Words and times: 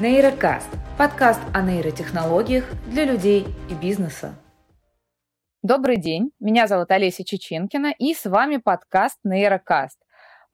Нейрокаст– 0.00 0.68
подкаст 0.98 1.40
о 1.54 1.62
нейротехнологиях 1.62 2.64
для 2.90 3.04
людей 3.04 3.46
и 3.70 3.74
бизнеса. 3.74 4.34
Добрый 5.62 5.98
день, 5.98 6.32
меня 6.40 6.66
зовут 6.66 6.90
Олеся 6.90 7.24
Чеченкина, 7.24 7.94
и 7.96 8.12
с 8.12 8.24
вами 8.24 8.56
подкаст 8.56 9.20
Нейрокаст. 9.22 10.03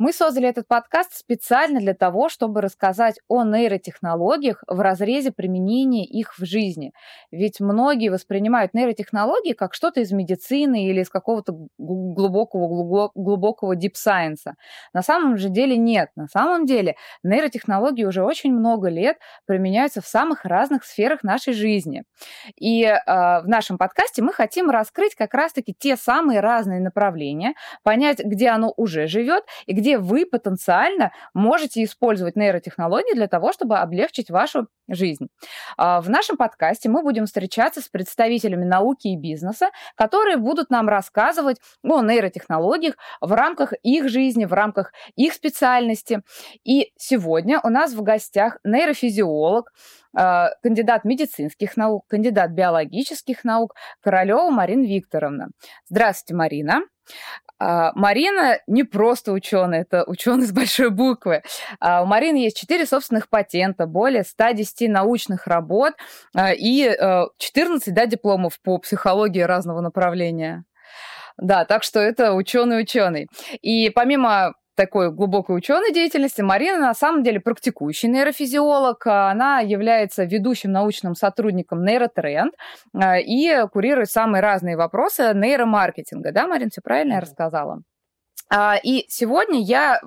Мы 0.00 0.14
создали 0.14 0.48
этот 0.48 0.66
подкаст 0.66 1.12
специально 1.12 1.78
для 1.78 1.92
того, 1.92 2.30
чтобы 2.30 2.62
рассказать 2.62 3.20
о 3.28 3.44
нейротехнологиях 3.44 4.64
в 4.66 4.80
разрезе 4.80 5.30
применения 5.30 6.06
их 6.06 6.38
в 6.38 6.44
жизни. 6.46 6.94
Ведь 7.30 7.60
многие 7.60 8.08
воспринимают 8.08 8.72
нейротехнологии 8.72 9.52
как 9.52 9.74
что-то 9.74 10.00
из 10.00 10.10
медицины 10.10 10.86
или 10.86 11.02
из 11.02 11.10
какого-то 11.10 11.54
глубокого, 11.76 13.10
глубокого 13.14 13.76
deep 13.76 13.92
science. 13.92 14.54
На 14.94 15.02
самом 15.02 15.36
же 15.36 15.50
деле 15.50 15.76
нет. 15.76 16.08
На 16.16 16.28
самом 16.28 16.64
деле 16.64 16.94
нейротехнологии 17.22 18.04
уже 18.04 18.24
очень 18.24 18.54
много 18.54 18.88
лет 18.88 19.18
применяются 19.44 20.00
в 20.00 20.06
самых 20.06 20.46
разных 20.46 20.84
сферах 20.84 21.22
нашей 21.22 21.52
жизни. 21.52 22.04
И 22.58 22.84
э, 22.84 22.96
в 23.04 23.44
нашем 23.46 23.76
подкасте 23.76 24.22
мы 24.22 24.32
хотим 24.32 24.70
раскрыть 24.70 25.14
как 25.14 25.34
раз-таки 25.34 25.74
те 25.78 25.96
самые 25.96 26.40
разные 26.40 26.80
направления, 26.80 27.52
понять, 27.82 28.20
где 28.24 28.48
оно 28.48 28.72
уже 28.78 29.06
живет 29.06 29.44
и 29.66 29.74
где 29.74 29.89
где 29.90 29.98
вы 29.98 30.24
потенциально 30.24 31.12
можете 31.34 31.82
использовать 31.82 32.36
нейротехнологии 32.36 33.14
для 33.14 33.26
того, 33.26 33.52
чтобы 33.52 33.78
облегчить 33.78 34.30
вашу 34.30 34.68
жизнь. 34.88 35.28
А, 35.76 36.00
в 36.00 36.08
нашем 36.08 36.36
подкасте 36.36 36.88
мы 36.88 37.02
будем 37.02 37.26
встречаться 37.26 37.80
с 37.80 37.88
представителями 37.88 38.64
науки 38.64 39.08
и 39.08 39.16
бизнеса, 39.16 39.70
которые 39.96 40.36
будут 40.36 40.70
нам 40.70 40.88
рассказывать 40.88 41.58
о 41.82 42.02
нейротехнологиях 42.02 42.94
в 43.20 43.32
рамках 43.32 43.72
их 43.82 44.08
жизни, 44.08 44.44
в 44.44 44.52
рамках 44.52 44.92
их 45.16 45.32
специальности. 45.34 46.22
И 46.64 46.92
сегодня 46.96 47.60
у 47.62 47.68
нас 47.68 47.92
в 47.92 48.02
гостях 48.02 48.58
нейрофизиолог, 48.64 49.72
а, 50.16 50.50
кандидат 50.62 51.04
медицинских 51.04 51.76
наук, 51.76 52.04
кандидат 52.08 52.52
биологических 52.52 53.42
наук 53.42 53.74
Королева 54.00 54.50
Марина 54.50 54.84
Викторовна. 54.84 55.48
Здравствуйте, 55.88 56.34
Марина. 56.34 56.80
А, 57.60 57.92
Марина 57.94 58.58
не 58.66 58.84
просто 58.84 59.32
ученый, 59.32 59.80
это 59.80 60.04
ученый 60.06 60.46
с 60.46 60.52
большой 60.52 60.90
буквы. 60.90 61.42
А, 61.78 62.02
у 62.02 62.06
Марины 62.06 62.38
есть 62.38 62.58
4 62.58 62.86
собственных 62.86 63.28
патента, 63.28 63.86
более 63.86 64.24
110 64.24 64.88
научных 64.88 65.46
работ 65.46 65.94
и 66.36 66.96
14 67.38 67.94
да, 67.94 68.06
дипломов 68.06 68.60
по 68.62 68.78
психологии 68.78 69.42
разного 69.42 69.80
направления. 69.80 70.64
Да, 71.36 71.64
так 71.64 71.82
что 71.82 72.00
это 72.00 72.34
ученый-ученый. 72.34 73.28
И 73.62 73.90
помимо 73.90 74.54
такой 74.80 75.12
глубокой 75.12 75.58
ученой 75.58 75.92
деятельности. 75.92 76.40
Марина 76.40 76.78
на 76.78 76.94
самом 76.94 77.22
деле 77.22 77.38
практикующий 77.38 78.08
нейрофизиолог. 78.08 79.06
Она 79.06 79.60
является 79.60 80.24
ведущим 80.24 80.72
научным 80.72 81.14
сотрудником 81.14 81.84
нейротренд 81.84 82.54
а, 82.94 83.18
и 83.18 83.66
курирует 83.70 84.10
самые 84.10 84.40
разные 84.40 84.78
вопросы 84.78 85.34
нейромаркетинга. 85.34 86.32
Да, 86.32 86.46
Марин, 86.46 86.70
все 86.70 86.80
правильно 86.80 87.14
я 87.14 87.20
рассказала? 87.20 87.82
А, 88.50 88.76
и 88.82 89.06
сегодня 89.08 89.62
я 89.62 90.00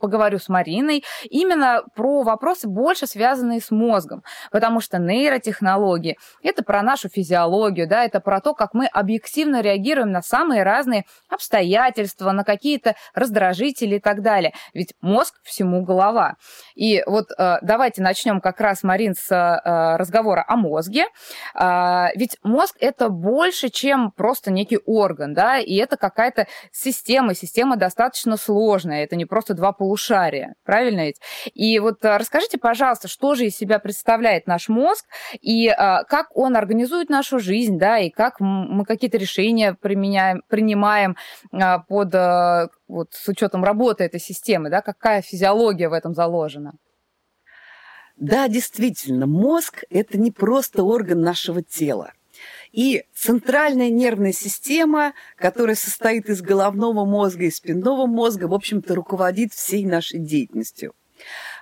поговорю 0.00 0.38
с 0.38 0.48
Мариной 0.48 1.04
именно 1.28 1.82
про 1.94 2.22
вопросы, 2.22 2.66
больше 2.66 3.06
связанные 3.06 3.60
с 3.60 3.70
мозгом, 3.70 4.24
потому 4.50 4.80
что 4.80 4.98
нейротехнологии– 4.98 6.16
это 6.42 6.64
про 6.64 6.82
нашу 6.82 7.10
физиологию, 7.10 7.86
да, 7.86 8.04
это 8.04 8.20
про 8.20 8.40
то, 8.40 8.54
как 8.54 8.72
мы 8.72 8.86
объективно 8.86 9.60
реагируем 9.60 10.12
на 10.12 10.22
самые 10.22 10.62
разные 10.62 11.04
обстоятельства, 11.28 12.32
на 12.32 12.42
какие-то 12.42 12.94
раздражители 13.14 13.96
и 13.96 14.00
так 14.00 14.22
далее. 14.22 14.54
Ведь 14.72 14.94
мозг 15.02 15.34
всему 15.42 15.82
голова. 15.82 16.36
И 16.74 17.02
вот 17.06 17.30
э, 17.36 17.58
давайте 17.60 18.02
начнем 18.02 18.40
как 18.40 18.60
раз, 18.60 18.82
Марин, 18.82 19.14
с 19.14 19.30
э, 19.30 19.96
разговора 19.96 20.44
о 20.48 20.56
мозге. 20.56 21.06
А, 21.54 22.08
ведь 22.14 22.38
мозг– 22.42 22.76
это 22.80 23.10
больше, 23.10 23.68
чем 23.68 24.10
просто 24.12 24.50
некий 24.50 24.78
орган, 24.86 25.34
да, 25.34 25.58
и 25.58 25.74
это 25.76 25.98
какая-то 25.98 26.46
система, 26.72 27.34
система 27.34 27.76
достаточно 27.76 27.89
сложная, 28.36 29.04
это 29.04 29.16
не 29.16 29.24
просто 29.24 29.54
два 29.54 29.72
полушария, 29.72 30.54
правильно 30.64 31.06
ведь? 31.06 31.20
И 31.54 31.78
вот 31.78 32.04
а, 32.04 32.18
расскажите, 32.18 32.58
пожалуйста, 32.58 33.08
что 33.08 33.34
же 33.34 33.46
из 33.46 33.56
себя 33.56 33.78
представляет 33.78 34.46
наш 34.46 34.68
мозг, 34.68 35.04
и 35.40 35.68
а, 35.68 36.04
как 36.04 36.28
он 36.36 36.56
организует 36.56 37.08
нашу 37.08 37.38
жизнь, 37.38 37.78
да, 37.78 37.98
и 37.98 38.10
как 38.10 38.40
мы 38.40 38.84
какие-то 38.84 39.18
решения 39.18 39.74
применяем, 39.80 40.42
принимаем 40.48 41.16
а, 41.52 41.78
под, 41.80 42.70
вот, 42.88 43.12
с 43.12 43.28
учетом 43.28 43.64
работы 43.64 44.04
этой 44.04 44.20
системы, 44.20 44.70
да, 44.70 44.80
какая 44.82 45.22
физиология 45.22 45.88
в 45.88 45.92
этом 45.92 46.14
заложена? 46.14 46.72
Да, 48.16 48.48
действительно, 48.48 49.26
мозг– 49.26 49.82
это 49.90 50.18
не 50.18 50.30
просто 50.30 50.82
орган 50.82 51.22
нашего 51.22 51.62
тела. 51.62 52.12
И 52.72 53.04
центральная 53.14 53.90
нервная 53.90 54.32
система, 54.32 55.12
которая 55.36 55.74
состоит 55.74 56.28
из 56.28 56.40
головного 56.40 57.04
мозга 57.04 57.44
и 57.44 57.50
спинного 57.50 58.06
мозга, 58.06 58.44
в 58.44 58.54
общем-то, 58.54 58.94
руководит 58.94 59.52
всей 59.52 59.84
нашей 59.84 60.20
деятельностью. 60.20 60.94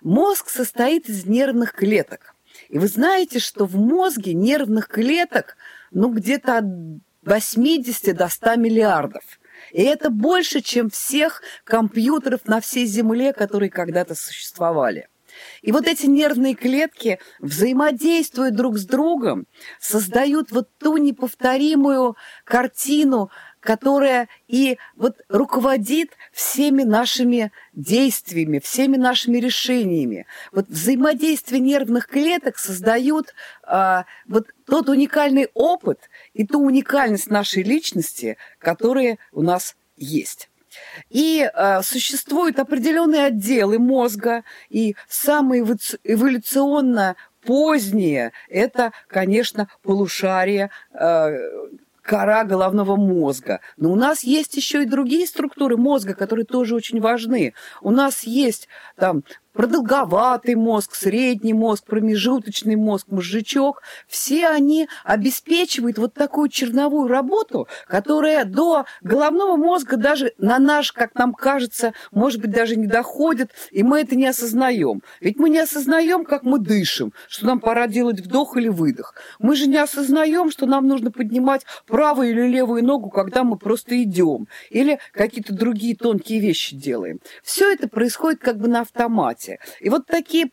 Мозг 0.03 0.51
состоит 0.51 1.09
из 1.09 1.25
нервных 1.27 1.73
клеток. 1.73 2.35
И 2.69 2.79
вы 2.79 2.89
знаете, 2.89 3.39
что 3.39 3.65
в 3.65 3.77
мозге 3.77 4.35
нервных 4.35 4.89
клеток 4.89 5.57
ну, 5.91 6.13
где-то 6.13 6.59
от 6.59 6.65
80 7.23 8.17
до 8.17 8.29
100 8.29 8.57
миллиардов. 8.57 9.23
И 9.73 9.83
это 9.83 10.11
больше, 10.11 10.61
чем 10.61 10.91
всех 10.91 11.43
компьютеров 11.65 12.47
на 12.47 12.61
всей 12.61 12.87
Земле, 12.87 13.33
которые 13.33 13.71
когда-то 13.71 14.15
существовали. 14.15 15.09
И 15.63 15.73
вот 15.73 15.87
эти 15.87 16.07
нервные 16.07 16.55
клетки 16.55 17.19
взаимодействуют 17.41 18.55
друг 18.55 18.79
с 18.79 18.85
другом, 18.85 19.47
создают 19.81 20.51
вот 20.51 20.69
ту 20.79 20.97
неповторимую 20.97 22.17
картину, 22.45 23.31
которая 23.61 24.29
и 24.47 24.79
вот 24.97 25.17
руководит 25.29 26.13
всеми 26.33 26.85
нашими 26.85 27.53
действиями, 27.73 28.61
всеми 28.61 28.97
нашими 28.97 29.39
решениями. 29.39 30.27
Вот 30.53 30.69
взаимодействие 30.69 31.61
нервных 31.61 32.07
клеток 32.07 32.59
создают 32.59 33.35
а, 33.65 34.05
вот 34.27 34.49
тот 34.65 34.89
уникальный 34.89 35.49
опыт 35.55 36.09
и 36.35 36.47
ту 36.47 36.61
уникальность 36.61 37.31
нашей 37.31 37.63
личности, 37.63 38.37
которая 38.59 39.19
у 39.33 39.43
нас 39.43 39.77
есть. 39.97 40.49
И 41.11 41.49
э, 41.53 41.83
существуют 41.83 42.59
определенные 42.59 43.27
отделы 43.27 43.79
мозга, 43.79 44.45
и 44.69 44.97
самые 45.09 45.63
эволюционно 46.05 47.17
поздние– 47.45 48.33
это, 48.49 48.93
конечно, 49.09 49.69
полушария, 49.83 50.71
э, 50.93 51.39
кора 52.09 52.45
головного 52.45 52.97
мозга. 52.97 53.61
Но 53.77 53.93
у 53.93 53.95
нас 53.95 54.25
есть 54.25 54.57
еще 54.57 54.83
и 54.83 54.87
другие 54.87 55.27
структуры 55.27 55.77
мозга, 55.77 56.15
которые 56.15 56.47
тоже 56.47 56.75
очень 56.75 57.01
важны. 57.01 57.53
У 57.83 57.91
нас 57.91 58.23
есть 58.23 58.67
там 58.97 59.25
продолговатый 59.59 60.55
мозг, 60.55 60.95
средний 60.95 61.53
мозг, 61.53 61.83
промежуточный 61.85 62.77
мозг, 62.77 63.09
мозжечок, 63.09 63.83
все 64.07 64.47
они 64.47 64.89
обеспечивают 65.03 65.99
вот 65.99 66.15
такую 66.15 66.49
черновую 66.49 67.09
работу, 67.09 67.67
которая 67.89 68.45
до 68.45 68.85
головного 69.03 69.57
мозга 69.57 69.97
даже 69.97 70.33
на 70.39 70.61
наш, 70.61 70.93
как 70.93 71.17
нам 71.17 71.35
кажется, 71.35 71.93
может 72.13 72.41
быть, 72.41 72.53
даже 72.53 72.77
не 72.77 72.87
доходит, 72.87 73.51
и 73.73 73.83
мы 73.83 74.03
это 74.03 74.15
не 74.15 74.29
осознаем. 74.29 75.03
Ведь 75.21 75.41
мы 75.41 75.51
не 75.51 75.59
осознаем, 75.59 76.25
как 76.25 76.45
мы 76.45 76.61
дышим, 76.61 77.13
что 77.27 77.47
нам 77.47 77.59
пора 77.59 77.89
делать 77.89 78.21
вдох 78.21 78.57
или 78.57 78.69
выдох. 78.69 79.17
Мы 79.41 79.57
же 79.57 79.67
не 79.67 79.79
осознаем, 79.79 80.53
что 80.53 80.67
нам 80.67 80.87
нужно 80.87 81.11
поднимать 81.11 81.67
правую 81.89 82.31
или 82.31 82.47
левую 82.47 82.85
ногу, 82.85 83.11
когда 83.11 83.43
мы 83.43 83.59
просто 83.59 84.01
идем, 84.05 84.47
или 84.71 85.01
какие-то 85.11 85.53
другие 85.53 85.97
тонкие 85.97 86.39
вещи 86.39 86.77
делаем. 86.77 87.19
Все 87.43 87.73
это 87.73 87.89
происходит 87.89 88.41
как 88.41 88.59
бы 88.59 88.69
на 88.69 88.83
автомате 88.83 89.48
И 89.81 89.89
вот 89.89 90.07
такие 90.07 90.51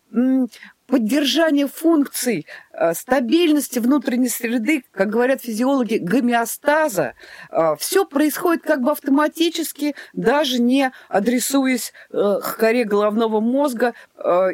поддержание 0.87 1.67
функций 1.67 2.45
стабильности 2.93 3.79
внутренней 3.79 4.29
среды, 4.29 4.83
как 4.91 5.09
говорят 5.09 5.41
физиологи, 5.41 5.95
гомеостаза, 5.97 7.13
э, 7.49 7.75
все 7.79 8.05
происходит 8.05 8.63
как 8.63 8.81
бы 8.81 8.91
автоматически, 8.91 9.95
даже 10.13 10.61
не 10.61 10.91
адресуясь 11.09 11.93
э, 12.11 12.39
к 12.43 12.57
коре 12.57 12.83
головного 12.85 13.39
мозга 13.39 13.93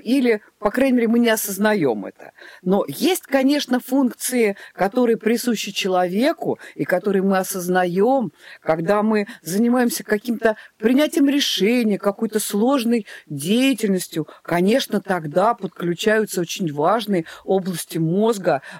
или, 0.03 0.41
по 0.59 0.69
крайней 0.69 0.97
мере, 0.97 1.07
мы 1.07 1.19
не 1.19 1.29
осознаем 1.29 2.05
это. 2.05 2.31
Но 2.61 2.83
есть, 2.87 3.23
конечно, 3.23 3.79
функции, 3.79 4.57
которые 4.73 5.17
присущи 5.17 5.71
человеку 5.71 6.59
и 6.75 6.83
которые 6.83 7.21
мы 7.21 7.37
осознаем, 7.37 8.33
когда 8.61 9.01
мы 9.01 9.27
занимаемся 9.41 10.03
каким-то 10.03 10.57
принятием 10.77 11.29
решения, 11.29 11.97
какой-то 11.97 12.39
сложной 12.39 13.05
деятельностью. 13.27 14.27
Конечно, 14.43 14.99
тогда 14.99 15.53
подключают 15.53 16.21
выделяются 16.21 16.41
очень 16.41 16.71
важные 16.73 17.25
области 17.43 17.97
мозга, 17.97 18.10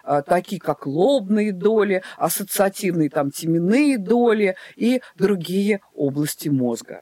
а, 0.04 0.22
такие 0.22 0.60
как 0.60 0.86
лобные 0.86 1.52
доли, 1.52 2.04
ассоциативные 2.18 3.10
там 3.10 3.32
теменные 3.32 3.98
доли 3.98 4.56
и 4.76 5.02
другие 5.16 5.82
области 5.94 6.50
мозга. 6.50 7.02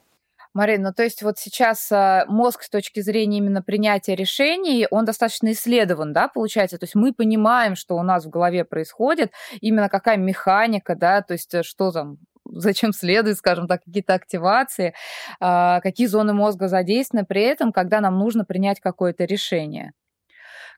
Марина, 0.52 0.88
ну 0.88 0.94
то 0.94 1.04
есть 1.04 1.22
вот 1.22 1.38
сейчас 1.38 1.92
э, 1.92 2.24
мозг 2.26 2.62
с 2.64 2.70
точки 2.70 3.00
зрения 3.00 3.38
именно 3.38 3.62
принятия 3.62 4.16
решений, 4.16 4.88
он 4.90 5.04
достаточно 5.04 5.52
исследован, 5.52 6.12
да, 6.12 6.26
получается? 6.26 6.76
То 6.76 6.84
есть 6.84 6.96
мы 6.96 7.12
понимаем, 7.12 7.76
что 7.76 7.94
у 7.96 8.02
нас 8.02 8.24
в 8.24 8.30
голове 8.30 8.64
происходит, 8.64 9.30
именно 9.60 9.88
какая 9.88 10.16
механика, 10.16 10.96
да, 10.96 11.22
то 11.22 11.34
есть 11.34 11.54
э, 11.54 11.62
что 11.62 11.92
там 11.92 12.18
зачем 12.52 12.92
следует, 12.92 13.36
скажем 13.38 13.68
так, 13.68 13.84
какие-то 13.84 14.14
активации, 14.14 14.94
а, 15.40 15.80
какие 15.80 16.08
зоны 16.08 16.32
мозга 16.32 16.66
задействованы 16.66 17.24
при 17.24 17.42
этом, 17.42 17.72
когда 17.72 18.00
нам 18.00 18.18
нужно 18.18 18.44
принять 18.44 18.80
какое-то 18.80 19.24
решение. 19.24 19.92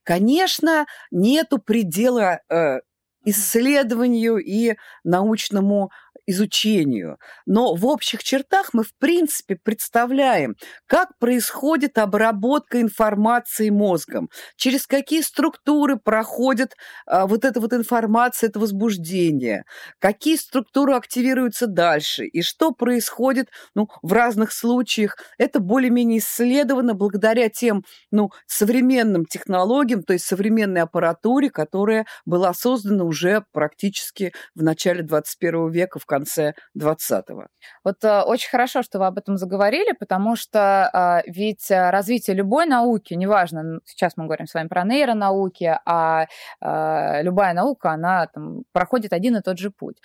Конечно, 0.04 0.86
нету 1.10 1.58
предела 1.58 2.40
э, 2.50 2.80
исследованию 3.24 4.38
и 4.38 4.76
научному 5.04 5.90
изучению. 6.26 7.18
Но 7.46 7.74
в 7.74 7.86
общих 7.86 8.22
чертах 8.22 8.70
мы, 8.72 8.84
в 8.84 8.94
принципе, 8.98 9.56
представляем, 9.56 10.56
как 10.86 11.18
происходит 11.18 11.98
обработка 11.98 12.80
информации 12.80 13.70
мозгом, 13.70 14.28
через 14.56 14.86
какие 14.86 15.20
структуры 15.22 15.96
проходит 15.96 16.76
а, 17.06 17.26
вот 17.26 17.44
эта 17.44 17.60
вот 17.60 17.72
информация, 17.72 18.48
это 18.48 18.60
возбуждение, 18.60 19.64
какие 19.98 20.36
структуры 20.36 20.94
активируются 20.94 21.66
дальше, 21.66 22.24
и 22.24 22.42
что 22.42 22.72
происходит 22.72 23.48
ну, 23.74 23.88
в 24.02 24.12
разных 24.12 24.52
случаях. 24.52 25.16
Это 25.38 25.60
более-менее 25.60 26.18
исследовано 26.18 26.94
благодаря 26.94 27.48
тем 27.48 27.84
ну, 28.10 28.30
современным 28.46 29.24
технологиям, 29.24 30.02
то 30.02 30.12
есть 30.12 30.24
современной 30.24 30.82
аппаратуре, 30.82 31.50
которая 31.50 32.06
была 32.24 32.54
создана 32.54 33.04
уже 33.12 33.44
практически 33.52 34.32
в 34.54 34.62
начале 34.62 35.02
21 35.02 35.70
века, 35.70 35.98
в 35.98 36.06
конце 36.06 36.54
20-го. 36.78 37.46
Вот 37.84 38.02
э, 38.02 38.22
очень 38.22 38.48
хорошо, 38.48 38.82
что 38.82 38.98
вы 38.98 39.06
об 39.06 39.18
этом 39.18 39.36
заговорили, 39.36 39.92
потому 39.92 40.34
что 40.34 40.90
э, 41.26 41.30
ведь 41.30 41.70
э, 41.70 41.90
развитие 41.90 42.34
любой 42.34 42.64
науки, 42.66 43.12
неважно, 43.12 43.80
сейчас 43.84 44.16
мы 44.16 44.24
говорим 44.24 44.46
с 44.46 44.54
вами 44.54 44.68
про 44.68 44.84
нейронауки, 44.84 45.78
а 45.84 46.24
э, 46.60 47.22
любая 47.22 47.52
наука, 47.52 47.90
она 47.90 48.26
там, 48.28 48.62
проходит 48.72 49.12
один 49.12 49.36
и 49.36 49.42
тот 49.42 49.58
же 49.58 49.70
путь. 49.70 49.98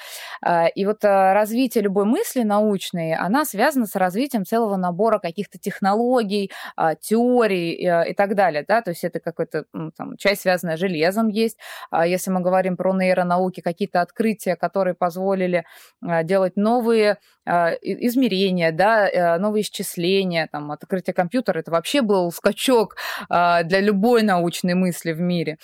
Э, 0.45 0.69
и 0.69 0.85
вот 0.85 1.03
э, 1.05 1.33
развитие 1.33 1.83
любой 1.83 2.05
мысли 2.05 2.43
научной, 2.43 3.13
она 3.13 3.45
связана 3.45 3.85
с 3.85 3.95
развитием 3.95 4.43
целого 4.45 4.75
набора 4.75 5.19
каких-то 5.19 5.57
технологий, 5.57 6.51
э, 6.77 6.95
теорий 6.99 7.73
э, 7.73 8.09
и 8.11 8.13
так 8.13 8.35
далее, 8.35 8.65
да, 8.67 8.81
то 8.81 8.91
есть 8.91 9.05
это 9.05 9.21
какой-то 9.21 9.63
ну, 9.71 9.91
часть, 10.17 10.41
связанная 10.41 10.75
с 10.75 10.79
железом 10.79 11.29
есть. 11.29 11.57
А 11.89 12.05
если 12.05 12.31
мы 12.31 12.41
говорим 12.41 12.75
про 12.75 12.96
нейронауки, 12.97 13.61
какие-то 13.61 14.01
открытия, 14.01 14.55
которые 14.55 14.93
позволили 14.93 15.65
а, 16.01 16.23
делать 16.23 16.55
новые 16.55 17.17
а, 17.45 17.71
измерения, 17.81 18.71
да, 18.71 19.07
э, 19.07 19.37
новые 19.37 19.61
исчисления, 19.61 20.49
там, 20.51 20.71
открытие 20.71 21.13
компьютера, 21.13 21.59
это 21.59 21.71
вообще 21.71 22.01
был 22.01 22.31
скачок 22.31 22.95
а, 23.29 23.63
для 23.63 23.79
любой 23.79 24.23
научной 24.23 24.73
мысли 24.73 25.13
в 25.13 25.21
мире. 25.21 25.57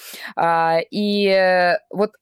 И 0.92 1.28
э, 1.28 1.78
вот 1.90 2.14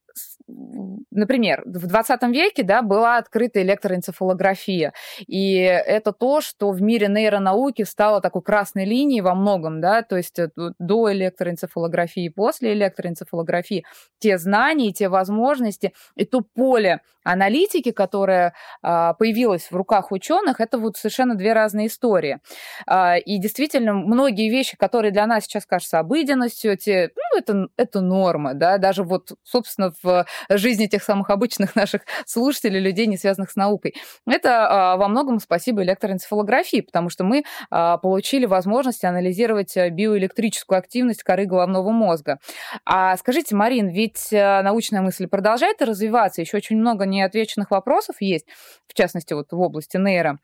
например, 1.11 1.63
в 1.65 1.87
20 1.87 2.23
веке 2.23 2.63
да, 2.63 2.81
была 2.81 3.17
открыта 3.17 3.61
электроэнцефалография, 3.61 4.93
и 5.27 5.53
это 5.55 6.11
то, 6.11 6.41
что 6.41 6.71
в 6.71 6.81
мире 6.81 7.07
нейронауки 7.07 7.83
стало 7.83 8.21
такой 8.21 8.41
красной 8.41 8.85
линией 8.85 9.21
во 9.21 9.35
многом, 9.35 9.81
да, 9.81 10.01
то 10.01 10.17
есть 10.17 10.39
э, 10.39 10.49
до 10.57 11.11
электроэнцефалографии, 11.11 12.29
после 12.29 12.73
электроэнцефалографии, 12.73 13.85
те 14.19 14.37
знания, 14.37 14.91
те 14.91 15.09
возможности 15.09 15.93
и 16.15 16.25
то 16.25 16.41
поле 16.41 17.01
аналитики, 17.23 17.91
которое 17.91 18.53
а, 18.81 19.13
появилось 19.13 19.69
в 19.69 19.75
руках 19.75 20.11
ученых, 20.11 20.59
это 20.59 20.77
вот 20.77 20.97
совершенно 20.97 21.35
две 21.35 21.53
разные 21.53 21.87
истории. 21.87 22.39
А, 22.87 23.17
и 23.17 23.37
действительно, 23.37 23.93
многие 23.93 24.49
вещи, 24.49 24.75
которые 24.77 25.11
для 25.11 25.27
нас 25.27 25.45
сейчас 25.45 25.65
кажутся 25.65 25.99
обыденностью, 25.99 26.77
те, 26.77 27.11
ну, 27.15 27.30
это, 27.35 27.67
это 27.77 28.01
норма, 28.01 28.53
да, 28.53 28.77
даже 28.77 29.03
вот, 29.03 29.31
собственно, 29.43 29.93
в 30.03 30.25
жизни 30.49 30.87
тех 30.87 31.03
самых 31.03 31.29
обычных 31.29 31.75
наших 31.75 32.01
слушателей, 32.25 32.79
людей, 32.79 33.07
не 33.07 33.17
связанных 33.17 33.51
с 33.51 33.55
наукой. 33.55 33.95
Это 34.27 34.93
а, 34.93 34.97
во 34.97 35.07
многом 35.07 35.39
спасибо 35.39 35.83
электроэнцефалографии, 35.83 36.81
потому 36.81 37.09
что 37.09 37.23
мы 37.23 37.43
а, 37.69 37.97
получили 37.97 38.45
возможность 38.45 39.03
анализировать 39.03 39.75
э, 39.77 39.89
биоэлектрическую 39.89 40.77
активность 40.77 41.23
коры 41.23 41.45
головного 41.45 41.91
мозга. 41.91 42.39
А 42.85 43.15
скажите, 43.17 43.55
Марин, 43.55 43.89
ведь 43.89 44.31
э, 44.31 44.61
научная 44.61 45.01
мысль 45.01 45.27
продолжает 45.27 45.81
развиваться, 45.81 46.41
еще 46.41 46.57
очень 46.57 46.77
много 46.77 47.05
неотвеченных 47.05 47.71
вопросов 47.71 48.17
есть, 48.19 48.45
в 48.87 48.93
частности, 48.93 49.33
вот 49.33 49.51
в 49.51 49.59
области 49.59 49.97
нейро. 49.97 50.39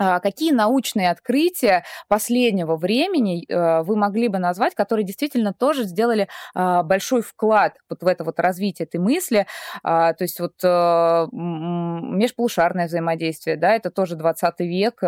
А, 0.00 0.18
какие 0.18 0.52
научные 0.52 1.10
открытия 1.10 1.84
последнего 2.08 2.76
времени 2.76 3.44
э, 3.46 3.82
вы 3.82 3.96
могли 3.96 4.28
бы 4.28 4.38
назвать, 4.38 4.74
которые 4.74 5.04
действительно 5.04 5.52
тоже 5.52 5.84
сделали 5.84 6.26
а, 6.54 6.82
большой 6.82 7.20
вклад 7.20 7.76
вот 7.90 8.02
в 8.02 8.06
это 8.06 8.24
вот 8.24 8.40
развитие 8.40 8.86
этой 8.86 8.98
мысли? 8.98 9.46
А, 9.82 10.14
то 10.14 10.24
есть 10.24 10.40
вот 10.40 10.54
э, 10.64 11.26
межполушарное 11.32 12.86
взаимодействие, 12.86 13.58
да, 13.58 13.74
это 13.74 13.90
тоже 13.90 14.16
20 14.16 14.60
век 14.60 15.02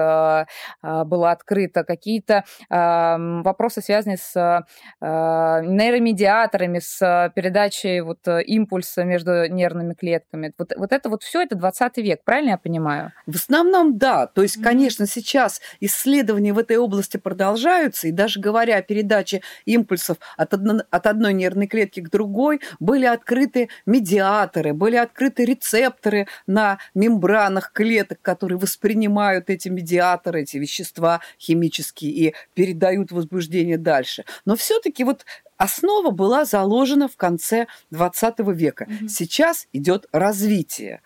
было 0.82 1.30
открыто. 1.30 1.84
Какие-то 1.84 2.44
вопросы, 2.68 3.80
связанные 3.80 4.18
с 4.18 4.64
нейромедиаторами, 5.00 6.80
с 6.80 7.32
передачей 7.34 8.00
вот 8.00 8.26
импульса 8.26 9.04
между 9.04 9.48
нервными 9.48 9.94
клетками. 9.94 10.52
Вот, 10.58 10.72
вот 10.76 10.92
это 10.92 11.08
вот 11.08 11.22
все 11.22 11.42
это 11.42 11.54
20 11.56 11.96
век, 11.98 12.24
правильно 12.24 12.50
я 12.50 12.58
понимаю? 12.58 13.12
В 13.26 13.36
основном, 13.36 13.96
да. 13.96 14.26
То 14.26 14.42
есть, 14.42 14.62
конечно, 14.62 14.81
сейчас 14.90 15.60
исследования 15.80 16.52
в 16.52 16.58
этой 16.58 16.76
области 16.76 17.16
продолжаются, 17.16 18.08
и 18.08 18.12
даже 18.12 18.40
говоря 18.40 18.76
о 18.76 18.82
передаче 18.82 19.42
импульсов 19.64 20.18
от, 20.36 20.54
одно, 20.54 20.82
от 20.90 21.06
одной 21.06 21.32
нервной 21.32 21.66
клетки 21.66 22.00
к 22.00 22.10
другой, 22.10 22.60
были 22.80 23.06
открыты 23.06 23.68
медиаторы, 23.86 24.72
были 24.72 24.96
открыты 24.96 25.44
рецепторы 25.44 26.26
на 26.46 26.78
мембранах 26.94 27.72
клеток, 27.72 28.20
которые 28.22 28.58
воспринимают 28.58 29.50
эти 29.50 29.68
медиаторы, 29.68 30.42
эти 30.42 30.56
вещества 30.56 31.20
химические 31.38 32.10
и 32.10 32.34
передают 32.54 33.12
возбуждение 33.12 33.78
дальше. 33.78 34.24
Но 34.44 34.56
все-таки 34.56 35.04
вот 35.04 35.24
основа 35.56 36.10
была 36.10 36.44
заложена 36.44 37.08
в 37.08 37.16
конце 37.16 37.66
20 37.90 38.38
века. 38.48 38.84
Mm-hmm. 38.84 39.08
Сейчас 39.08 39.68
идет 39.72 40.06
развитие. 40.12 41.00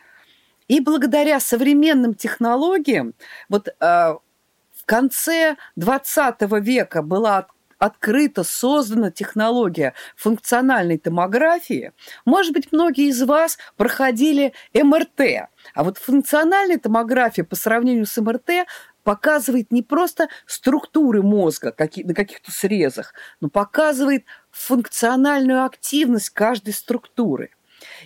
И 0.68 0.80
благодаря 0.80 1.40
современным 1.40 2.14
технологиям, 2.14 3.14
вот 3.48 3.68
э, 3.68 3.74
в 3.80 4.84
конце 4.84 5.56
20 5.76 6.40
века 6.60 7.02
была 7.02 7.46
открыта, 7.78 8.42
создана 8.42 9.10
технология 9.10 9.94
функциональной 10.16 10.98
томографии. 10.98 11.92
Может 12.24 12.52
быть, 12.52 12.72
многие 12.72 13.08
из 13.08 13.22
вас 13.22 13.58
проходили 13.76 14.52
МРТ. 14.74 15.48
А 15.74 15.84
вот 15.84 15.98
функциональная 15.98 16.78
томография 16.78 17.44
по 17.44 17.56
сравнению 17.56 18.06
с 18.06 18.16
МРТ 18.20 18.66
показывает 19.02 19.70
не 19.70 19.82
просто 19.82 20.28
структуры 20.46 21.22
мозга 21.22 21.74
на 21.78 22.14
каких-то 22.14 22.50
срезах, 22.50 23.14
но 23.40 23.48
показывает 23.48 24.24
функциональную 24.50 25.64
активность 25.64 26.30
каждой 26.30 26.72
структуры. 26.72 27.50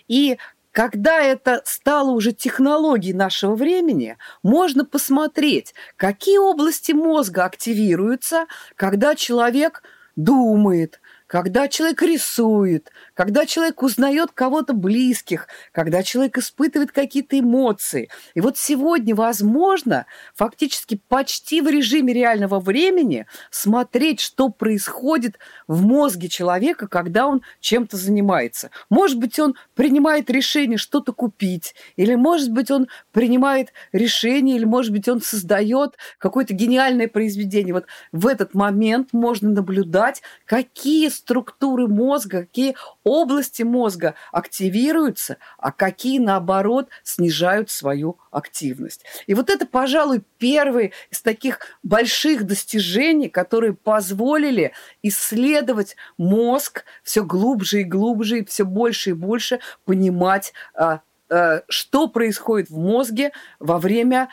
И 0.09 0.37
когда 0.73 1.21
это 1.21 1.63
стало 1.65 2.11
уже 2.11 2.33
технологией 2.33 3.15
нашего 3.15 3.55
времени, 3.55 4.17
можно 4.43 4.85
посмотреть, 4.85 5.75
какие 5.97 6.39
области 6.39 6.93
мозга 6.93 7.45
активируются, 7.45 8.47
когда 8.77 9.15
человек 9.15 9.83
думает, 10.17 11.01
когда 11.27 11.69
человек 11.69 12.03
рисует, 12.03 12.91
когда 13.21 13.45
человек 13.45 13.83
узнает 13.83 14.31
кого-то 14.33 14.73
близких, 14.73 15.47
когда 15.73 16.03
человек 16.03 16.39
испытывает 16.39 16.91
какие-то 16.91 17.39
эмоции. 17.39 18.09
И 18.33 18.41
вот 18.41 18.57
сегодня 18.57 19.15
возможно 19.15 20.07
фактически 20.35 20.99
почти 21.07 21.61
в 21.61 21.69
режиме 21.69 22.15
реального 22.15 22.61
времени 22.61 23.27
смотреть, 23.51 24.21
что 24.21 24.49
происходит 24.49 25.39
в 25.69 25.83
мозге 25.83 26.31
человека, 26.31 26.89
когда 26.89 27.27
он 27.27 27.43
чем-то 27.61 27.99
занимается. 27.99 28.71
Может 28.89 29.19
быть, 29.19 29.39
он 29.39 29.55
принимает 29.75 30.31
решение 30.31 30.79
что-то 30.79 31.13
купить, 31.13 31.75
или, 31.97 32.15
может 32.15 32.51
быть, 32.51 32.71
он 32.71 32.89
принимает 33.13 33.75
решение, 33.93 34.57
или, 34.57 34.65
может 34.65 34.93
быть, 34.93 35.09
он 35.09 35.21
создает 35.21 35.99
какое-то 36.17 36.55
гениальное 36.55 37.07
произведение. 37.07 37.75
Вот 37.75 37.85
в 38.13 38.27
этот 38.27 38.55
момент 38.55 39.11
можно 39.13 39.51
наблюдать, 39.51 40.23
какие 40.47 41.11
структуры 41.11 41.87
мозга, 41.87 42.47
какие 42.47 42.77
области 43.11 43.63
мозга 43.65 44.15
активируются, 44.31 45.39
а 45.59 45.73
какие, 45.73 46.19
наоборот, 46.19 46.89
снижают 47.03 47.69
свою 47.69 48.19
активность. 48.31 49.05
И 49.27 49.35
вот 49.35 49.51
это, 49.51 49.67
пожалуй, 49.67 50.23
первый 50.39 50.93
из 51.11 51.21
таких 51.21 51.59
больших 51.83 52.45
достижений, 52.45 53.29
которые 53.29 53.75
позволили 53.75 54.73
исследовать 55.03 55.97
мозг 56.19 56.85
все 57.03 57.25
глубже 57.25 57.81
и 57.81 57.85
глубже, 57.85 58.39
и 58.39 58.45
все 58.45 58.65
больше 58.65 59.11
и 59.11 59.15
больше 59.15 59.59
понимать, 59.85 60.53
а, 60.75 61.01
а, 61.29 61.63
что 61.69 62.07
происходит 62.07 62.71
в 62.71 62.79
мозге 62.79 63.33
во 63.59 63.79
время 63.79 64.29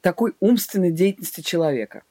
такой 0.00 0.36
умственной 0.38 0.92
деятельности 0.92 1.40
человека. 1.40 2.02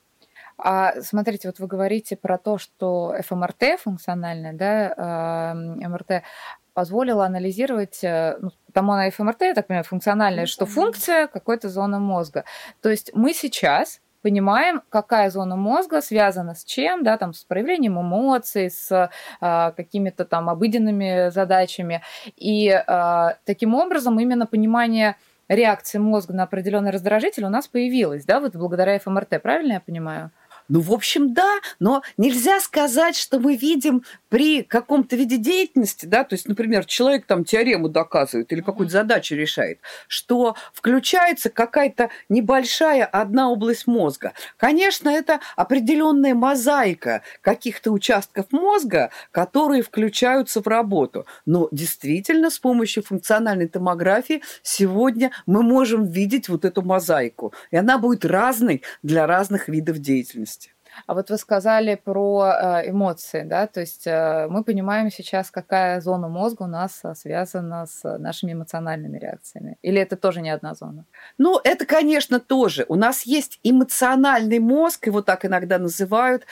А 0.58 1.02
смотрите, 1.02 1.50
вот 1.50 1.60
вы 1.60 1.68
говорите 1.68 2.16
про 2.16 2.38
то, 2.38 2.58
что 2.58 3.16
ФМРТ 3.28 3.80
функциональная, 3.80 4.54
да, 4.54 5.54
МРТ 5.56 6.24
позволила 6.76 7.26
анализировать, 7.26 8.04
э, 8.04 8.38
ну, 8.40 8.52
потому 8.68 8.94
на 8.94 9.10
ФМРТ, 9.10 9.42
я 9.42 9.54
так 9.54 9.68
понимаю, 9.68 9.86
функциональная, 9.86 10.46
что 10.46 10.66
функция 10.66 11.28
какой-то 11.28 11.70
зоны 11.70 12.00
мозга. 12.00 12.44
То 12.82 12.90
есть 12.90 13.12
мы 13.14 13.34
сейчас 13.34 14.02
понимаем, 14.22 14.82
какая 14.90 15.30
зона 15.30 15.56
мозга 15.56 16.02
связана 16.02 16.54
с 16.56 16.66
чем, 16.66 17.04
да, 17.04 17.18
там, 17.18 17.34
с 17.34 17.44
проявлением 17.44 18.02
эмоций, 18.02 18.70
с 18.70 19.10
а, 19.40 19.72
какими-то 19.72 20.26
там 20.26 20.50
обыденными 20.50 21.30
задачами. 21.30 22.02
И 22.36 22.70
а, 22.72 23.38
таким 23.46 23.76
образом 23.76 24.20
именно 24.20 24.48
понимание 24.48 25.16
реакции 25.48 26.00
мозга 26.00 26.34
на 26.34 26.44
определенный 26.44 26.90
раздражитель 26.90 27.46
у 27.46 27.50
нас 27.50 27.68
появилось, 27.68 28.26
да, 28.26 28.40
вот 28.40 28.56
благодаря 28.56 28.98
ФМРТ, 29.00 29.42
правильно 29.44 29.74
я 29.74 29.80
понимаю? 29.80 30.32
Ну, 30.68 30.80
в 30.80 30.92
общем, 30.92 31.34
да, 31.34 31.60
но 31.80 32.02
нельзя 32.18 32.60
сказать, 32.60 33.16
что 33.16 33.40
мы 33.40 33.56
видим 33.56 34.04
при 34.30 34.64
каком-то 34.64 35.16
виде 35.16 35.38
деятельности, 35.38 36.06
да, 36.06 36.24
то 36.24 36.34
есть, 36.34 36.48
например, 36.48 36.86
человек 36.86 37.26
там 37.26 37.46
теорему 37.46 37.88
доказывает 37.88 38.52
или 38.52 38.62
какую-то 38.62 38.92
задачу 38.92 39.36
решает, 39.36 39.80
что 40.08 40.56
включается 40.74 41.50
какая-то 41.50 42.10
небольшая 42.30 43.06
одна 43.06 43.50
область 43.52 43.86
мозга. 43.86 44.34
Конечно, 44.58 45.10
это 45.10 45.40
определенная 45.56 46.34
мозаика 46.34 47.22
каких-то 47.42 47.92
участков 47.92 48.48
мозга, 48.52 49.12
которые 49.32 49.84
включаются 49.84 50.62
в 50.62 50.68
работу. 50.68 51.26
Но 51.46 51.68
действительно, 51.72 52.50
с 52.50 52.58
помощью 52.58 53.04
функциональной 53.04 53.68
томографии 53.68 54.42
сегодня 54.64 55.32
мы 55.46 55.62
можем 55.62 56.06
видеть 56.06 56.50
вот 56.50 56.66
эту 56.66 56.82
мозаику. 56.82 57.54
И 57.72 57.78
она 57.78 57.98
будет 57.98 58.26
разной 58.26 58.82
для 59.04 59.28
разных 59.28 59.68
видов 59.68 60.00
деятельности. 60.00 60.55
А 61.08 61.14
вот 61.14 61.30
вы 61.30 61.38
сказали 61.38 61.96
про 61.96 62.46
э, 62.46 62.90
эмоции, 62.90 63.44
да, 63.44 63.68
то 63.68 63.80
есть 63.82 64.08
э, 64.08 64.48
мы 64.50 64.64
понимаем 64.64 65.12
сейчас, 65.12 65.52
какая 65.52 66.02
зона 66.02 66.28
мозга 66.28 66.64
у 66.64 66.68
нас 66.68 67.02
э, 67.04 67.14
связана 67.16 67.86
с 67.86 68.18
нашими 68.18 68.54
эмоциональными 68.54 69.18
реакциями. 69.18 69.78
Или 69.82 70.02
это 70.02 70.16
тоже 70.16 70.42
не 70.42 70.50
одна 70.50 70.74
зона? 70.74 71.06
Ну, 71.38 71.60
это, 71.64 71.86
конечно, 71.86 72.40
тоже. 72.40 72.86
У 72.88 72.96
нас 72.96 73.24
есть 73.24 73.60
эмоциональный 73.64 74.60
мозг, 74.60 75.08
его 75.08 75.22
так 75.22 75.46
иногда 75.46 75.78
называют. 75.78 76.46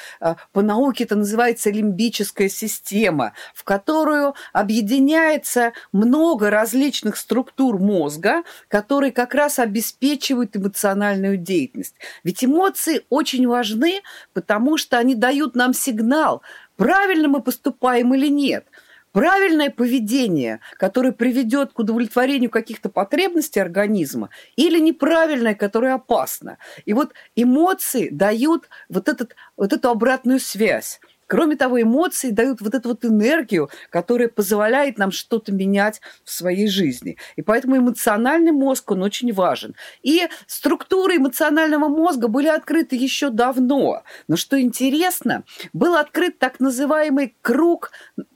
По 0.52 0.62
науке 0.62 1.04
это 1.06 1.16
называется 1.16 1.70
лимбическая 1.70 2.50
система, 2.50 3.34
в 3.54 3.64
которую 3.64 4.36
объединяется 4.52 5.74
много 5.92 6.50
различных 6.50 7.18
структур 7.18 7.80
мозга, 7.80 8.44
которые 8.68 9.12
как 9.12 9.34
раз 9.34 9.60
обеспечивают 9.60 10.56
эмоциональную 10.56 11.38
деятельность. 11.38 11.96
Ведь 12.24 12.44
эмоции 12.44 13.06
очень 13.10 13.48
важны, 13.48 14.02
потому 14.34 14.78
что 14.78 14.98
они 14.98 15.16
дают 15.16 15.56
нам 15.56 15.74
сигнал, 15.74 16.42
правильно 16.76 17.28
мы 17.28 17.42
поступаем 17.42 18.14
или 18.14 18.28
нет. 18.28 18.66
Правильное 19.12 19.70
поведение, 19.70 20.60
которое 20.78 21.12
приведет 21.12 21.72
к 21.72 21.78
удовлетворению 21.78 22.50
каких-то 22.50 22.90
потребностей 22.90 23.60
организма, 23.60 24.30
или 24.56 24.80
неправильное, 24.80 25.54
которое 25.54 25.94
опасно. 25.94 26.58
И 26.86 26.94
вот 26.94 27.14
эмоции 27.36 28.10
дают 28.10 28.70
вот, 28.90 29.08
этот, 29.08 29.36
вот 29.56 29.72
эту 29.72 29.90
обратную 29.90 30.40
связь. 30.40 31.00
Кроме 31.34 31.56
того, 31.56 31.82
эмоции 31.82 32.30
дают 32.30 32.62
вот 32.62 32.76
эту 32.76 32.90
вот 32.90 33.04
энергию, 33.04 33.72
которая 33.90 34.28
позволяет 34.28 35.00
нам 35.00 35.10
что-то 35.10 35.52
менять 35.52 36.00
в 36.24 36.30
своей 36.30 36.68
жизни. 36.68 37.18
И 37.36 37.42
поэтому 37.42 37.76
эмоциональный 37.76 38.52
мозг, 38.52 38.92
он 38.92 39.02
очень 39.02 39.34
важен. 39.34 39.74
И 40.04 40.28
структуры 40.46 41.18
эмоционального 41.18 41.88
мозга 41.88 42.28
были 42.28 42.50
открыты 42.50 42.98
еще 42.98 43.32
давно. 43.32 44.04
Но 44.28 44.36
что 44.36 44.62
интересно, 44.62 45.44
был 45.74 45.96
открыт 45.96 46.38
так 46.38 46.60
называемый 46.60 47.36
круг 47.42 47.90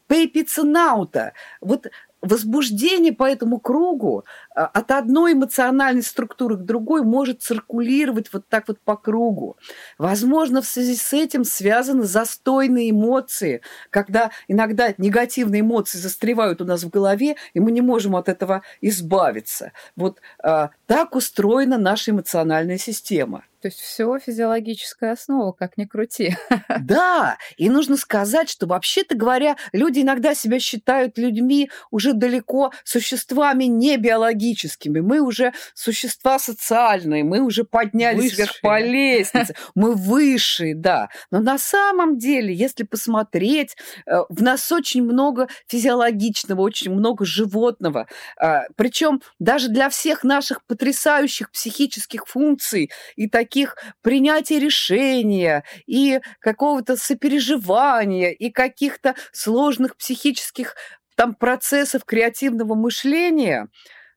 Пейпиценаута. 0.08 1.34
Вот 1.62 1.86
возбуждение 2.28 3.14
по 3.14 3.24
этому 3.24 3.60
кругу 3.60 4.26
а, 4.56 4.66
от 4.66 4.92
одной 4.92 5.34
эмоциональной 5.34 6.04
структуры 6.04 6.58
к 6.58 6.62
другой 6.62 7.04
может 7.04 7.42
циркулировать 7.42 8.32
вот 8.32 8.48
так 8.48 8.68
вот 8.68 8.80
по 8.80 8.96
кругу. 8.96 9.58
Возможно, 9.98 10.62
в 10.62 10.68
связи 10.68 10.96
с 10.96 11.14
этим 11.14 11.44
связаны 11.44 12.04
застойные 12.04 12.92
эмоции, 12.92 13.62
когда 13.90 14.32
иногда 14.48 14.94
негативные 14.98 15.62
эмоции 15.62 15.98
застревают 15.98 16.62
у 16.62 16.66
нас 16.66 16.84
в 16.84 16.90
голове, 16.90 17.36
и 17.54 17.60
мы 17.60 17.72
не 17.72 17.82
можем 17.82 18.16
от 18.16 18.30
этого 18.30 18.62
избавиться. 18.82 19.72
Вот 19.96 20.20
а, 20.44 20.70
так 20.86 21.16
устроена 21.16 21.78
наша 21.78 22.12
эмоциональная 22.12 22.78
система. 22.78 23.44
То 23.62 23.70
есть 23.70 23.80
все 23.80 24.20
физиологическая 24.20 25.14
основа, 25.14 25.52
как 25.52 25.78
ни 25.78 25.86
крути. 25.86 26.36
Да, 26.80 27.38
и 27.58 27.70
нужно 27.70 27.98
сказать, 27.98 28.50
что 28.50 28.68
вообще-то 28.68 29.16
говоря, 29.16 29.58
люди 29.74 30.02
иногда 30.02 30.36
себя 30.36 30.60
считают 30.60 31.18
людьми 31.18 31.70
уже 31.92 32.14
далеко 32.14 32.72
существами 32.84 33.66
не 33.66 33.98
биологическими. 33.98 35.00
Мы 35.00 35.20
уже 35.20 35.54
существа 35.74 36.40
социальные, 36.40 37.24
мы 37.24 37.42
уже 37.42 37.64
поднялись 37.64 38.32
высшие. 38.32 38.38
вверх 38.38 38.62
по 38.62 38.80
лестнице, 38.80 39.56
мы 39.76 39.96
высшие, 39.96 40.76
да. 40.76 41.10
Но 41.32 41.40
на 41.40 41.58
самом 41.58 42.18
деле, 42.18 42.54
если 42.54 42.84
посмотреть, 42.84 43.76
э, 44.06 44.24
в 44.30 44.42
нас 44.42 44.72
очень 44.72 45.04
много 45.04 45.48
физиологичного, 45.68 46.62
очень 46.62 46.92
много 46.94 47.26
животного. 47.26 48.08
А, 48.40 48.64
Причем 48.76 49.22
даже 49.40 49.70
для 49.70 49.90
всех 49.90 50.24
наших 50.24 50.64
потрясающих 50.66 51.52
психических 51.52 52.28
функций 52.28 52.92
и 53.16 53.28
таких 53.28 53.47
таких 53.48 53.78
принятия 54.02 54.60
решения 54.60 55.64
и 55.86 56.20
какого-то 56.40 56.98
сопереживания 56.98 58.32
и 58.32 58.52
каких-то 58.52 59.16
сложных 59.32 59.96
психических 59.96 60.76
там 61.16 61.34
процессов 61.34 62.04
креативного 62.04 62.76
мышления, 62.76 63.70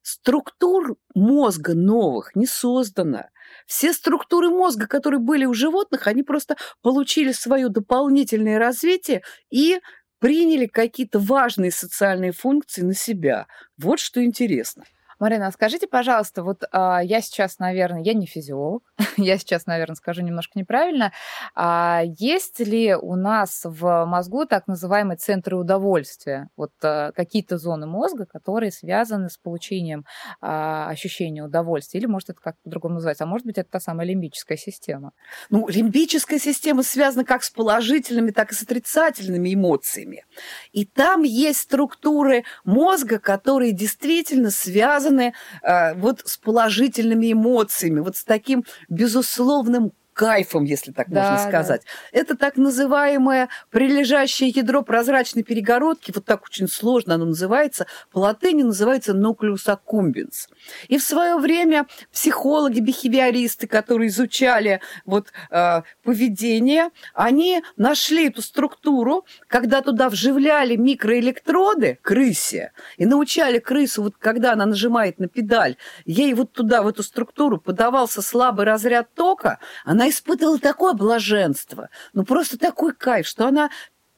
структур 0.03 0.97
мозга 1.15 1.75
новых 1.75 2.35
не 2.35 2.47
создано. 2.47 3.27
Все 3.67 3.93
структуры 3.93 4.51
мозга, 4.51 4.87
которые 4.87 5.21
были 5.21 5.45
у 5.45 5.55
животных, 5.55 6.09
они 6.09 6.25
просто 6.25 6.57
получили 6.83 7.31
свое 7.31 7.69
дополнительное 7.69 8.59
развитие 8.59 9.23
и 9.51 9.81
приняли 10.19 10.67
какие-то 10.67 11.21
важные 11.21 11.71
социальные 11.71 12.33
функции 12.33 12.83
на 12.83 12.95
себя. 12.95 13.47
Вот 13.79 14.01
что 14.01 14.23
интересно. 14.25 14.85
Марина, 15.21 15.49
а 15.49 15.53
скажите, 15.53 15.87
пожалуйста, 15.87 16.43
вот 16.43 16.65
а, 16.73 17.01
я 17.01 17.21
сейчас, 17.21 17.59
наверное, 17.59 18.01
я 18.01 18.15
не 18.15 18.27
физиолог, 18.27 18.83
я 19.19 19.37
сейчас, 19.37 19.67
наверное, 19.67 19.95
скажу 19.95 20.23
немножко 20.23 20.59
неправильно. 20.59 21.13
А 21.55 22.03
есть 22.03 22.59
ли 22.59 22.95
у 22.95 23.17
нас 23.17 23.61
в 23.65 24.07
мозгу 24.07 24.47
так 24.47 24.67
называемые 24.67 25.19
центры 25.19 25.59
удовольствия? 25.59 26.49
Вот 26.57 26.73
а, 26.83 27.13
какие-то 27.13 27.59
зоны 27.59 27.87
мозга, 27.87 28.25
которые 28.25 28.73
связаны 28.73 29.29
с 29.29 29.37
получением 29.37 30.07
а, 30.41 30.89
ощущения 30.89 31.45
удовольствия? 31.45 32.01
Или, 32.01 32.07
может, 32.07 32.31
это 32.31 32.41
как 32.41 32.57
по-другому 32.65 32.95
называется? 32.95 33.25
А 33.25 33.27
может 33.27 33.47
быть, 33.47 33.59
это 33.59 33.71
та 33.71 33.79
самая 33.79 34.07
лимбическая 34.07 34.57
система? 34.57 35.13
Ну, 35.51 35.69
лимбическая 35.69 36.39
система 36.39 36.83
связана 36.83 37.27
как 37.27 37.45
с 37.45 37.51
положительными, 37.51 38.31
так 38.31 38.53
и 38.53 38.55
с 38.55 38.63
отрицательными 38.63 39.53
эмоциями. 39.53 40.25
И 40.73 40.87
там 40.87 41.25
есть 41.25 41.61
структуры 41.61 42.45
мозга, 42.65 43.19
которые 43.19 43.73
действительно 43.73 44.51
связаны 44.51 45.10
связаны 45.11 45.35
э, 45.63 45.95
вот 45.95 46.23
с 46.25 46.37
положительными 46.37 47.33
эмоциями, 47.33 48.01
вот 48.01 48.17
с 48.17 48.25
таким 48.25 48.65
безусловным 48.89 49.93
кайфом, 50.21 50.65
если 50.65 50.93
так 50.93 51.09
да, 51.09 51.31
можно 51.31 51.49
сказать. 51.49 51.81
Да. 52.13 52.19
Это 52.21 52.37
так 52.37 52.59
называемое 52.59 53.49
прилежащее 53.71 54.51
ядро 54.51 54.83
прозрачной 54.83 55.43
перегородки, 55.45 56.13
вот 56.15 56.27
так 56.27 56.45
очень 56.45 56.69
сложно 56.69 57.15
оно 57.15 57.25
называется, 57.25 57.87
по 58.13 58.19
латыни 58.19 58.63
называется 58.63 59.13
nucleus 59.13 59.65
accumbens. 59.67 60.51
И 60.89 60.99
в 60.99 61.03
свое 61.03 61.37
время 61.39 61.87
психологи, 62.13 62.81
бихевиористы, 62.81 63.67
которые 63.67 64.09
изучали 64.09 64.83
вот, 65.07 65.29
э, 65.51 65.81
поведение, 66.03 66.91
они 67.15 67.63
нашли 67.79 68.29
эту 68.29 68.43
структуру, 68.43 69.25
когда 69.47 69.81
туда 69.81 70.11
вживляли 70.11 70.77
микроэлектроды 70.77 71.99
крысе 72.03 72.73
и 72.99 73.07
научали 73.07 73.59
крысу, 73.59 74.03
вот 74.03 74.17
когда 74.19 74.53
она 74.53 74.67
нажимает 74.67 75.19
на 75.19 75.29
педаль, 75.29 75.77
ей 76.05 76.35
вот 76.35 76.53
туда, 76.53 76.83
в 76.83 76.89
эту 76.89 77.03
структуру 77.03 77.57
подавался 77.57 78.21
слабый 78.21 78.67
разряд 78.67 79.09
тока, 79.15 79.61
она 79.87 80.10
испытывала 80.11 80.59
такое 80.59 80.93
блаженство, 80.93 81.89
ну 82.13 82.25
просто 82.25 82.59
такой 82.59 82.93
кайф, 82.93 83.27
что 83.27 83.47
она 83.47 83.71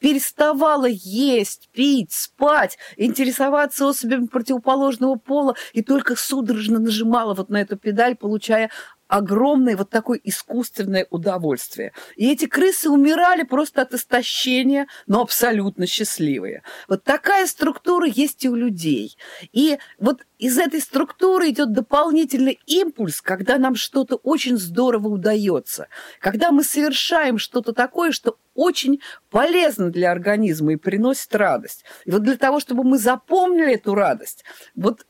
переставала 0.03 0.89
есть, 0.89 1.69
пить, 1.73 2.13
спать, 2.13 2.77
интересоваться 2.97 3.89
особями 3.89 4.27
противоположного 4.27 5.15
пола 5.15 5.55
и 5.73 5.83
только 5.83 6.17
судорожно 6.17 6.81
нажимала 6.81 7.35
вот 7.35 7.51
на 7.51 7.59
эту 7.59 7.77
педаль, 7.77 8.17
получая 8.17 8.71
огромное 9.13 9.77
вот 9.77 9.91
такое 9.91 10.19
искусственное 10.25 11.07
удовольствие. 11.11 11.93
И 12.17 12.33
эти 12.33 12.47
крысы 12.47 12.89
умирали 12.89 13.43
просто 13.43 13.83
от 13.83 13.93
истощения, 13.93 14.87
но 15.07 15.21
абсолютно 15.21 15.87
счастливые. 15.87 16.63
Вот 16.89 17.05
такая 17.05 17.47
структура 17.47 18.07
есть 18.07 18.43
и 18.43 18.49
у 18.49 18.55
людей. 18.55 19.19
И 19.53 19.77
вот 19.99 20.23
из 20.39 20.57
этой 20.57 20.81
структуры 20.81 21.51
идет 21.51 21.73
дополнительный 21.73 22.59
импульс, 22.65 23.21
когда 23.21 23.59
нам 23.59 23.75
что-то 23.75 24.17
очень 24.17 24.57
здорово 24.57 25.09
удается, 25.09 25.89
когда 26.19 26.51
мы 26.51 26.65
совершаем 26.65 27.37
что-то 27.37 27.75
такое, 27.75 28.13
что 28.13 28.39
очень 28.55 29.03
полезно 29.29 29.91
для 29.91 30.11
организма 30.11 30.73
и 30.73 30.77
приносит 30.77 31.35
радость. 31.35 31.85
И 32.07 32.11
вот 32.11 32.23
для 32.23 32.39
того, 32.39 32.61
чтобы 32.61 32.83
мы 32.83 32.97
запомнили 32.97 33.75
эту 33.75 33.95
радость, 33.95 34.43
вот 34.75 35.05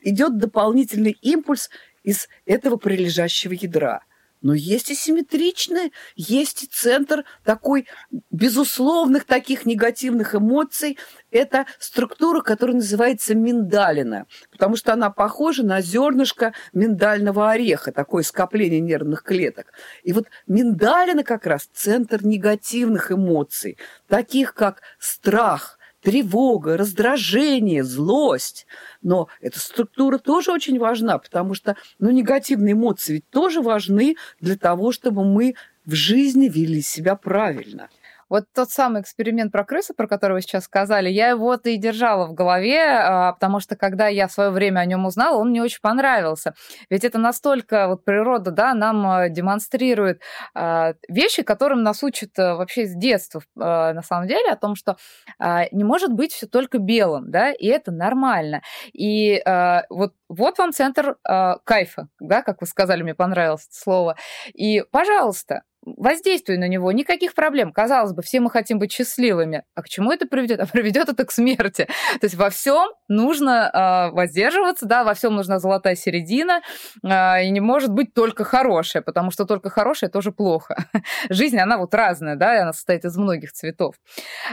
идет 0.00 0.38
дополнительный 0.38 1.16
импульс 1.22 1.70
из 2.08 2.26
этого 2.46 2.78
прилежащего 2.78 3.52
ядра. 3.52 4.00
Но 4.40 4.54
есть 4.54 4.88
и 4.88 4.94
симметричные, 4.94 5.90
есть 6.16 6.62
и 6.62 6.66
центр 6.66 7.24
такой 7.44 7.86
безусловных 8.30 9.24
таких 9.24 9.66
негативных 9.66 10.34
эмоций. 10.34 10.96
Это 11.30 11.66
структура, 11.78 12.40
которая 12.40 12.76
называется 12.76 13.34
миндалина, 13.34 14.26
потому 14.50 14.76
что 14.76 14.94
она 14.94 15.10
похожа 15.10 15.64
на 15.64 15.82
зернышко 15.82 16.54
миндального 16.72 17.50
ореха, 17.50 17.92
такое 17.92 18.22
скопление 18.22 18.80
нервных 18.80 19.22
клеток. 19.22 19.66
И 20.02 20.14
вот 20.14 20.28
миндалина 20.46 21.24
как 21.24 21.44
раз 21.44 21.68
центр 21.74 22.24
негативных 22.24 23.12
эмоций, 23.12 23.76
таких 24.06 24.54
как 24.54 24.80
страх, 24.98 25.77
тревога, 26.02 26.76
раздражение, 26.76 27.84
злость. 27.84 28.66
Но 29.02 29.28
эта 29.40 29.58
структура 29.58 30.18
тоже 30.18 30.52
очень 30.52 30.78
важна, 30.78 31.18
потому 31.18 31.54
что 31.54 31.76
ну, 31.98 32.10
негативные 32.10 32.72
эмоции 32.72 33.14
ведь 33.14 33.30
тоже 33.30 33.60
важны 33.60 34.16
для 34.40 34.56
того, 34.56 34.92
чтобы 34.92 35.24
мы 35.24 35.54
в 35.84 35.94
жизни 35.94 36.48
вели 36.48 36.82
себя 36.82 37.16
правильно. 37.16 37.88
Вот 38.28 38.44
тот 38.54 38.70
самый 38.70 39.02
эксперимент 39.02 39.52
про 39.52 39.64
крысы, 39.64 39.94
про 39.94 40.06
который 40.06 40.34
вы 40.34 40.40
сейчас 40.42 40.64
сказали, 40.64 41.08
я 41.08 41.28
его 41.30 41.54
и 41.54 41.76
держала 41.76 42.26
в 42.26 42.34
голове, 42.34 42.82
а, 42.82 43.32
потому 43.32 43.60
что 43.60 43.76
когда 43.76 44.08
я 44.08 44.28
в 44.28 44.32
свое 44.32 44.50
время 44.50 44.80
о 44.80 44.84
нем 44.84 45.06
узнала, 45.06 45.38
он 45.38 45.50
мне 45.50 45.62
очень 45.62 45.80
понравился. 45.80 46.54
Ведь 46.90 47.04
это 47.04 47.18
настолько 47.18 47.88
вот 47.88 48.04
природа, 48.04 48.50
да, 48.50 48.74
нам 48.74 49.06
а, 49.06 49.28
демонстрирует 49.28 50.20
а, 50.54 50.94
вещи, 51.08 51.42
которым 51.42 51.82
нас 51.82 52.02
учат 52.02 52.30
вообще 52.36 52.86
с 52.86 52.94
детства, 52.94 53.42
на 53.56 54.02
самом 54.02 54.28
деле, 54.28 54.50
о 54.50 54.56
том, 54.56 54.74
что 54.74 54.96
не 55.40 55.84
может 55.84 56.12
быть 56.12 56.32
все 56.32 56.46
только 56.46 56.78
белым, 56.78 57.30
да, 57.30 57.52
и 57.52 57.66
это 57.66 57.90
нормально. 57.90 58.62
И 58.92 59.42
вот, 59.90 60.12
вот 60.28 60.58
вам 60.58 60.72
центр 60.72 61.16
кайфа, 61.64 62.08
да, 62.20 62.42
как 62.42 62.60
вы 62.60 62.66
сказали, 62.66 63.02
мне 63.02 63.14
понравилось 63.14 63.66
это 63.66 63.78
слово. 63.78 64.16
И, 64.54 64.84
пожалуйста, 64.90 65.62
воздействуй 65.84 66.56
на 66.56 66.68
него, 66.68 66.92
никаких 66.92 67.34
проблем. 67.34 67.72
Казалось 67.72 68.12
бы, 68.12 68.22
все 68.22 68.40
мы 68.40 68.50
хотим 68.50 68.78
быть 68.78 68.92
счастливыми. 68.92 69.64
А 69.74 69.82
к 69.82 69.88
чему 69.88 70.12
это 70.12 70.26
приведет? 70.26 70.60
А 70.68 70.70
приведет 70.70 71.08
это 71.08 71.24
к 71.24 71.30
смерти. 71.30 71.86
То 72.20 72.24
есть 72.24 72.34
во 72.34 72.50
всем 72.50 72.90
нужно 73.08 73.70
э, 73.72 74.14
воздерживаться, 74.14 74.86
да, 74.86 75.04
во 75.04 75.14
всем 75.14 75.34
нужна 75.34 75.58
золотая 75.60 75.94
середина, 75.94 76.60
э, 77.02 77.44
и 77.44 77.50
не 77.50 77.60
может 77.60 77.90
быть 77.90 78.12
только 78.12 78.44
хорошее, 78.44 79.02
потому 79.02 79.30
что 79.30 79.44
только 79.44 79.70
хорошее 79.70 80.10
тоже 80.10 80.32
плохо. 80.32 80.84
Жизнь, 81.30 81.58
она 81.58 81.78
вот 81.78 81.94
разная, 81.94 82.36
да, 82.36 82.60
она 82.62 82.72
состоит 82.72 83.04
из 83.04 83.16
многих 83.16 83.52
цветов. 83.52 83.94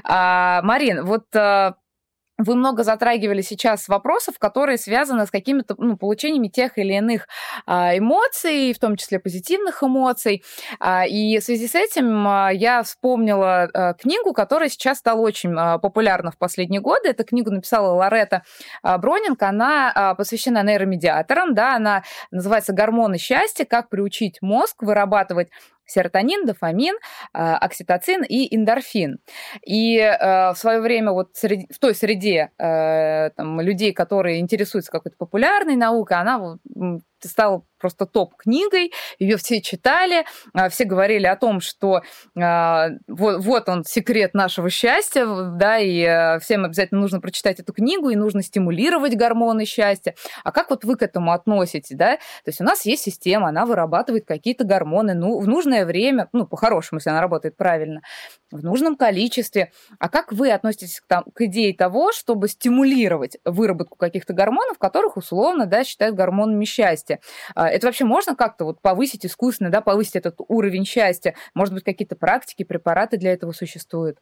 А, 0.03 0.62
Марин, 0.63 1.03
вот 1.03 1.25
вы 2.37 2.55
много 2.55 2.83
затрагивали 2.83 3.41
сейчас 3.41 3.87
вопросов, 3.87 4.39
которые 4.39 4.77
связаны 4.77 5.25
с 5.25 5.31
какими-то 5.31 5.75
ну, 5.77 5.97
получениями 5.97 6.47
тех 6.47 6.77
или 6.77 6.93
иных 6.93 7.27
а, 7.65 7.97
эмоций, 7.97 8.73
в 8.73 8.79
том 8.79 8.97
числе 8.97 9.19
позитивных 9.19 9.83
эмоций. 9.83 10.43
А, 10.79 11.05
и 11.05 11.39
в 11.39 11.43
связи 11.43 11.67
с 11.67 11.75
этим 11.75 12.27
а, 12.27 12.49
я 12.51 12.83
вспомнила 12.83 13.95
книгу, 13.99 14.33
которая 14.33 14.69
сейчас 14.69 14.99
стала 14.99 15.21
очень 15.21 15.55
популярна 15.79 16.31
в 16.31 16.37
последние 16.37 16.81
годы. 16.81 17.09
Эту 17.09 17.23
книгу 17.23 17.51
написала 17.51 17.93
Лоретта 17.93 18.43
а, 18.83 18.97
Бронинг. 18.97 19.41
Она 19.41 20.15
посвящена 20.17 20.63
нейромедиаторам. 20.63 21.53
Да, 21.53 21.75
она 21.75 22.03
называется 22.31 22.73
«Гормоны 22.73 23.17
счастья. 23.17 23.65
Как 23.65 23.89
приучить 23.89 24.41
мозг 24.41 24.81
вырабатывать 24.81 25.49
серотонин, 25.85 26.45
дофамин, 26.45 26.95
а, 27.33 27.57
окситоцин 27.57 28.23
и 28.23 28.55
эндорфин. 28.55 29.19
И 29.65 29.97
э, 29.97 30.51
в 30.51 30.55
свое 30.55 30.79
время 30.79 31.11
вот 31.11 31.35
в 31.35 31.79
той 31.79 31.95
среде 31.95 32.51
э, 32.57 33.29
там, 33.35 33.61
людей, 33.61 33.93
которые 33.93 34.39
интересуются 34.39 34.91
какой-то 34.91 35.17
популярной 35.17 35.75
наукой, 35.75 36.17
она 36.17 36.57
стала 37.23 37.63
просто 37.79 38.07
топ-книгой, 38.07 38.91
ее 39.19 39.37
все 39.37 39.61
читали, 39.61 40.25
а, 40.53 40.69
все 40.69 40.85
говорили 40.85 41.27
о 41.27 41.35
том, 41.35 41.59
что 41.59 42.01
а, 42.35 42.89
вот, 43.07 43.43
вот 43.43 43.69
он 43.69 43.83
секрет 43.83 44.33
нашего 44.33 44.71
счастья, 44.71 45.25
да, 45.25 45.77
и 45.77 46.03
а, 46.03 46.39
всем 46.39 46.65
обязательно 46.65 47.01
нужно 47.01 47.21
прочитать 47.21 47.59
эту 47.59 47.73
книгу, 47.73 48.09
и 48.09 48.15
нужно 48.15 48.41
стимулировать 48.41 49.15
гормоны 49.15 49.65
счастья. 49.65 50.15
А 50.43 50.51
как 50.51 50.71
вот 50.71 50.83
вы 50.83 50.95
к 50.95 51.03
этому 51.03 51.31
относитесь, 51.31 51.95
да? 51.95 52.15
То 52.15 52.47
есть 52.47 52.59
у 52.59 52.63
нас 52.63 52.85
есть 52.85 53.03
система, 53.03 53.49
она 53.49 53.67
вырабатывает 53.67 54.25
какие-то 54.25 54.63
гормоны, 54.63 55.13
ну, 55.13 55.37
в 55.37 55.47
нужное 55.47 55.85
время, 55.85 56.27
ну, 56.33 56.47
по-хорошему, 56.47 56.97
если 56.97 57.11
она 57.11 57.21
работает 57.21 57.55
правильно, 57.55 58.01
в 58.51 58.63
нужном 58.63 58.95
количестве. 58.95 59.71
А 59.99 60.09
как 60.09 60.31
вы 60.31 60.49
относитесь 60.51 60.99
к, 61.01 61.07
там, 61.07 61.25
к 61.33 61.41
идее 61.41 61.75
того, 61.75 62.11
чтобы 62.13 62.47
стимулировать 62.47 63.37
выработку 63.45 63.95
каких-то 63.95 64.33
гормонов, 64.33 64.79
которых 64.79 65.17
условно, 65.17 65.67
да, 65.67 65.83
считают 65.83 66.15
гормонами 66.15 66.65
счастья? 66.65 67.04
Это 67.55 67.87
вообще 67.87 68.05
можно 68.05 68.35
как-то 68.35 68.65
вот 68.65 68.81
повысить 68.81 69.25
искусственно, 69.25 69.70
да, 69.70 69.81
повысить 69.81 70.15
этот 70.15 70.35
уровень 70.48 70.85
счастья? 70.85 71.35
Может 71.53 71.74
быть, 71.74 71.83
какие-то 71.83 72.15
практики, 72.15 72.63
препараты 72.63 73.18
для 73.18 73.33
этого 73.33 73.51
существуют? 73.51 74.20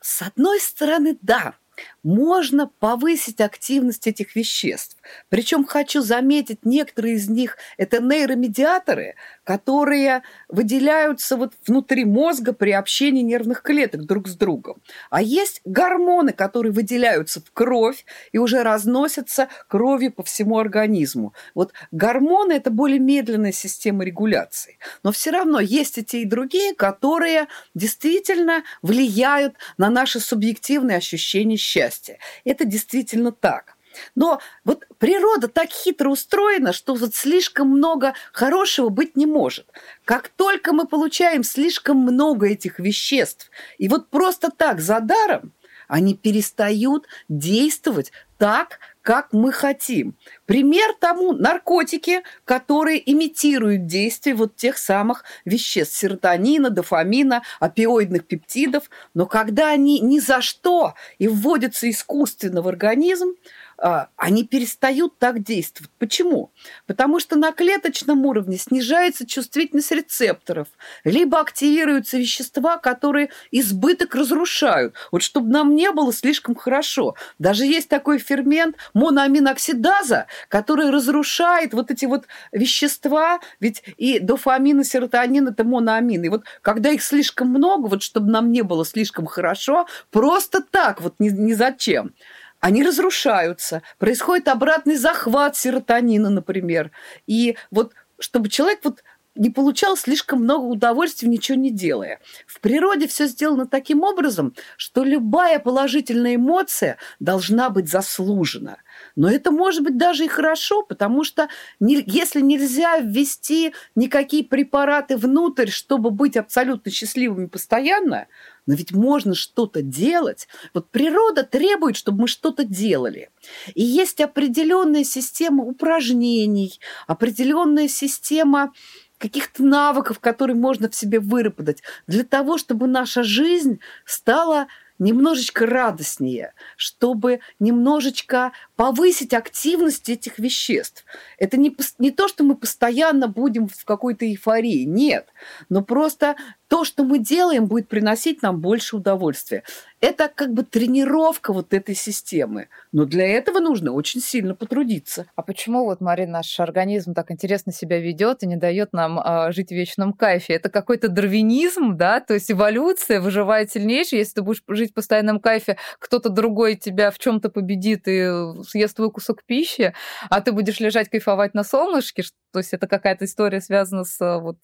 С 0.00 0.22
одной 0.22 0.60
стороны, 0.60 1.18
да, 1.22 1.54
можно 2.02 2.70
повысить 2.78 3.40
активность 3.40 4.06
этих 4.06 4.36
веществ. 4.36 4.96
Причем 5.28 5.64
хочу 5.64 6.00
заметить, 6.00 6.60
некоторые 6.64 7.14
из 7.14 7.28
них 7.28 7.56
это 7.76 8.00
нейромедиаторы, 8.00 9.14
которые 9.44 10.22
выделяются 10.48 11.36
вот 11.36 11.54
внутри 11.66 12.04
мозга 12.04 12.52
при 12.52 12.72
общении 12.72 13.22
нервных 13.22 13.62
клеток 13.62 14.04
друг 14.04 14.28
с 14.28 14.36
другом. 14.36 14.82
А 15.10 15.22
есть 15.22 15.60
гормоны, 15.64 16.32
которые 16.32 16.72
выделяются 16.72 17.40
в 17.40 17.50
кровь 17.52 18.04
и 18.32 18.38
уже 18.38 18.62
разносятся 18.62 19.48
кровью 19.68 20.12
по 20.12 20.22
всему 20.22 20.58
организму. 20.58 21.34
Вот 21.54 21.72
гормоны– 21.90 22.52
это 22.54 22.70
более 22.70 22.98
медленная 22.98 23.52
система 23.52 24.04
регуляции. 24.04 24.78
Но 25.02 25.12
все 25.12 25.30
равно 25.30 25.60
есть 25.60 25.98
и 25.98 26.04
те, 26.04 26.22
и 26.22 26.24
другие, 26.24 26.74
которые 26.74 27.46
действительно 27.74 28.62
влияют 28.82 29.54
на 29.76 29.90
наши 29.90 30.20
субъективные 30.20 30.98
ощущения 30.98 31.56
счастья. 31.68 32.18
Это 32.44 32.64
действительно 32.64 33.32
так. 33.32 33.76
Но 34.14 34.40
вот 34.64 34.84
природа 34.98 35.48
так 35.48 35.70
хитро 35.70 36.10
устроена, 36.10 36.72
что 36.72 36.94
вот 36.94 37.14
слишком 37.14 37.68
много 37.68 38.14
хорошего 38.32 38.88
быть 38.88 39.16
не 39.16 39.26
может. 39.26 39.66
Как 40.04 40.28
только 40.28 40.72
мы 40.72 40.86
получаем 40.86 41.42
слишком 41.42 41.98
много 41.98 42.48
этих 42.48 42.78
веществ, 42.78 43.50
и 43.76 43.88
вот 43.88 44.08
просто 44.08 44.50
так 44.50 44.80
за 44.80 45.00
даром, 45.00 45.52
они 45.88 46.14
перестают 46.14 47.06
действовать 47.28 48.12
так, 48.36 48.78
как 49.02 49.32
мы 49.32 49.52
хотим. 49.52 50.16
Пример 50.48 50.94
тому 50.98 51.34
наркотики, 51.34 52.22
которые 52.46 52.98
имитируют 53.12 53.84
действие 53.84 54.34
вот 54.34 54.56
тех 54.56 54.78
самых 54.78 55.24
веществ 55.44 55.98
серотонина, 55.98 56.70
дофамина, 56.70 57.42
опиоидных 57.60 58.24
пептидов, 58.26 58.88
но 59.12 59.26
когда 59.26 59.68
они 59.68 60.00
ни 60.00 60.18
за 60.20 60.40
что 60.40 60.94
и 61.18 61.28
вводятся 61.28 61.90
искусственно 61.90 62.62
в 62.62 62.68
организм, 62.68 63.34
а, 63.80 64.08
они 64.16 64.44
перестают 64.44 65.18
так 65.18 65.42
действовать. 65.44 65.92
Почему? 65.98 66.50
Потому 66.86 67.20
что 67.20 67.36
на 67.36 67.52
клеточном 67.52 68.26
уровне 68.26 68.58
снижается 68.58 69.24
чувствительность 69.24 69.92
рецепторов, 69.92 70.66
либо 71.04 71.38
активируются 71.38 72.18
вещества, 72.18 72.78
которые 72.78 73.30
избыток 73.52 74.16
разрушают. 74.16 74.96
Вот 75.12 75.22
чтобы 75.22 75.50
нам 75.50 75.76
не 75.76 75.92
было 75.92 76.12
слишком 76.12 76.56
хорошо. 76.56 77.14
Даже 77.38 77.66
есть 77.66 77.88
такой 77.88 78.18
фермент 78.18 78.76
моноаминоксидаза, 78.94 80.26
который 80.48 80.90
разрушает 80.90 81.74
вот 81.74 81.90
эти 81.90 82.04
вот 82.04 82.26
вещества, 82.52 83.40
ведь 83.60 83.82
и 83.96 84.18
дофамин, 84.18 84.80
и 84.80 84.84
серотонин– 84.84 85.48
это 85.48 85.64
моноамины. 85.64 86.26
И 86.26 86.28
вот 86.28 86.44
когда 86.62 86.90
их 86.90 87.02
слишком 87.02 87.48
много, 87.48 87.88
вот 87.88 88.02
чтобы 88.02 88.30
нам 88.30 88.52
не 88.52 88.62
было 88.62 88.84
слишком 88.84 89.26
хорошо, 89.26 89.86
просто 90.10 90.62
так, 90.62 91.00
вот 91.00 91.14
ни, 91.18 91.30
ни 91.30 91.52
зачем 91.52 92.12
они 92.60 92.82
разрушаются, 92.82 93.82
происходит 93.98 94.48
обратный 94.48 94.96
захват 94.96 95.56
серотонина, 95.56 96.28
например. 96.28 96.90
И 97.28 97.56
вот 97.70 97.92
чтобы 98.18 98.48
человек 98.48 98.80
вот 98.82 99.04
не 99.38 99.50
получал 99.50 99.96
слишком 99.96 100.40
много 100.42 100.64
удовольствия, 100.64 101.28
ничего 101.28 101.56
не 101.56 101.70
делая. 101.70 102.20
В 102.46 102.60
природе 102.60 103.06
все 103.06 103.26
сделано 103.26 103.66
таким 103.66 104.02
образом, 104.02 104.54
что 104.76 105.04
любая 105.04 105.60
положительная 105.60 106.34
эмоция 106.34 106.98
должна 107.20 107.70
быть 107.70 107.88
заслужена. 107.88 108.78
Но 109.18 109.28
это 109.28 109.50
может 109.50 109.82
быть 109.82 109.96
даже 109.96 110.26
и 110.26 110.28
хорошо, 110.28 110.84
потому 110.84 111.24
что 111.24 111.48
не, 111.80 112.04
если 112.06 112.40
нельзя 112.40 112.98
ввести 112.98 113.74
никакие 113.96 114.44
препараты 114.44 115.16
внутрь, 115.16 115.70
чтобы 115.70 116.12
быть 116.12 116.36
абсолютно 116.36 116.92
счастливыми 116.92 117.46
постоянно, 117.46 118.28
но 118.66 118.74
ведь 118.74 118.92
можно 118.92 119.34
что-то 119.34 119.82
делать. 119.82 120.46
Вот 120.72 120.90
природа 120.90 121.42
требует, 121.42 121.96
чтобы 121.96 122.22
мы 122.22 122.28
что-то 122.28 122.62
делали. 122.62 123.30
И 123.74 123.82
есть 123.82 124.20
определенная 124.20 125.02
система 125.02 125.64
упражнений, 125.64 126.78
определенная 127.08 127.88
система 127.88 128.72
каких-то 129.18 129.64
навыков, 129.64 130.20
которые 130.20 130.56
можно 130.56 130.88
в 130.88 130.94
себе 130.94 131.18
выработать 131.18 131.82
для 132.06 132.22
того, 132.22 132.56
чтобы 132.56 132.86
наша 132.86 133.24
жизнь 133.24 133.80
стала 134.04 134.68
немножечко 134.98 135.66
радостнее, 135.66 136.52
чтобы 136.76 137.40
немножечко 137.58 138.52
повысить 138.78 139.34
активность 139.34 140.08
этих 140.08 140.38
веществ. 140.38 141.04
Это 141.36 141.56
не, 141.56 141.76
не 141.98 142.12
то, 142.12 142.28
что 142.28 142.44
мы 142.44 142.54
постоянно 142.54 143.26
будем 143.26 143.66
в 143.66 143.84
какой-то 143.84 144.24
эйфории, 144.24 144.84
нет, 144.84 145.26
но 145.68 145.82
просто 145.82 146.36
то, 146.68 146.84
что 146.84 147.02
мы 147.02 147.18
делаем, 147.18 147.66
будет 147.66 147.88
приносить 147.88 148.42
нам 148.42 148.60
больше 148.60 148.96
удовольствия. 148.96 149.64
Это 150.00 150.30
как 150.32 150.52
бы 150.52 150.62
тренировка 150.62 151.52
вот 151.52 151.72
этой 151.72 151.94
системы. 151.94 152.68
Но 152.92 153.04
для 153.04 153.26
этого 153.26 153.58
нужно 153.58 153.92
очень 153.92 154.20
сильно 154.20 154.54
потрудиться. 154.54 155.26
А 155.34 155.42
почему 155.42 155.84
вот, 155.84 156.00
Марина, 156.00 156.32
наш 156.32 156.60
организм 156.60 157.14
так 157.14 157.30
интересно 157.30 157.72
себя 157.72 157.98
ведет 157.98 158.42
и 158.42 158.46
не 158.46 158.56
дает 158.56 158.92
нам 158.92 159.18
э, 159.18 159.50
жить 159.52 159.70
в 159.70 159.72
вечном 159.72 160.12
кайфе? 160.12 160.54
Это 160.54 160.68
какой-то 160.68 161.08
дарвинизм, 161.08 161.96
да? 161.96 162.20
То 162.20 162.34
есть 162.34 162.50
эволюция 162.50 163.20
выживает 163.20 163.72
сильнейший. 163.72 164.18
Если 164.18 164.34
ты 164.34 164.42
будешь 164.42 164.62
жить 164.68 164.90
в 164.90 164.94
постоянном 164.94 165.40
кайфе, 165.40 165.78
кто-то 165.98 166.28
другой 166.28 166.76
тебя 166.76 167.10
в 167.10 167.18
чем-то 167.18 167.48
победит 167.48 168.06
и 168.06 168.30
съест 168.68 168.96
твой 168.96 169.10
кусок 169.10 169.44
пищи, 169.44 169.94
а 170.30 170.40
ты 170.40 170.52
будешь 170.52 170.80
лежать 170.80 171.08
кайфовать 171.08 171.54
на 171.54 171.64
солнышке. 171.64 172.22
То 172.52 172.60
есть 172.60 172.72
это 172.72 172.86
какая-то 172.86 173.24
история 173.24 173.60
связана 173.60 174.04
с 174.04 174.38
вот 174.40 174.58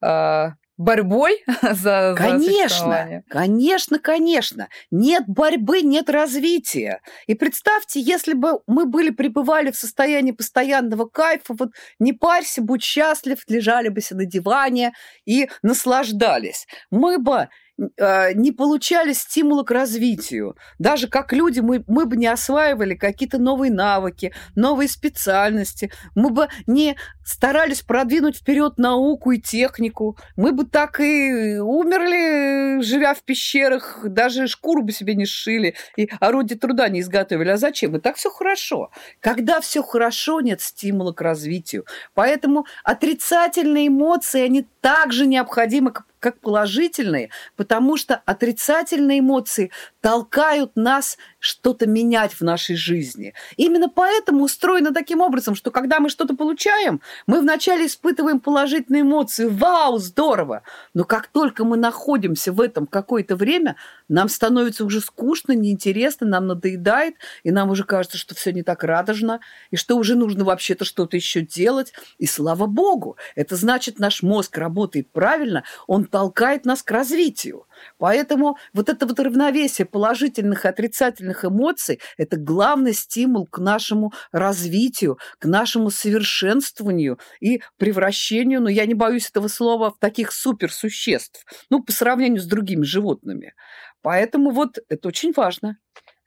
а, 0.00 0.52
борьбой 0.76 1.42
за, 1.62 2.14
Конечно, 2.16 3.08
за 3.08 3.22
конечно, 3.28 3.98
конечно. 3.98 4.68
Нет 4.90 5.24
борьбы, 5.26 5.82
нет 5.82 6.10
развития. 6.10 7.00
И 7.26 7.34
представьте, 7.34 8.00
если 8.00 8.34
бы 8.34 8.60
мы 8.66 8.86
были, 8.86 9.10
пребывали 9.10 9.70
в 9.70 9.76
состоянии 9.76 10.32
постоянного 10.32 11.06
кайфа, 11.06 11.54
вот 11.58 11.70
не 11.98 12.12
парься, 12.12 12.62
будь 12.62 12.82
счастлив, 12.82 13.38
лежали 13.48 13.88
бы 13.88 14.00
на 14.10 14.24
диване 14.24 14.92
и 15.24 15.48
наслаждались. 15.62 16.66
Мы 16.90 17.18
бы 17.18 17.48
не 17.78 18.52
получали 18.52 19.12
стимула 19.12 19.62
к 19.62 19.70
развитию. 19.70 20.56
Даже 20.78 21.08
как 21.08 21.32
люди 21.32 21.60
мы, 21.60 21.84
мы 21.86 22.06
бы 22.06 22.16
не 22.16 22.26
осваивали 22.26 22.94
какие-то 22.94 23.38
новые 23.38 23.70
навыки, 23.70 24.32
новые 24.54 24.88
специальности. 24.88 25.90
Мы 26.14 26.30
бы 26.30 26.48
не 26.66 26.96
старались 27.24 27.82
продвинуть 27.82 28.36
вперед 28.36 28.78
науку 28.78 29.32
и 29.32 29.40
технику. 29.40 30.16
Мы 30.36 30.52
бы 30.52 30.64
так 30.64 31.00
и 31.00 31.58
умерли, 31.58 32.80
живя 32.82 33.14
в 33.14 33.22
пещерах, 33.22 34.00
даже 34.04 34.46
шкуру 34.46 34.82
бы 34.82 34.92
себе 34.92 35.14
не 35.14 35.26
сшили 35.26 35.74
и 35.96 36.08
орудие 36.20 36.58
труда 36.58 36.88
не 36.88 37.00
изготовили. 37.00 37.50
А 37.50 37.56
зачем? 37.56 37.96
И 37.96 38.00
так 38.00 38.16
все 38.16 38.30
хорошо. 38.30 38.90
Когда 39.20 39.60
все 39.60 39.82
хорошо, 39.82 40.40
нет 40.40 40.60
стимула 40.60 41.12
к 41.12 41.20
развитию. 41.20 41.84
Поэтому 42.14 42.66
отрицательные 42.84 43.88
эмоции, 43.88 44.40
они 44.42 44.66
также 44.80 45.26
необходимы, 45.26 45.92
как 46.20 46.40
положительные, 46.40 47.30
потому 47.56 47.96
что 47.96 48.16
отрицательные 48.24 49.20
эмоции 49.20 49.70
толкают 50.00 50.72
нас 50.76 51.18
что-то 51.46 51.86
менять 51.86 52.32
в 52.32 52.42
нашей 52.42 52.76
жизни. 52.76 53.32
Именно 53.56 53.88
поэтому 53.88 54.44
устроено 54.44 54.92
таким 54.92 55.20
образом, 55.20 55.54
что 55.54 55.70
когда 55.70 56.00
мы 56.00 56.08
что-то 56.08 56.34
получаем, 56.34 57.00
мы 57.26 57.40
вначале 57.40 57.86
испытываем 57.86 58.40
положительные 58.40 59.02
эмоции. 59.02 59.46
Вау, 59.46 59.98
здорово! 59.98 60.62
Но 60.92 61.04
как 61.04 61.28
только 61.28 61.64
мы 61.64 61.76
находимся 61.76 62.52
в 62.52 62.60
этом 62.60 62.86
какое-то 62.86 63.36
время, 63.36 63.76
нам 64.08 64.28
становится 64.28 64.84
уже 64.84 65.00
скучно, 65.00 65.52
неинтересно, 65.52 66.26
нам 66.26 66.46
надоедает, 66.46 67.14
и 67.44 67.50
нам 67.50 67.70
уже 67.70 67.84
кажется, 67.84 68.18
что 68.18 68.34
все 68.34 68.52
не 68.52 68.62
так 68.62 68.82
радужно, 68.82 69.40
и 69.70 69.76
что 69.76 69.96
уже 69.96 70.16
нужно 70.16 70.44
вообще-то 70.44 70.84
что-то 70.84 71.16
еще 71.16 71.42
делать. 71.42 71.92
И 72.18 72.26
слава 72.26 72.66
богу, 72.66 73.16
это 73.36 73.56
значит, 73.56 73.98
наш 73.98 74.22
мозг 74.22 74.58
работает 74.58 75.10
правильно, 75.10 75.62
он 75.86 76.04
толкает 76.04 76.64
нас 76.64 76.82
к 76.82 76.90
развитию. 76.90 77.66
Поэтому 77.98 78.56
вот 78.72 78.88
это 78.88 79.06
вот 79.06 79.18
равновесие 79.18 79.86
положительных 79.86 80.64
и 80.64 80.68
отрицательных 80.68 81.44
эмоций– 81.44 82.00
это 82.16 82.36
главный 82.36 82.92
стимул 82.92 83.46
к 83.46 83.58
нашему 83.58 84.12
развитию, 84.32 85.18
к 85.38 85.46
нашему 85.46 85.90
совершенствованию 85.90 87.18
и 87.40 87.62
превращению, 87.78 88.62
ну, 88.62 88.68
я 88.68 88.86
не 88.86 88.94
боюсь 88.94 89.28
этого 89.28 89.48
слова, 89.48 89.90
в 89.90 89.98
таких 89.98 90.32
суперсуществ, 90.32 91.44
ну, 91.70 91.82
по 91.82 91.92
сравнению 91.92 92.40
с 92.40 92.46
другими 92.46 92.84
животными. 92.84 93.54
Поэтому 94.02 94.50
вот 94.50 94.78
это 94.88 95.08
очень 95.08 95.32
важно. 95.32 95.78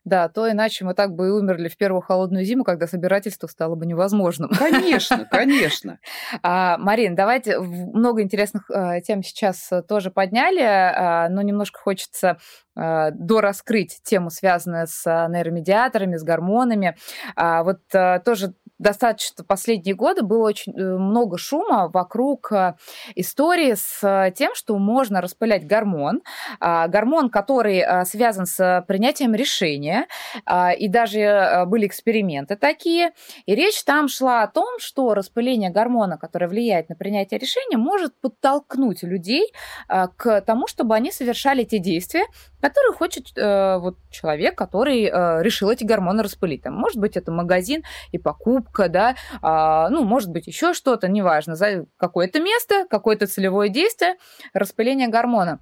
Да, 0.04 0.28
то 0.28 0.50
иначе 0.50 0.84
мы 0.84 0.94
так 0.94 1.14
бы 1.14 1.28
и 1.28 1.30
умерли 1.30 1.68
в 1.68 1.76
первую 1.76 2.00
холодную 2.00 2.44
зиму, 2.44 2.64
когда 2.64 2.86
собирательство 2.86 3.46
стало 3.46 3.74
бы 3.74 3.84
невозможным. 3.84 4.50
Конечно, 4.50 5.26
конечно. 5.30 5.98
А, 6.42 6.78
Марин, 6.78 7.14
давайте 7.14 7.58
много 7.58 8.22
интересных 8.22 8.70
э, 8.70 9.00
тем 9.02 9.22
сейчас 9.22 9.70
э, 9.72 9.82
тоже 9.82 10.10
подняли, 10.10 10.62
э, 10.62 11.28
но 11.28 11.42
немножко 11.42 11.80
хочется 11.80 12.38
э, 12.76 13.10
дораскрыть 13.12 14.00
тему, 14.02 14.30
связанную 14.30 14.86
с 14.86 15.04
нейромедиаторами, 15.04 16.16
с 16.16 16.22
гормонами. 16.22 16.96
А, 17.36 17.62
вот 17.62 17.80
тоже 18.24 18.54
достаточно 18.80 19.44
последние 19.44 19.94
годы 19.94 20.22
было 20.22 20.48
очень 20.48 20.72
э, 20.72 20.96
много 20.96 21.38
шума 21.38 21.88
вокруг 21.88 22.50
э, 22.50 22.74
истории 23.14 23.74
с 23.74 24.00
э, 24.02 24.32
тем, 24.34 24.54
что 24.54 24.76
можно 24.78 25.20
распылять 25.20 25.66
гормон, 25.66 26.22
а, 26.60 26.88
гормон, 26.88 27.28
который 27.28 27.84
связан 28.06 28.46
с 28.46 28.84
принятием 28.88 29.34
решения, 29.34 30.06
а, 30.46 30.72
и 30.72 30.88
даже 30.88 31.64
были 31.66 31.86
эксперименты 31.86 32.56
такие, 32.56 33.12
и 33.44 33.54
речь 33.54 33.84
там 33.84 34.08
шла 34.08 34.42
о 34.42 34.48
том, 34.48 34.78
что 34.78 35.14
распыление 35.14 35.70
гормона, 35.70 36.16
которое 36.16 36.48
влияет 36.48 36.88
на 36.88 36.96
принятие 36.96 37.38
решения, 37.38 37.76
может 37.76 38.18
подтолкнуть 38.20 39.02
людей 39.02 39.52
к 39.88 40.40
тому, 40.42 40.66
чтобы 40.66 40.94
они 40.94 41.12
совершали 41.12 41.64
те 41.64 41.78
действия, 41.78 42.24
которые 42.60 42.92
хочет 42.92 43.32
вот 43.36 43.96
человек, 44.10 44.56
который 44.56 45.04
решил 45.42 45.70
эти 45.70 45.84
гормоны 45.84 46.22
распылить. 46.22 46.62
Там, 46.62 46.74
может 46.74 46.98
быть, 46.98 47.16
это 47.16 47.32
магазин 47.32 47.82
и 48.12 48.18
покупка, 48.18 48.88
да, 48.88 49.16
а, 49.42 49.88
ну, 49.88 50.04
может 50.04 50.30
быть, 50.30 50.46
еще 50.46 50.74
что-то, 50.74 51.08
неважно, 51.08 51.54
за 51.54 51.86
какое-то 51.96 52.40
место, 52.40 52.86
какое-то 52.88 53.26
целевое 53.26 53.68
действие, 53.68 54.16
распыление 54.52 55.08
гормона. 55.08 55.60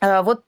А, 0.00 0.22
вот, 0.22 0.44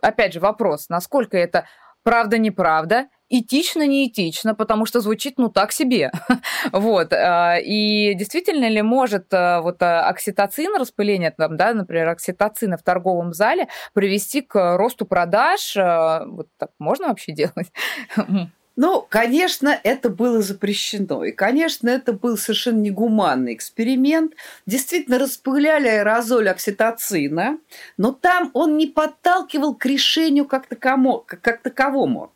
опять 0.00 0.32
же, 0.32 0.40
вопрос, 0.40 0.88
насколько 0.88 1.36
это 1.36 1.66
правда-неправда, 2.06 3.08
этично, 3.28 3.84
неэтично, 3.84 4.54
потому 4.54 4.86
что 4.86 5.00
звучит, 5.00 5.38
ну, 5.38 5.48
так 5.48 5.72
себе. 5.72 6.12
вот. 6.72 7.12
А, 7.12 7.56
и 7.58 8.14
действительно 8.14 8.68
ли 8.68 8.80
может 8.80 9.34
а, 9.34 9.60
вот 9.60 9.82
а, 9.82 10.08
окситоцин, 10.08 10.76
распыление, 10.76 11.32
там, 11.32 11.56
да, 11.56 11.74
например, 11.74 12.08
окситоцина 12.10 12.76
в 12.76 12.84
торговом 12.84 13.32
зале 13.32 13.66
привести 13.92 14.40
к 14.40 14.76
росту 14.76 15.04
продаж? 15.04 15.74
Вот 15.74 16.46
так 16.58 16.70
можно 16.78 17.08
вообще 17.08 17.32
делать? 17.32 17.72
Ну, 18.76 19.06
конечно, 19.08 19.68
это 19.82 20.10
было 20.10 20.42
запрещено. 20.42 21.24
И, 21.24 21.32
конечно, 21.32 21.88
это 21.88 22.12
был 22.12 22.36
совершенно 22.36 22.78
негуманный 22.78 23.54
эксперимент. 23.54 24.34
Действительно, 24.66 25.18
распыляли 25.18 25.88
аэрозоль 25.88 26.50
окситоцина, 26.50 27.58
но 27.96 28.12
там 28.12 28.50
он 28.52 28.76
не 28.76 28.86
подталкивал 28.86 29.74
к 29.74 29.86
решению 29.86 30.44
как, 30.44 30.66
таковому, 30.66 31.24
как 31.26 31.62
таковому. 31.62 32.32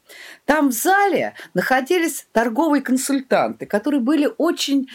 Там 0.46 0.70
в 0.70 0.72
зале 0.72 1.34
находились 1.52 2.26
торговые 2.32 2.82
консультанты, 2.82 3.66
которые 3.66 4.00
были 4.00 4.28
очень 4.38 4.88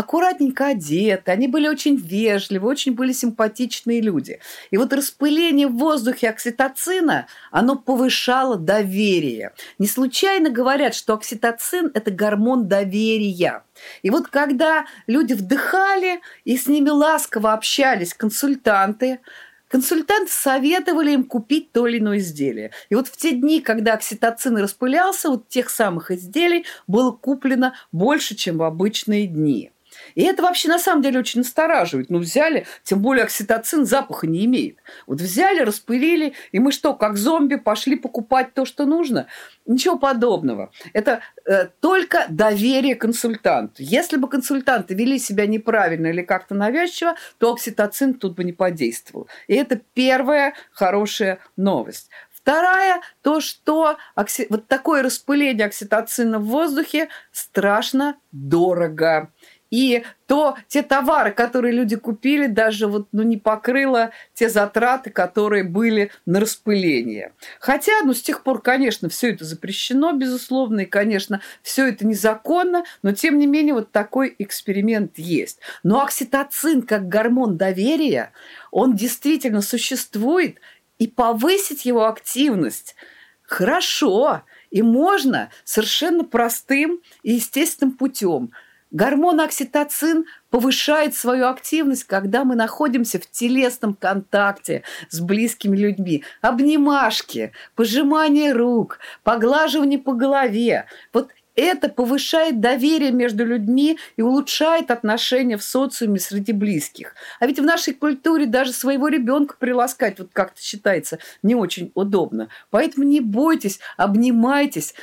аккуратненько 0.00 0.68
одеты, 0.68 1.30
они 1.30 1.46
были 1.46 1.68
очень 1.68 1.96
вежливы, 1.96 2.68
очень 2.68 2.94
были 2.94 3.12
симпатичные 3.12 4.00
люди. 4.00 4.40
И 4.70 4.76
вот 4.76 4.92
распыление 4.92 5.68
в 5.68 5.76
воздухе 5.76 6.30
окситоцина, 6.30 7.26
оно 7.50 7.76
повышало 7.76 8.56
доверие. 8.56 9.52
Не 9.78 9.86
случайно 9.86 10.50
говорят, 10.50 10.94
что 10.94 11.14
окситоцин– 11.14 11.90
это 11.94 12.10
гормон 12.10 12.66
доверия. 12.66 13.62
И 14.02 14.10
вот 14.10 14.28
когда 14.28 14.86
люди 15.06 15.34
вдыхали 15.34 16.20
и 16.44 16.56
с 16.56 16.66
ними 16.66 16.88
ласково 16.88 17.52
общались 17.52 18.14
консультанты, 18.14 19.20
консультанты 19.68 20.32
советовали 20.32 21.12
им 21.12 21.24
купить 21.24 21.72
то 21.72 21.86
или 21.86 21.98
иное 21.98 22.18
изделие. 22.18 22.72
И 22.88 22.94
вот 22.94 23.06
в 23.08 23.16
те 23.16 23.32
дни, 23.32 23.60
когда 23.60 23.94
окситоцин 23.94 24.56
распылялся, 24.56 25.30
вот 25.30 25.48
тех 25.48 25.70
самых 25.70 26.10
изделий 26.10 26.64
было 26.86 27.12
куплено 27.12 27.74
больше, 27.92 28.34
чем 28.34 28.58
в 28.58 28.62
обычные 28.62 29.26
дни. 29.26 29.70
И 30.14 30.22
это 30.22 30.42
вообще 30.42 30.68
на 30.68 30.78
самом 30.78 31.02
деле 31.02 31.18
очень 31.18 31.40
настораживает. 31.40 32.10
Ну, 32.10 32.18
взяли, 32.18 32.66
тем 32.82 33.00
более 33.00 33.24
окситоцин 33.24 33.84
запаха 33.84 34.26
не 34.26 34.44
имеет. 34.44 34.78
Вот 35.06 35.20
взяли, 35.20 35.60
распылили, 35.60 36.34
и 36.52 36.58
мы 36.58 36.72
что, 36.72 36.94
как 36.94 37.16
зомби, 37.16 37.56
пошли 37.56 37.96
покупать 37.96 38.54
то, 38.54 38.64
что 38.64 38.86
нужно? 38.86 39.26
Ничего 39.66 39.98
подобного. 39.98 40.72
Это 40.92 41.20
э, 41.44 41.68
только 41.80 42.26
доверие 42.28 42.94
консультанту. 42.94 43.74
Если 43.78 44.16
бы 44.16 44.28
консультанты 44.28 44.94
вели 44.94 45.18
себя 45.18 45.46
неправильно 45.46 46.08
или 46.08 46.22
как-то 46.22 46.54
навязчиво, 46.54 47.14
то 47.38 47.52
окситоцин 47.52 48.14
тут 48.14 48.34
бы 48.34 48.44
не 48.44 48.52
подействовал. 48.52 49.28
И 49.46 49.54
это 49.54 49.80
первая 49.94 50.54
хорошая 50.72 51.38
новость. 51.56 52.10
Вторая, 52.42 53.02
то, 53.22 53.40
что 53.40 53.96
окси... 54.14 54.46
вот 54.48 54.66
такое 54.66 55.02
распыление 55.02 55.66
окситоцина 55.66 56.38
в 56.38 56.46
воздухе 56.46 57.08
страшно 57.32 58.16
дорого. 58.32 59.30
И 59.70 60.04
то 60.26 60.56
те 60.68 60.82
товары, 60.82 61.30
которые 61.30 61.72
люди 61.72 61.96
купили, 61.96 62.46
даже 62.46 62.88
вот, 62.88 63.08
ну, 63.12 63.22
не 63.22 63.36
покрыло 63.36 64.10
те 64.34 64.48
затраты, 64.48 65.10
которые 65.10 65.64
были 65.64 66.10
на 66.26 66.40
распыление. 66.40 67.32
Хотя, 67.60 67.92
ну, 68.04 68.12
с 68.12 68.20
тех 68.20 68.42
пор, 68.42 68.60
конечно, 68.60 69.08
все 69.08 69.32
это 69.32 69.44
запрещено, 69.44 70.12
безусловно, 70.12 70.80
и, 70.80 70.86
конечно, 70.86 71.40
все 71.62 71.88
это 71.88 72.06
незаконно, 72.06 72.84
но, 73.02 73.12
тем 73.12 73.38
не 73.38 73.46
менее, 73.46 73.74
вот 73.74 73.92
такой 73.92 74.34
эксперимент 74.38 75.18
есть. 75.18 75.60
Но 75.84 76.02
окситоцин, 76.02 76.82
как 76.82 77.08
гормон 77.08 77.56
доверия, 77.56 78.32
он 78.70 78.96
действительно 78.96 79.62
существует, 79.62 80.58
и 80.98 81.06
повысить 81.06 81.86
его 81.86 82.06
активность 82.06 82.94
хорошо, 83.42 84.42
и 84.70 84.82
можно 84.82 85.50
совершенно 85.64 86.24
простым 86.24 87.00
и 87.22 87.32
естественным 87.32 87.96
путем. 87.96 88.52
Гормон 88.90 89.40
окситоцин 89.40 90.24
повышает 90.50 91.14
свою 91.14 91.46
активность, 91.46 92.04
когда 92.04 92.44
мы 92.44 92.56
находимся 92.56 93.20
в 93.20 93.30
телесном 93.30 93.94
контакте 93.94 94.82
с 95.10 95.20
близкими 95.20 95.76
людьми. 95.76 96.24
Обнимашки, 96.40 97.52
пожимание 97.76 98.52
рук, 98.52 98.98
поглаживание 99.22 99.98
по 99.98 100.12
голове. 100.12 100.86
Вот 101.12 101.30
это 101.54 101.88
повышает 101.88 102.60
доверие 102.60 103.12
между 103.12 103.44
людьми 103.44 103.98
и 104.16 104.22
улучшает 104.22 104.90
отношения 104.90 105.56
в 105.56 105.62
социуме 105.62 106.18
среди 106.18 106.52
близких. 106.52 107.14
А 107.38 107.46
ведь 107.46 107.58
в 107.58 107.64
нашей 107.64 107.94
культуре 107.94 108.46
даже 108.46 108.72
своего 108.72 109.08
ребенка 109.08 109.56
приласкать 109.58 110.18
вот 110.18 110.30
как-то 110.32 110.60
считается 110.60 111.18
не 111.42 111.54
очень 111.54 111.92
удобно. 111.94 112.48
Поэтому 112.70 113.04
не 113.04 113.20
бойтесь, 113.20 113.78
обнимайтесь, 113.96 114.94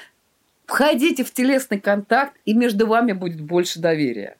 входите 0.67 1.23
в 1.23 1.34
телесный 1.34 1.80
контакт, 1.80 2.36
и 2.45 2.53
между 2.53 2.86
вами 2.86 3.13
будет 3.13 3.41
больше 3.41 3.80
доверия. 3.80 4.38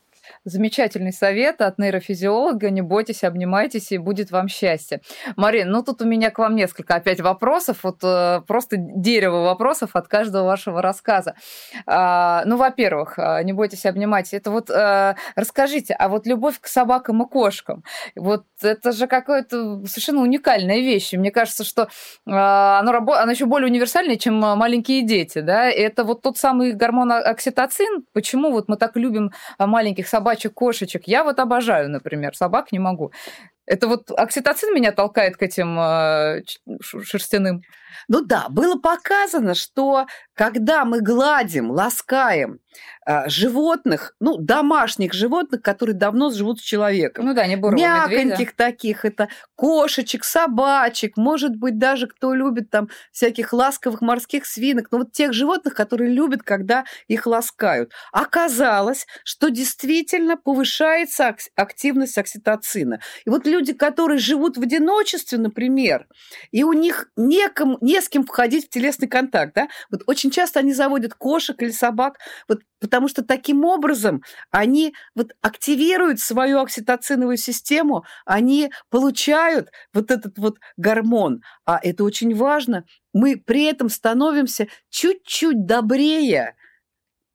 Замечательный 0.48 1.12
совет 1.12 1.60
от 1.60 1.78
нейрофизиолога. 1.78 2.70
Не 2.70 2.82
бойтесь, 2.82 3.26
обнимайтесь, 3.26 3.92
и 3.92 3.98
будет 3.98 4.32
вам 4.32 4.48
счастье. 4.48 5.02
Марин, 5.36 5.70
ну 5.70 5.84
тут 5.84 6.02
у 6.02 6.06
меня 6.06 6.32
к 6.32 6.40
вам 6.40 6.56
несколько 6.56 6.96
опять 6.96 7.20
вопросов. 7.20 7.80
Вот 7.84 7.98
э, 8.02 8.40
просто 8.48 8.78
дерево 8.78 9.42
вопросов 9.44 9.90
от 9.98 10.08
каждого 10.08 10.46
вашего 10.46 10.82
рассказа. 10.82 11.36
А, 11.86 12.44
ну, 12.46 12.56
во-первых, 12.56 13.20
э, 13.20 13.44
не 13.44 13.52
бойтесь, 13.52 13.86
обнимайтесь. 13.86 14.36
Это 14.36 14.50
вот 14.50 14.70
э, 14.70 15.16
расскажите, 15.36 15.94
а 15.94 16.08
вот 16.08 16.26
любовь 16.26 16.62
к 16.62 16.68
собакам 16.68 17.24
и 17.24 17.28
кошкам, 17.28 17.84
вот 18.16 18.46
это 18.62 18.94
же 18.94 19.08
какая-то 19.08 19.86
совершенно 19.86 20.22
уникальная 20.22 20.78
вещь. 20.78 21.12
Мне 21.12 21.32
кажется, 21.32 21.66
что 21.66 21.90
оно, 22.26 22.94
рабо- 22.94 23.18
оно 23.18 23.32
еще 23.32 23.48
более 23.48 23.68
универсальное, 23.68 24.16
чем 24.16 24.36
маленькие 24.36 25.06
дети. 25.06 25.40
Да? 25.40 25.66
Это 25.70 26.06
вот 26.06 26.22
тот 26.22 26.38
самый 26.38 26.72
гормон 26.72 27.12
окситоцин. 27.12 28.06
Почему 28.14 28.52
вот 28.52 28.70
мы 28.70 28.78
так 28.78 28.96
любим 28.96 29.34
маленьких 29.60 30.08
собак 30.08 30.37
собачек, 30.38 30.54
кошечек. 30.54 31.04
Я 31.08 31.24
вот 31.24 31.40
обожаю, 31.40 31.90
например, 31.90 32.36
собак 32.36 32.72
не 32.72 32.80
могу. 32.80 33.12
Это 33.66 33.88
вот 33.88 34.12
окситоцин 34.12 34.74
меня 34.74 34.92
толкает 34.92 35.36
к 35.38 35.44
этим 35.44 35.78
э, 35.80 36.42
шерстяным. 36.82 37.62
Ну 38.08 38.22
да, 38.22 38.48
было 38.50 38.76
показано, 38.76 39.56
что 39.56 40.06
когда 40.34 40.86
мы 40.86 41.02
гладим, 41.02 41.72
ласкаем 41.72 42.60
э, 43.08 43.28
животных, 43.28 44.14
ну, 44.20 44.38
домашних 44.38 45.14
животных, 45.14 45.62
которые 45.62 45.96
давно 45.96 46.30
живут 46.30 46.60
с 46.60 46.62
человеком. 46.62 47.26
Ну 47.26 47.34
да, 47.34 47.48
не 47.48 47.56
бурого 47.56 47.80
Мяконьких 47.80 48.26
медведя. 48.26 48.52
таких, 48.56 49.04
это 49.06 49.30
кошечек, 49.56 50.24
собачек, 50.24 51.18
может 51.18 51.56
быть, 51.56 51.80
даже 51.80 52.08
кто 52.08 52.34
любит 52.34 52.70
там 52.70 52.90
всяких 53.12 53.52
ласковых 53.52 54.02
морских 54.02 54.46
свинок, 54.46 54.88
но 54.92 55.00
вот 55.00 55.12
тех 55.12 55.34
животных, 55.34 55.74
которые 55.74 56.14
любят, 56.14 56.44
когда 56.44 56.86
их 57.08 57.26
ласкают. 57.26 57.92
Оказалось, 58.12 59.08
что 59.24 59.50
действительно 59.50 60.38
повышается 60.38 61.36
активность 61.56 62.18
окситоцина. 62.18 63.00
И 63.26 63.30
вот 63.30 63.48
люди, 63.48 63.74
которые 63.74 64.20
живут 64.20 64.58
в 64.58 64.62
одиночестве, 64.62 65.40
например, 65.40 66.06
и 66.52 66.64
у 66.64 66.74
них 66.74 67.10
некому, 67.16 67.78
не 67.88 68.02
с 68.02 68.10
кем 68.10 68.26
входить 68.26 68.66
в 68.66 68.70
телесный 68.70 69.08
контакт, 69.08 69.56
да, 69.56 69.70
вот 69.90 70.02
очень 70.08 70.30
часто 70.30 70.60
они 70.60 70.74
заводят 70.74 71.14
кошек 71.14 71.62
или 71.62 71.72
собак, 71.72 72.20
вот 72.50 72.60
потому 72.82 73.08
что 73.08 73.24
таким 73.24 73.64
образом 73.64 74.24
они 74.52 74.94
вот 75.16 75.32
активируют 75.42 76.20
свою 76.20 76.60
окситоциновую 76.60 77.38
систему, 77.38 78.04
они 78.26 78.72
получают 78.90 79.70
вот 79.94 80.12
этот 80.12 80.38
вот 80.38 80.58
гормон, 80.76 81.42
а 81.66 81.80
это 81.82 82.04
очень 82.04 82.36
важно. 82.36 82.84
Мы 83.14 83.38
при 83.38 83.64
этом 83.64 83.88
становимся 83.88 84.68
чуть-чуть 84.90 85.66
добрее 85.66 86.56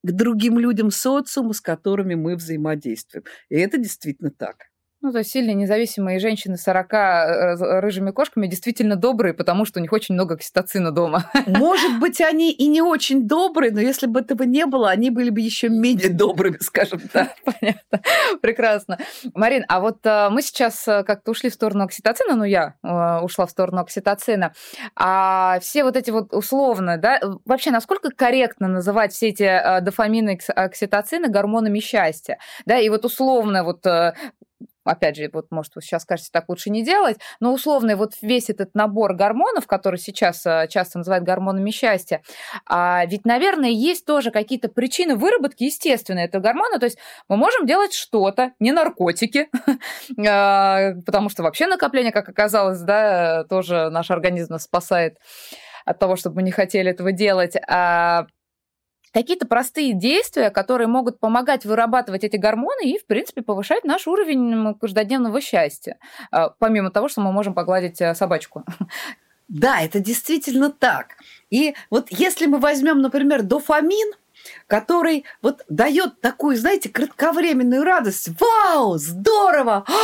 к 0.03 0.12
другим 0.12 0.59
людям 0.59 0.91
социуму, 0.91 1.55
с 1.55 1.62
которыми 1.62 2.15
мы 2.15 2.37
взаимодействуем. 2.37 3.25
И 3.49 3.57
это 3.57 3.79
действительно 3.79 4.31
так. 4.31 4.71
Ну, 5.03 5.11
то 5.11 5.19
есть 5.19 5.33
сильные 5.33 5.55
независимые 5.55 6.21
женщины 6.21 6.57
с 6.57 6.62
40 6.62 6.93
э, 6.93 7.81
рыжими 7.81 8.12
кошками 8.12 8.47
действительно 8.47 8.95
добрые, 8.95 9.35
потому 9.35 9.65
что 9.65 9.81
у 9.81 9.83
них 9.83 9.93
очень 9.93 10.15
много 10.15 10.37
окситоцина 10.37 10.93
дома. 10.93 11.29
Может 11.49 11.99
быть, 11.99 12.21
они 12.21 12.53
и 12.53 12.69
не 12.69 12.83
очень 12.83 13.27
добрые, 13.27 13.73
но 13.73 13.81
если 13.81 14.07
бы 14.07 14.21
этого 14.21 14.45
не 14.45 14.65
было, 14.65 14.91
они 14.91 15.11
были 15.11 15.31
бы 15.31 15.41
еще 15.41 15.69
менее 15.69 16.09
добрыми, 16.11 16.59
скажем 16.61 17.01
так. 17.12 17.35
Понятно. 17.45 18.01
Прекрасно. 18.41 18.99
Марин, 19.35 19.65
а 19.67 19.81
вот 19.81 20.07
э, 20.07 20.29
мы 20.31 20.41
сейчас 20.41 20.87
э, 20.87 21.03
как-то 21.03 21.33
ушли 21.33 21.51
в 21.51 21.55
сторону 21.55 21.83
окситоцина, 21.83 22.37
ну, 22.37 22.45
я 22.45 22.77
ушла 23.23 23.47
в 23.47 23.51
сторону 23.51 23.81
окситоцина, 23.81 24.53
а 24.95 25.59
все 25.61 25.83
вот 25.83 25.97
эти 25.97 26.12
вот 26.12 26.33
условно, 26.33 26.97
да, 26.97 27.21
вообще 27.45 27.73
насколько 27.73 28.11
корректно 28.11 28.69
называть 28.69 29.12
все 29.12 29.31
эти 29.31 29.81
дофамины, 29.81 30.38
окситоцины 30.55 31.29
гормонами 31.29 31.81
счастья, 31.81 32.38
да, 32.67 32.79
и 32.79 32.88
вот 32.88 33.05
условно 33.05 33.65
вот 33.65 33.85
опять 34.85 35.16
же, 35.16 35.31
вот, 35.33 35.47
может, 35.51 35.75
вы 35.75 35.83
сейчас 35.83 36.03
скажете, 36.03 36.31
так 36.33 36.49
лучше 36.49 36.71
не 36.71 36.85
делать, 36.85 37.18
но 37.40 37.53
условно 37.53 37.97
вот 37.97 38.14
весь 38.23 38.51
этот 38.51 38.75
набор 38.75 39.14
гормонов, 39.14 39.66
который 39.66 39.99
сейчас 39.99 40.45
э, 40.47 40.66
часто 40.68 40.99
называют 40.99 41.25
гормонами 41.25 41.71
счастья, 41.71 42.23
а 42.66 43.05
ведь, 43.07 43.25
наверное, 43.25 43.71
есть 43.71 44.05
тоже 44.07 44.31
какие-то 44.31 44.68
причины 44.68 45.16
выработки 45.16 45.64
естественные 45.64 46.27
этого 46.27 46.42
гормона, 46.42 46.79
то 46.79 46.87
есть 46.87 46.99
мы 47.29 47.37
можем 47.37 47.66
делать 47.66 47.92
что-то, 47.92 48.53
не 48.59 48.73
наркотики, 48.73 49.49
а, 50.27 50.92
потому 51.07 51.29
что 51.29 51.42
вообще 51.42 51.66
накопление, 51.66 52.12
как 52.12 52.29
оказалось, 52.29 52.81
да, 52.81 53.45
тоже 53.45 53.90
наш 53.90 54.11
организм 54.11 54.59
спасает 54.59 55.18
от 55.85 55.99
того, 55.99 56.16
чтобы 56.16 56.37
мы 56.37 56.42
не 56.42 56.51
хотели 56.51 56.90
этого 56.90 57.12
делать, 57.12 57.57
а 57.68 58.27
какие-то 59.12 59.46
простые 59.46 59.92
действия, 59.94 60.51
которые 60.51 60.88
могут 60.88 61.20
помогать 61.20 61.64
вырабатывать 61.64 62.25
эти 62.25 62.37
гормоны 62.37 62.90
и, 62.90 62.98
в 62.98 63.07
принципе, 63.07 63.42
повышать 63.42 63.85
наш 63.85 64.07
уровень 64.07 64.75
каждодневного 64.75 65.40
счастья, 65.40 65.98
а, 66.31 66.51
помимо 66.59 66.90
того, 66.90 67.09
что 67.09 67.20
мы 67.20 67.33
можем 67.33 67.55
погладить 67.55 68.01
э, 68.01 68.14
собачку. 68.14 68.64
Да, 69.48 69.83
это 69.83 70.01
действительно 70.01 70.70
так. 70.70 71.16
И 71.51 71.75
вот 71.90 72.07
если 72.11 72.46
мы 72.46 72.59
возьмем, 72.59 73.03
например, 73.03 73.42
дофамин, 73.42 74.14
который 74.66 75.25
вот 75.42 75.62
дает 75.68 76.20
такую, 76.20 76.57
знаете, 76.57 76.88
кратковременную 76.88 77.85
радость. 77.85 78.31
Вау, 78.40 78.98
здорово! 78.98 79.85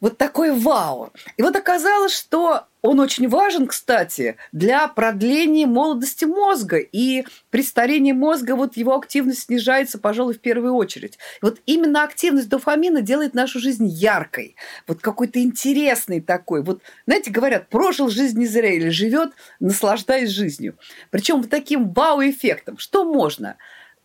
Вот 0.00 0.16
такой 0.16 0.58
вау. 0.58 1.12
И 1.36 1.42
вот 1.42 1.56
оказалось, 1.56 2.16
что 2.16 2.64
он 2.82 3.00
очень 3.00 3.28
важен, 3.28 3.66
кстати, 3.66 4.36
для 4.52 4.88
продления 4.88 5.66
молодости 5.66 6.24
мозга. 6.24 6.78
И 6.78 7.24
при 7.50 7.62
старении 7.62 8.12
мозга 8.12 8.56
вот 8.56 8.76
его 8.76 8.96
активность 8.96 9.44
снижается, 9.44 9.98
пожалуй, 9.98 10.34
в 10.34 10.40
первую 10.40 10.74
очередь. 10.74 11.18
И 11.42 11.44
вот 11.44 11.60
именно 11.66 12.02
активность 12.02 12.48
дофамина 12.48 13.02
делает 13.02 13.34
нашу 13.34 13.60
жизнь 13.60 13.86
яркой, 13.86 14.56
вот 14.86 15.00
какой-то 15.00 15.40
интересной 15.40 16.20
такой. 16.20 16.62
Вот, 16.62 16.82
знаете, 17.06 17.30
говорят, 17.30 17.68
прожил 17.68 18.08
жизнь 18.08 18.38
не 18.38 18.46
зря 18.46 18.72
или 18.72 18.88
живет, 18.88 19.32
наслаждаясь 19.60 20.30
жизнью. 20.30 20.76
Причем 21.10 21.42
вот 21.42 21.50
таким 21.50 21.92
вау-эффектом. 21.92 22.78
Что 22.78 23.04
можно? 23.04 23.56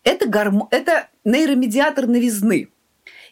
Это, 0.04 0.28
гармо... 0.28 0.68
это 0.72 1.10
нейромедиатор 1.24 2.08
новизны– 2.08 2.70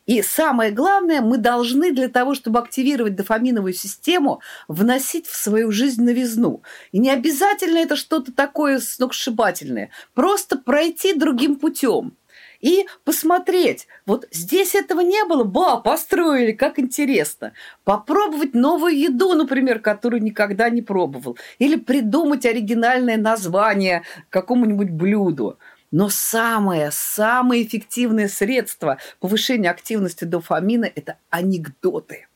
и 0.05 0.21
самое 0.21 0.71
главное, 0.71 1.21
мы 1.21 1.37
должны 1.37 1.91
для 1.93 2.09
того, 2.09 2.35
чтобы 2.35 2.59
активировать 2.59 3.15
дофаминовую 3.15 3.73
систему, 3.73 4.41
вносить 4.67 5.27
в 5.27 5.35
свою 5.35 5.71
жизнь 5.71 6.03
новизну. 6.03 6.61
И 6.91 6.99
не 6.99 7.09
обязательно 7.09 7.77
это 7.77 7.95
что-то 7.95 8.33
такое 8.33 8.79
сногсшибательное. 8.79 9.91
Просто 10.13 10.57
пройти 10.57 11.13
другим 11.13 11.55
путем. 11.55 12.17
и 12.59 12.85
посмотреть, 13.03 13.87
вот 14.05 14.25
здесь 14.31 14.73
этого 14.73 15.01
не 15.01 15.25
было, 15.25 15.43
ба, 15.43 15.81
построили, 15.81 16.53
как 16.53 16.79
интересно. 16.79 17.51
Попробовать 17.83 18.53
новую 18.53 18.97
еду, 18.97 19.33
например, 19.33 19.79
которую 19.79 20.23
никогда 20.23 20.69
не 20.69 20.81
пробовал. 20.81 21.37
Или 21.59 21.75
придумать 21.75 22.45
оригинальное 22.45 23.17
название 23.17 24.03
какому-нибудь 24.29 24.91
блюду. 24.91 25.59
Но 25.93 26.09
самое, 26.09 26.89
самое 26.91 27.63
эффективное 27.63 28.27
средство 28.27 28.97
повышения 29.19 29.69
активности 29.69 30.23
дофамина– 30.23 30.85
это 30.95 31.19
анекдоты– 31.29 32.25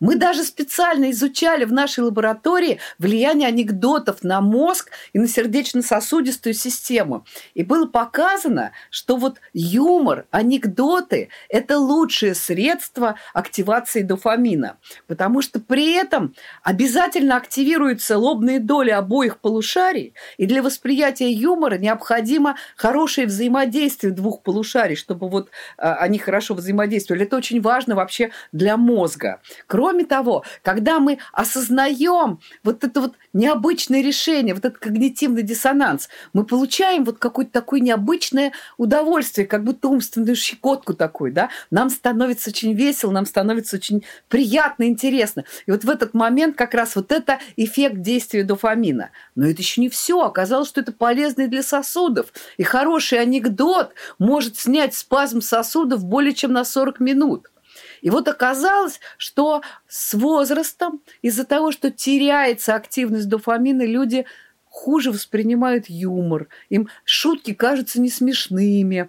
мы 0.00 0.16
даже 0.16 0.44
специально 0.44 1.10
изучали 1.10 1.64
в 1.64 1.72
нашей 1.72 2.00
лаборатории 2.00 2.80
влияние 2.98 3.48
анекдотов 3.48 4.22
на 4.22 4.40
мозг 4.40 4.90
и 5.12 5.18
на 5.18 5.28
сердечно-сосудистую 5.28 6.54
систему. 6.54 7.24
И 7.54 7.62
было 7.62 7.86
показано, 7.86 8.72
что 8.90 9.16
вот 9.16 9.40
юмор, 9.52 10.26
анекдоты– 10.30 11.28
это 11.48 11.78
лучшее 11.78 12.34
средство 12.34 13.16
активации 13.32 14.02
дофамина, 14.02 14.78
потому 15.06 15.42
что 15.42 15.60
при 15.60 15.92
этом 15.92 16.34
обязательно 16.62 17.36
активируются 17.36 18.18
лобные 18.18 18.60
доли 18.60 18.90
обоих 18.90 19.38
полушарий, 19.38 20.14
и 20.36 20.46
для 20.46 20.62
восприятия 20.62 21.30
юмора 21.30 21.78
необходимо 21.78 22.56
хорошее 22.76 23.26
взаимодействие 23.26 24.12
двух 24.12 24.42
полушарий, 24.42 24.96
чтобы 24.96 25.28
вот 25.28 25.50
а, 25.78 25.94
они 25.96 26.18
хорошо 26.18 26.54
взаимодействовали. 26.54 27.24
Это 27.24 27.36
очень 27.36 27.60
важно 27.60 27.94
вообще 27.94 28.30
для 28.52 28.76
мозга. 28.76 29.40
Кроме 29.72 30.04
того, 30.04 30.44
когда 30.60 31.00
мы 31.00 31.16
осознаем 31.32 32.40
вот 32.62 32.84
это 32.84 33.00
вот 33.00 33.14
необычное 33.32 34.02
решение, 34.02 34.54
вот 34.54 34.66
этот 34.66 34.76
когнитивный 34.76 35.42
диссонанс, 35.42 36.10
мы 36.34 36.44
получаем 36.44 37.04
вот 37.04 37.16
какое-то 37.16 37.52
такое 37.52 37.80
необычное 37.80 38.52
удовольствие, 38.76 39.46
как 39.46 39.64
будто 39.64 39.88
умственную 39.88 40.36
щекотку 40.36 40.92
такой, 40.92 41.30
да, 41.30 41.48
нам 41.70 41.88
становится 41.88 42.50
очень 42.50 42.74
весело, 42.74 43.12
нам 43.12 43.24
становится 43.24 43.76
очень 43.76 44.04
приятно, 44.28 44.84
интересно. 44.84 45.44
И 45.64 45.70
вот 45.70 45.84
в 45.84 45.88
этот 45.88 46.12
момент 46.12 46.54
как 46.54 46.74
раз 46.74 46.94
вот 46.94 47.10
это 47.10 47.38
эффект 47.56 48.02
действия 48.02 48.44
дофамина. 48.44 49.08
Но 49.36 49.46
это 49.46 49.62
еще 49.62 49.80
не 49.80 49.88
все. 49.88 50.20
Оказалось, 50.20 50.68
что 50.68 50.82
это 50.82 50.92
полезно 50.92 51.42
и 51.42 51.46
для 51.46 51.62
сосудов. 51.62 52.34
И 52.58 52.62
хороший 52.62 53.20
анекдот 53.20 53.94
может 54.18 54.58
снять 54.58 54.94
спазм 54.94 55.40
сосудов 55.40 56.04
более 56.04 56.34
чем 56.34 56.52
на 56.52 56.66
40 56.66 57.00
минут. 57.00 57.51
И 58.02 58.10
вот 58.10 58.28
оказалось, 58.28 59.00
что 59.16 59.62
с 59.88 60.12
возрастом, 60.12 61.00
из-за 61.22 61.44
того, 61.44 61.72
что 61.72 61.90
теряется 61.90 62.74
активность 62.74 63.28
дофамина, 63.28 63.86
люди 63.86 64.26
хуже 64.64 65.12
воспринимают 65.12 65.88
юмор. 65.88 66.48
Им 66.68 66.88
шутки 67.04 67.54
кажутся 67.54 68.00
не 68.00 68.10
смешными 68.10 69.08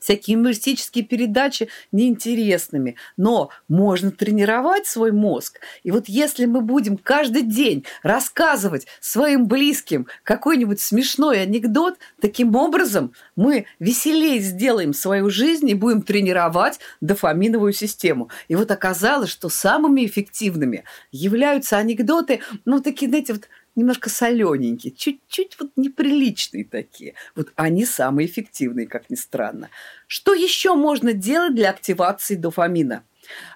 всякие 0.00 0.34
юмористические 0.34 1.04
передачи 1.04 1.68
неинтересными. 1.92 2.96
Но 3.16 3.50
можно 3.68 4.10
тренировать 4.10 4.86
свой 4.86 5.12
мозг. 5.12 5.60
И 5.82 5.90
вот 5.90 6.08
если 6.08 6.46
мы 6.46 6.60
будем 6.60 6.96
каждый 6.96 7.42
день 7.42 7.84
рассказывать 8.02 8.86
своим 9.00 9.46
близким 9.46 10.06
какой-нибудь 10.22 10.80
смешной 10.80 11.42
анекдот, 11.42 11.98
таким 12.20 12.56
образом 12.56 13.12
мы 13.36 13.66
веселее 13.78 14.40
сделаем 14.40 14.92
свою 14.94 15.30
жизнь 15.30 15.68
и 15.68 15.74
будем 15.74 16.02
тренировать 16.02 16.80
дофаминовую 17.00 17.72
систему. 17.72 18.30
И 18.48 18.56
вот 18.56 18.70
оказалось, 18.70 19.30
что 19.30 19.48
самыми 19.48 20.06
эффективными 20.06 20.84
являются 21.12 21.76
анекдоты, 21.76 22.40
ну, 22.64 22.80
такие, 22.80 23.08
знаете, 23.08 23.34
вот 23.34 23.48
немножко 23.80 24.10
солененькие, 24.10 24.92
чуть-чуть 24.92 25.56
вот 25.58 25.70
неприличные 25.76 26.64
такие. 26.64 27.14
Вот 27.34 27.48
они 27.56 27.84
самые 27.84 28.26
эффективные, 28.26 28.86
как 28.86 29.10
ни 29.10 29.16
странно. 29.16 29.70
Что 30.06 30.34
еще 30.34 30.74
можно 30.74 31.12
делать 31.12 31.54
для 31.54 31.70
активации 31.70 32.34
дофамина? 32.34 33.02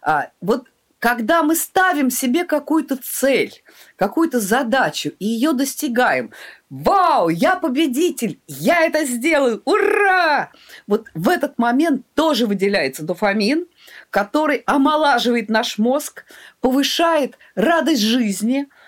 А, 0.02 0.30
вот 0.40 0.68
когда 0.98 1.42
мы 1.42 1.54
ставим 1.54 2.08
себе 2.08 2.44
какую-то 2.44 2.96
цель, 2.96 3.62
какую-то 3.96 4.40
задачу 4.40 5.12
и 5.18 5.26
ее 5.26 5.52
достигаем, 5.52 6.30
вау, 6.70 7.28
я 7.28 7.56
победитель, 7.56 8.40
я 8.46 8.86
это 8.86 9.04
сделаю, 9.04 9.60
ура! 9.66 10.50
Вот 10.86 11.08
в 11.12 11.28
этот 11.28 11.58
момент 11.58 12.06
тоже 12.14 12.46
выделяется 12.46 13.02
дофамин, 13.02 13.66
который 14.08 14.62
омолаживает 14.64 15.50
наш 15.50 15.76
мозг, 15.76 16.24
повышает 16.60 17.36
радость 17.54 18.00
жизни– 18.00 18.66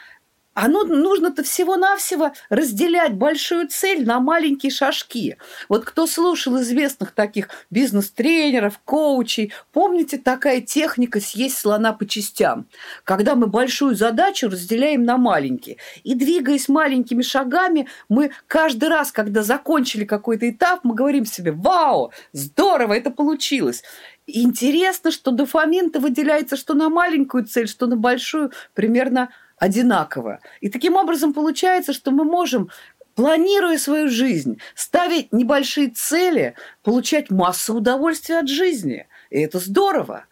а 0.57 0.69
ну, 0.69 0.85
нужно-то 0.87 1.43
всего-навсего 1.43 2.33
разделять 2.49 3.13
большую 3.13 3.69
цель 3.69 4.07
на 4.07 4.21
маленькие 4.21 4.73
шажки. 4.73 5.37
Вот 5.69 5.85
кто 5.85 6.07
слушал 6.07 6.59
известных 6.63 7.11
таких 7.11 7.51
бизнес-тренеров, 7.69 8.81
коучей, 8.87 9.53
помните, 9.71 10.17
такая 10.17 10.63
техника 10.63 11.21
съесть 11.21 11.59
слона 11.59 11.93
по 11.93 12.07
частям, 12.07 12.69
когда 13.05 13.35
мы 13.35 13.49
большую 13.49 13.95
задачу 13.95 14.49
разделяем 14.49 15.05
на 15.05 15.19
маленькие. 15.19 15.77
И 16.05 16.15
двигаясь 16.15 16.71
маленькими 16.71 17.21
шагами, 17.21 17.87
мы 18.09 18.31
каждый 18.47 18.89
раз, 18.89 19.13
когда 19.13 19.43
закончили 19.43 20.07
какой-то 20.07 20.49
этап, 20.49 20.81
мы 20.85 20.95
говорим 20.95 21.27
себе, 21.27 21.53
вау, 21.53 22.13
здорово, 22.33 22.95
это 22.95 23.11
получилось. 23.11 23.83
Интересно, 24.27 25.11
что 25.11 25.33
дофамин-то 25.33 26.01
выделяется 26.01 26.57
что 26.57 26.73
на 26.73 26.89
маленькую 26.89 27.45
цель, 27.45 27.69
что 27.69 27.87
на 27.87 27.97
большую, 27.97 28.53
примерно 28.73 29.29
одинаково. 29.59 30.41
И 30.61 30.69
таким 30.69 30.97
образом 30.97 31.33
получается, 31.33 31.93
что 31.93 32.11
мы 32.11 32.25
можем 32.25 32.71
планируя 33.15 33.79
свою 33.79 34.09
жизнь, 34.09 34.61
ставить 34.75 35.33
небольшие 35.33 35.89
цели, 35.89 36.55
получать 36.83 37.31
массу 37.31 37.75
удовольствия 37.75 38.39
от 38.39 38.49
жизни. 38.49 39.09
И 39.31 39.41
это 39.41 39.59
здорово. 39.59 40.27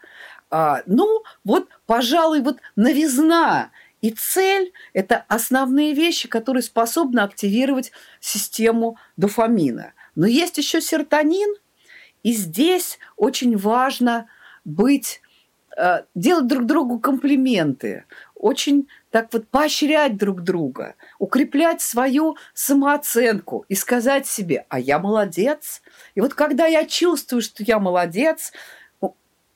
А, 0.50 0.82
ну, 0.86 1.22
вот, 1.44 1.68
пожалуй, 1.86 2.42
вот 2.42 2.58
новизна 2.76 3.70
и 4.02 4.10
цель– 4.10 4.72
это 4.92 5.24
основные 5.28 5.94
вещи, 5.94 6.28
которые 6.28 6.62
способны 6.62 7.20
активировать 7.20 7.90
систему 8.20 8.98
дофамина. 9.16 9.94
Но 10.14 10.26
есть 10.26 10.58
еще 10.58 10.82
серотонин, 10.82 11.54
и 12.22 12.32
здесь 12.34 12.98
очень 13.16 13.56
важно 13.56 14.26
быть, 14.66 15.22
э, 15.76 16.02
делать 16.14 16.46
друг 16.46 16.66
другу 16.66 16.98
комплименты, 16.98 18.04
очень 18.44 18.88
так 19.10 19.32
вот 19.32 19.48
поощрять 19.48 20.18
друг 20.18 20.42
друга, 20.42 20.96
укреплять 21.18 21.80
свою 21.80 22.36
самооценку 22.52 23.64
и 23.70 23.74
сказать 23.74 24.26
себе, 24.26 24.66
а 24.68 24.78
я 24.78 24.98
молодец. 24.98 25.80
И 26.14 26.20
вот 26.20 26.34
когда 26.34 26.66
я 26.66 26.84
чувствую, 26.84 27.40
что 27.40 27.62
я 27.62 27.78
молодец, 27.78 28.52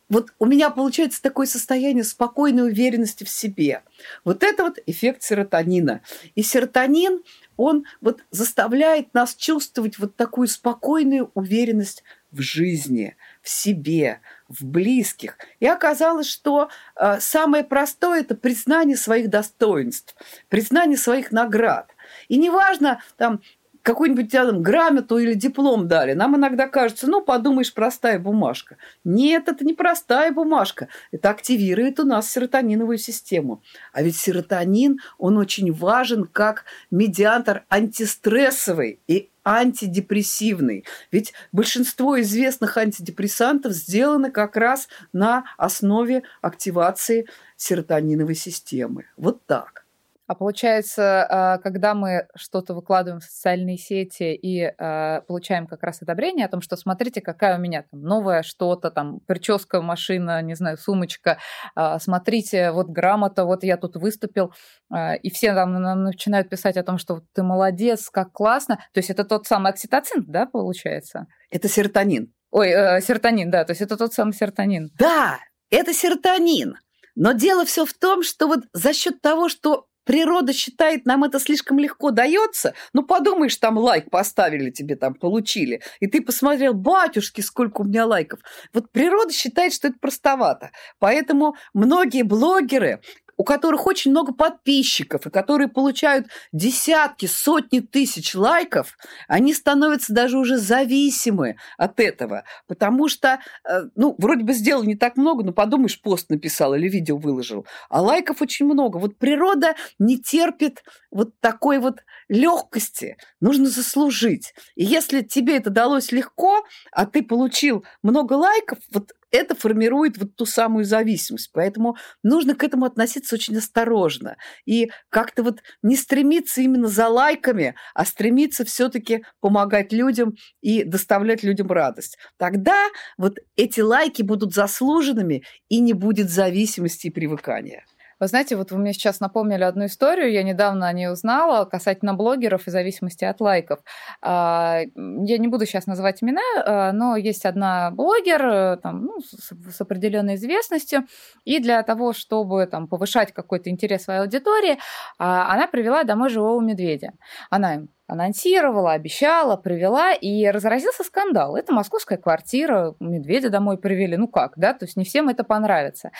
вот 0.08 0.32
у 0.38 0.46
меня 0.46 0.70
получается 0.70 1.20
такое 1.20 1.46
состояние 1.46 2.02
спокойной 2.02 2.70
уверенности 2.70 3.24
в 3.24 3.28
себе. 3.28 3.82
Вот 4.24 4.42
это 4.42 4.62
вот 4.62 4.78
эффект 4.86 5.22
серотонина. 5.22 6.00
И 6.34 6.42
серотонин, 6.42 7.22
он 7.58 7.84
вот 8.00 8.24
заставляет 8.30 9.12
нас 9.12 9.34
чувствовать 9.34 9.98
вот 9.98 10.16
такую 10.16 10.48
спокойную 10.48 11.30
уверенность 11.34 12.04
в 12.30 12.40
жизни, 12.40 13.16
в 13.42 13.50
себе, 13.50 14.20
в 14.48 14.64
близких. 14.64 15.36
И 15.60 15.66
оказалось, 15.66 16.28
что 16.28 16.70
э, 16.96 17.18
самое 17.20 17.64
простое– 17.64 18.20
это 18.22 18.34
признание 18.34 18.96
своих 18.96 19.30
достоинств, 19.30 20.16
признание 20.48 20.96
своих 20.96 21.32
наград. 21.32 21.90
И 22.28 22.38
неважно, 22.38 23.02
там, 23.16 23.40
какую-нибудь 23.82 24.30
там 24.30 24.62
грамоту 24.62 25.18
или 25.18 25.34
диплом 25.34 25.88
дали. 25.88 26.12
Нам 26.12 26.36
иногда 26.36 26.68
кажется, 26.68 27.06
ну, 27.06 27.22
подумаешь, 27.22 27.72
простая 27.72 28.18
бумажка. 28.18 28.76
Нет, 29.04 29.48
это 29.48 29.64
не 29.64 29.72
простая 29.72 30.30
бумажка. 30.30 30.88
Это 31.10 31.30
активирует 31.30 31.98
у 31.98 32.04
нас 32.04 32.30
серотониновую 32.30 32.98
систему. 32.98 33.62
А 33.92 34.02
ведь 34.02 34.16
серотонин, 34.16 34.98
он 35.16 35.38
очень 35.38 35.72
важен 35.72 36.24
как 36.24 36.64
медиатор 36.90 37.64
антистрессовый 37.70 39.00
и 39.06 39.30
антидепрессивный. 39.48 40.84
Ведь 41.10 41.32
большинство 41.52 42.20
известных 42.20 42.76
антидепрессантов 42.76 43.72
сделаны 43.72 44.30
как 44.30 44.56
раз 44.56 44.88
на 45.12 45.44
основе 45.56 46.22
активации 46.42 47.26
серотониновой 47.56 48.34
системы. 48.34 49.06
Вот 49.16 49.46
так. 49.46 49.87
А 50.28 50.34
получается, 50.34 51.26
а, 51.26 51.58
когда 51.58 51.94
мы 51.94 52.26
что-то 52.36 52.74
выкладываем 52.74 53.20
в 53.20 53.24
социальные 53.24 53.78
сети 53.78 54.34
и 54.34 54.62
а, 54.62 55.22
получаем 55.22 55.66
как 55.66 55.82
раз 55.82 56.02
одобрение 56.02 56.44
о 56.44 56.50
том, 56.50 56.60
что 56.60 56.76
смотрите, 56.76 57.22
какая 57.22 57.56
у 57.56 57.60
меня 57.60 57.84
там 57.90 58.02
новая 58.02 58.42
что-то, 58.42 58.90
там 58.90 59.20
прическа, 59.26 59.80
машина, 59.80 60.42
не 60.42 60.54
знаю, 60.54 60.76
сумочка, 60.76 61.38
а, 61.74 61.98
смотрите, 61.98 62.72
вот 62.72 62.88
грамота, 62.88 63.46
вот 63.46 63.64
я 63.64 63.78
тут 63.78 63.96
выступил, 63.96 64.52
и 64.94 65.30
все 65.30 65.54
там 65.54 65.72
нам 65.80 66.04
начинают 66.04 66.50
писать 66.50 66.76
о 66.76 66.82
том, 66.82 66.98
что 66.98 67.22
ты 67.32 67.42
молодец, 67.42 68.10
как 68.10 68.30
классно. 68.32 68.76
То 68.92 68.98
есть 68.98 69.08
это 69.08 69.24
тот 69.24 69.46
самый 69.46 69.72
окситоцин, 69.72 70.24
да, 70.26 70.44
получается? 70.44 71.26
Это 71.50 71.68
серотонин. 71.68 72.34
Ой, 72.50 72.68
э, 72.68 73.00
серотонин, 73.00 73.50
да, 73.50 73.64
то 73.64 73.70
есть 73.70 73.80
это 73.80 73.96
тот 73.96 74.12
самый 74.12 74.32
серотонин. 74.34 74.90
Да, 74.98 75.38
это 75.70 75.94
серотонин. 75.94 76.76
Но 77.20 77.32
дело 77.32 77.64
все 77.64 77.84
в 77.84 77.92
том, 77.94 78.22
что 78.22 78.46
вот 78.46 78.60
за 78.72 78.92
счет 78.92 79.20
того, 79.20 79.48
что 79.48 79.87
природа 80.08 80.54
считает, 80.54 81.04
нам 81.04 81.22
это 81.22 81.38
слишком 81.38 81.78
легко 81.78 82.10
дается. 82.10 82.72
Ну, 82.94 83.02
подумаешь, 83.02 83.54
там 83.56 83.76
лайк 83.76 84.08
поставили 84.08 84.70
тебе, 84.70 84.96
там 84.96 85.12
получили. 85.12 85.82
И 86.00 86.06
ты 86.06 86.22
посмотрел, 86.22 86.72
батюшки, 86.72 87.42
сколько 87.42 87.82
у 87.82 87.84
меня 87.84 88.06
лайков. 88.06 88.40
Вот 88.72 88.90
природа 88.90 89.34
считает, 89.34 89.74
что 89.74 89.88
это 89.88 89.98
простовато. 90.00 90.70
Поэтому 90.98 91.56
многие 91.74 92.22
блогеры 92.22 93.02
у 93.38 93.44
которых 93.44 93.86
очень 93.86 94.10
много 94.10 94.34
подписчиков 94.34 95.26
и 95.26 95.30
которые 95.30 95.68
получают 95.68 96.26
десятки, 96.52 97.26
сотни 97.26 97.78
тысяч 97.78 98.34
лайков, 98.34 98.98
они 99.28 99.54
становятся 99.54 100.12
даже 100.12 100.38
уже 100.38 100.58
зависимы 100.58 101.56
от 101.78 102.00
этого. 102.00 102.42
Потому 102.66 103.08
что, 103.08 103.38
э, 103.64 103.82
ну, 103.94 104.16
вроде 104.18 104.44
бы 104.44 104.52
сделал 104.52 104.82
не 104.82 104.96
так 104.96 105.16
много, 105.16 105.44
но 105.44 105.52
подумаешь, 105.52 106.02
пост 106.02 106.28
написал 106.30 106.74
или 106.74 106.88
видео 106.88 107.16
выложил. 107.16 107.64
А 107.88 108.02
лайков 108.02 108.42
очень 108.42 108.66
много. 108.66 108.98
Вот 108.98 109.16
природа 109.16 109.76
не 110.00 110.18
терпит 110.18 110.82
вот 111.12 111.38
такой 111.40 111.78
вот 111.78 112.00
легкости. 112.28 113.16
Нужно 113.40 113.66
заслужить. 113.66 114.52
И 114.74 114.84
если 114.84 115.22
тебе 115.22 115.56
это 115.56 115.70
далось 115.70 116.10
легко, 116.10 116.64
а 116.90 117.06
ты 117.06 117.22
получил 117.22 117.84
много 118.02 118.32
лайков, 118.32 118.78
вот 118.90 119.12
это 119.30 119.54
формирует 119.54 120.18
вот 120.18 120.36
ту 120.36 120.46
самую 120.46 120.84
зависимость. 120.84 121.50
Поэтому 121.52 121.96
нужно 122.22 122.54
к 122.54 122.64
этому 122.64 122.86
относиться 122.86 123.34
очень 123.34 123.56
осторожно. 123.56 124.36
И 124.66 124.90
как-то 125.10 125.42
вот 125.42 125.60
не 125.82 125.96
стремиться 125.96 126.60
именно 126.60 126.88
за 126.88 127.08
лайками, 127.08 127.74
а 127.94 128.04
стремиться 128.04 128.64
все-таки 128.64 129.24
помогать 129.40 129.92
людям 129.92 130.34
и 130.60 130.84
доставлять 130.84 131.42
людям 131.42 131.68
радость. 131.68 132.18
Тогда 132.38 132.88
вот 133.16 133.38
эти 133.56 133.80
лайки 133.80 134.22
будут 134.22 134.54
заслуженными 134.54 135.42
и 135.68 135.80
не 135.80 135.92
будет 135.92 136.30
зависимости 136.30 137.08
и 137.08 137.10
привыкания. 137.10 137.84
Вы 138.20 138.26
знаете, 138.26 138.56
вот 138.56 138.72
вы 138.72 138.78
мне 138.78 138.92
сейчас 138.92 139.20
напомнили 139.20 139.62
одну 139.62 139.86
историю, 139.86 140.32
я 140.32 140.42
недавно 140.42 140.88
о 140.88 140.92
ней 140.92 141.10
узнала, 141.10 141.64
касательно 141.64 142.14
блогеров 142.14 142.66
и 142.66 142.70
зависимости 142.70 143.24
от 143.24 143.40
лайков. 143.40 143.80
А, 144.22 144.80
я 144.96 145.38
не 145.38 145.48
буду 145.48 145.66
сейчас 145.66 145.86
называть 145.86 146.22
имена, 146.22 146.40
а, 146.56 146.92
но 146.92 147.16
есть 147.16 147.46
одна 147.46 147.90
блогер 147.90 148.44
э, 148.44 148.76
там, 148.78 149.04
ну, 149.04 149.20
с 149.20 149.80
определенной 149.80 150.34
известностью, 150.34 151.06
и 151.44 151.60
для 151.60 151.82
того, 151.82 152.12
чтобы 152.12 152.66
там, 152.66 152.88
повышать 152.88 153.32
какой-то 153.32 153.70
интерес 153.70 154.04
своей 154.04 154.20
аудитории, 154.20 154.78
а, 155.18 155.52
она 155.52 155.66
привела 155.66 156.04
домой 156.04 156.30
живого 156.30 156.60
медведя. 156.60 157.12
Она 157.50 157.74
им 157.74 157.88
анонсировала, 158.08 158.92
обещала, 158.92 159.56
привела, 159.56 160.14
и 160.14 160.46
разразился 160.46 161.04
скандал. 161.04 161.56
Это 161.56 161.72
московская 161.72 162.16
квартира, 162.16 162.94
медведя 163.00 163.50
домой 163.50 163.78
привели, 163.78 164.16
ну 164.16 164.26
как, 164.28 164.54
да, 164.56 164.72
то 164.72 164.86
есть 164.86 164.96
не 164.96 165.04
всем 165.04 165.28
это 165.28 165.44
понравится. 165.44 166.10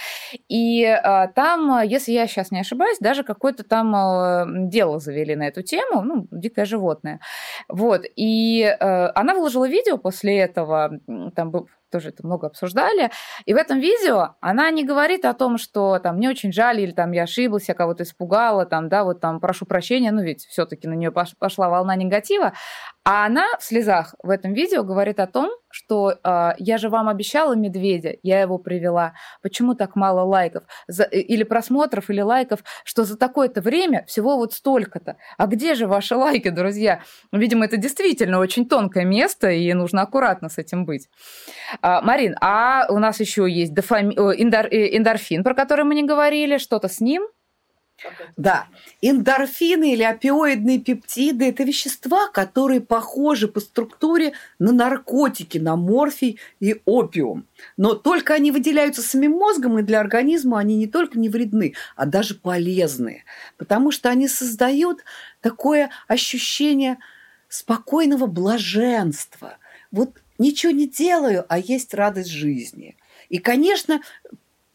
И 0.49 0.85
а, 0.85 1.29
там, 1.29 1.83
если 1.83 2.13
я 2.13 2.27
сейчас 2.27 2.51
не 2.51 2.61
ошибаюсь, 2.61 2.99
даже 3.01 3.25
какое-то 3.25 3.65
там 3.65 3.95
а, 3.97 4.45
дело 4.47 5.01
завели 5.01 5.35
на 5.35 5.49
эту 5.49 5.63
тему, 5.63 6.03
ну, 6.03 6.29
дикое 6.31 6.67
животное. 6.67 7.21
Вот, 7.69 8.03
и 8.17 8.63
а, 8.65 9.11
она 9.15 9.35
выложила 9.35 9.67
видео 9.67 9.97
после 9.97 10.39
этого, 10.39 11.01
там 11.35 11.51
был 11.51 11.69
тоже 11.91 12.11
это 12.11 12.27
много 12.27 12.47
обсуждали. 12.47 13.11
И 13.45 13.55
в 13.55 13.57
этом 13.57 13.81
видео 13.81 14.37
она 14.41 14.71
не 14.71 14.85
говорит 14.85 15.25
о 15.25 15.35
том, 15.35 15.59
что 15.59 15.99
там 15.99 16.17
мне 16.17 16.29
очень 16.29 16.53
жаль, 16.53 16.81
или 16.81 16.93
там 16.93 17.13
я 17.13 17.25
ошиблась, 17.25 17.69
я 17.69 17.75
кого-то 17.75 18.03
испугала, 18.03 18.67
там, 18.67 18.89
да, 18.89 19.05
вот 19.05 19.21
там 19.21 19.41
прошу 19.41 19.67
прощения, 19.67 20.13
ну 20.13 20.23
ведь 20.23 20.45
все-таки 20.45 20.89
на 20.89 20.95
нее 20.95 21.13
пошла 21.13 21.69
волна 21.69 21.97
негатива. 21.97 22.53
А 23.05 23.27
она 23.27 23.47
в 23.59 23.65
слезах 23.65 24.15
в 24.23 24.31
этом 24.31 24.53
видео 24.53 24.83
говорит 24.83 25.19
о 25.21 25.27
том, 25.27 25.51
что 25.71 26.19
э, 26.23 26.51
я 26.59 26.79
же 26.79 26.89
вам 26.89 27.09
обещала 27.09 27.55
медведя, 27.55 28.17
я 28.23 28.41
его 28.41 28.59
привела. 28.59 29.15
Почему 29.43 29.75
так 29.75 29.97
мало 29.97 30.23
лайков 30.23 30.65
за, 30.87 31.05
э, 31.05 31.21
или 31.21 31.43
просмотров 31.45 32.11
или 32.11 32.21
лайков, 32.21 32.61
что 32.85 33.05
за 33.05 33.17
такое-то 33.17 33.61
время 33.61 34.05
всего 34.07 34.37
вот 34.37 34.53
столько-то. 34.53 35.17
А 35.37 35.47
где 35.47 35.75
же 35.75 35.87
ваши 35.87 36.15
лайки, 36.17 36.51
друзья? 36.51 37.03
Видимо, 37.33 37.65
это 37.65 37.77
действительно 37.77 38.39
очень 38.39 38.69
тонкое 38.69 39.05
место, 39.05 39.51
и 39.51 39.73
нужно 39.75 40.03
аккуратно 40.03 40.49
с 40.49 40.59
этим 40.59 40.85
быть. 40.85 41.09
А, 41.83 42.01
Марин, 42.03 42.37
а 42.41 42.87
у 42.89 42.99
нас 42.99 43.21
еще 43.21 43.49
есть 43.49 43.75
дофами... 43.75 44.15
эндор... 44.15 44.67
Э, 44.67 44.97
эндорфин, 44.97 45.45
про 45.45 45.55
который 45.55 45.85
мы 45.85 45.95
не 45.95 46.05
говорили, 46.05 46.59
что-то 46.59 46.89
с 46.89 47.01
ним? 47.01 47.27
Да, 48.37 48.69
эндорфины 49.03 49.93
или 49.93 50.03
опиоидные 50.03 50.79
пептиды– 50.79 51.49
это 51.49 51.65
вещества, 51.65 52.29
которые 52.29 52.81
похожи 52.81 53.49
по 53.49 53.61
структуре 53.61 54.35
на 54.59 54.73
наркотики, 54.73 55.59
на 55.59 55.77
морфий 55.77 56.39
и 56.61 56.81
опиум. 56.85 57.47
Но 57.77 57.95
только 57.95 58.35
они 58.35 58.53
выделяются 58.53 59.03
самим 59.03 59.33
мозгом, 59.33 59.79
и 59.79 59.83
для 59.83 60.01
организма 60.01 60.61
они 60.61 60.77
не 60.77 60.87
только 60.87 61.19
не 61.19 61.29
вредны, 61.29 61.75
а 61.97 62.07
даже 62.07 62.35
полезны, 62.35 63.25
потому 63.57 63.91
что 63.91 64.09
они 64.09 64.29
создают 64.29 65.03
такое 65.41 65.91
ощущение 66.07 66.99
спокойного 67.49 68.27
блаженства. 68.27 69.59
Вот 69.91 70.21
ничего 70.39 70.73
не 70.73 70.87
делаю, 70.87 71.45
а 71.49 71.59
есть 71.59 71.95
радость 71.95 72.31
жизни. 72.31 72.97
И, 73.29 73.39
конечно, 73.39 74.01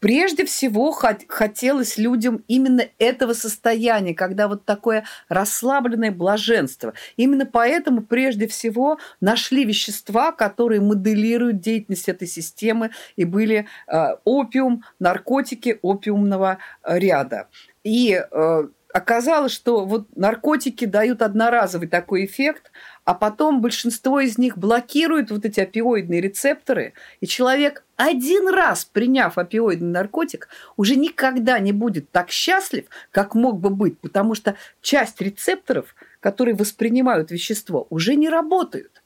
Прежде 0.04 0.43
всего 0.43 0.91
хотелось 0.91 1.97
людям 1.97 2.43
именно 2.49 2.84
этого 2.99 3.32
состояния, 3.32 4.14
когда 4.14 4.49
вот 4.49 4.66
такое 4.66 5.06
расслабленное 5.30 6.12
блаженство. 6.12 6.93
Именно 7.16 7.45
поэтому 7.45 8.01
прежде 8.01 8.47
всего 8.47 8.97
нашли 9.22 9.64
вещества, 9.64 10.34
которые 10.34 10.82
моделируют 10.82 11.62
деятельность 11.62 12.10
этой 12.10 12.28
системы, 12.28 12.89
и 13.16 13.24
были 13.24 13.66
э, 13.88 13.97
опиум, 14.26 14.84
наркотики 14.99 15.80
опиумного 15.82 16.58
ряда. 16.84 17.47
И 17.86 18.22
э, 18.30 18.64
оказалось, 18.94 19.52
что 19.52 19.86
вот 19.86 20.08
наркотики 20.16 20.86
дают 20.86 21.24
одноразовый 21.24 21.88
такой 21.88 22.26
эффект, 22.26 22.72
а 23.04 23.16
потом 23.16 23.60
большинство 23.60 24.20
из 24.20 24.38
них 24.38 24.58
блокируют 24.58 25.32
вот 25.32 25.46
эти 25.46 25.60
опиоидные 25.60 26.22
рецепторы, 26.22 26.94
и 27.20 27.26
человек 27.26 27.84
один 27.98 28.48
раз 28.48 28.86
приняв 28.86 29.38
опиоидный 29.39 29.89
наркотик, 29.89 30.48
уже 30.78 30.96
никогда 30.96 31.58
не 31.58 31.74
будет 31.74 32.12
так 32.12 32.30
счастлив, 32.30 32.86
как 33.10 33.34
мог 33.34 33.60
бы 33.60 33.72
быть, 33.72 34.00
потому 34.00 34.36
что 34.36 34.56
часть 34.82 35.20
рецепторов, 35.20 35.96
которые 36.20 36.56
воспринимают 36.56 37.32
вещество, 37.32 37.88
уже 37.89 38.16
не 38.16 38.30
работают. 38.30 39.02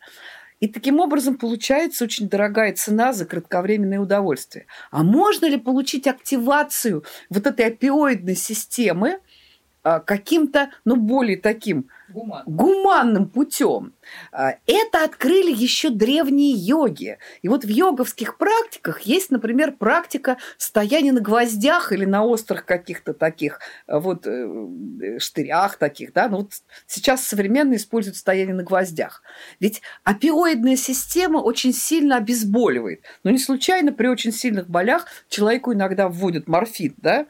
И 0.60 0.68
таким 0.68 1.00
образом 1.00 1.38
получается 1.38 2.04
очень 2.04 2.28
дорогая 2.28 2.74
цена 2.74 3.14
за 3.14 3.26
кратковременное 3.26 4.00
удовольствие. 4.00 4.66
А 4.90 5.04
можно 5.04 5.46
ли 5.46 5.58
получить 5.58 6.08
активацию 6.08 7.06
вот 7.30 7.46
этой 7.46 7.68
опиоидной 7.68 8.36
системы 8.36 9.20
каким-то, 10.00 10.70
ну, 10.86 10.96
более 10.96 11.38
таким 11.38 11.88
Гуман. 12.10 12.44
гуманным 12.46 13.30
путем. 13.30 13.94
А, 14.32 14.56
это 14.66 15.04
открыли 15.04 15.52
еще 15.52 15.90
древние 15.90 16.54
йоги. 16.54 17.18
И 17.42 17.50
вот 17.50 17.66
в 17.66 17.68
йоговских 17.68 18.38
практиках 18.38 19.02
есть, 19.02 19.30
например, 19.30 19.74
практика 19.74 20.38
стояния 20.58 21.12
на 21.12 21.20
гвоздях 21.20 21.92
или 21.92 22.06
на 22.06 22.24
острых 22.24 22.66
каких-то 22.66 23.14
таких 23.14 23.60
а, 23.88 24.00
вот 24.00 24.26
э, 24.26 25.20
штырях 25.20 25.78
таких, 25.78 26.14
да. 26.14 26.30
Ну 26.30 26.38
вот 26.38 26.52
сейчас 26.86 27.26
современно 27.26 27.76
используют 27.76 28.16
стояние 28.16 28.56
на 28.56 28.64
гвоздях. 28.64 29.22
Ведь 29.60 29.82
опиоидная 30.04 30.78
система 30.78 31.40
очень 31.40 31.74
сильно 31.74 32.18
обезболивает. 32.18 33.02
Но 33.24 33.32
не 33.32 33.40
случайно 33.40 33.92
при 33.92 34.08
очень 34.08 34.32
сильных 34.32 34.70
болях 34.70 35.08
человеку 35.28 35.74
иногда 35.74 36.08
вводят 36.08 36.48
морфин, 36.48 36.96
да. 36.98 37.26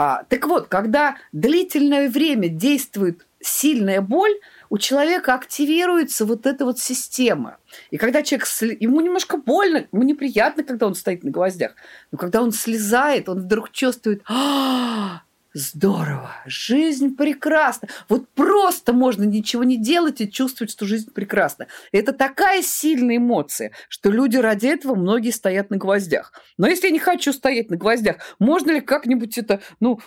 А, 0.00 0.22
так 0.28 0.46
вот, 0.46 0.68
когда 0.68 1.16
длительное 1.32 2.08
время 2.08 2.48
действует 2.48 3.26
сильная 3.40 4.00
боль, 4.00 4.30
у 4.70 4.78
человека 4.78 5.34
активируется 5.34 6.24
вот 6.24 6.46
эта 6.46 6.64
вот 6.64 6.78
система. 6.78 7.56
И 7.90 7.96
когда 7.96 8.22
человек, 8.22 8.46
ему 8.80 9.00
немножко 9.00 9.38
больно, 9.38 9.88
ему 9.90 10.04
неприятно, 10.04 10.62
когда 10.62 10.86
он 10.86 10.94
стоит 10.94 11.24
на 11.24 11.32
гвоздях, 11.32 11.74
но 12.12 12.18
когда 12.18 12.42
он 12.42 12.52
слезает, 12.52 13.28
он 13.28 13.40
вдруг 13.40 13.72
чувствует, 13.72 14.22
а, 14.28 15.22
Здорово, 15.54 16.30
жизнь 16.44 17.16
прекрасна. 17.16 17.88
Вот 18.10 18.28
просто 18.34 18.92
можно 18.92 19.24
ничего 19.24 19.64
не 19.64 19.78
делать 19.78 20.20
и 20.20 20.30
чувствовать, 20.30 20.70
что 20.70 20.84
жизнь 20.84 21.10
прекрасна. 21.12 21.68
Это 21.90 22.12
такая 22.12 22.62
сильная 22.62 23.16
эмоция, 23.16 23.72
что 23.88 24.10
люди 24.10 24.36
ради 24.36 24.66
этого 24.66 24.94
многие 24.94 25.30
стоят 25.30 25.70
на 25.70 25.78
гвоздях. 25.78 26.32
Но 26.58 26.68
если 26.68 26.88
я 26.88 26.92
не 26.92 26.98
хочу 26.98 27.32
стоять 27.32 27.70
на 27.70 27.78
гвоздях, 27.78 28.16
можно 28.38 28.72
ли 28.72 28.82
как-нибудь 28.82 29.38
это, 29.38 29.62
ну, 29.80 30.00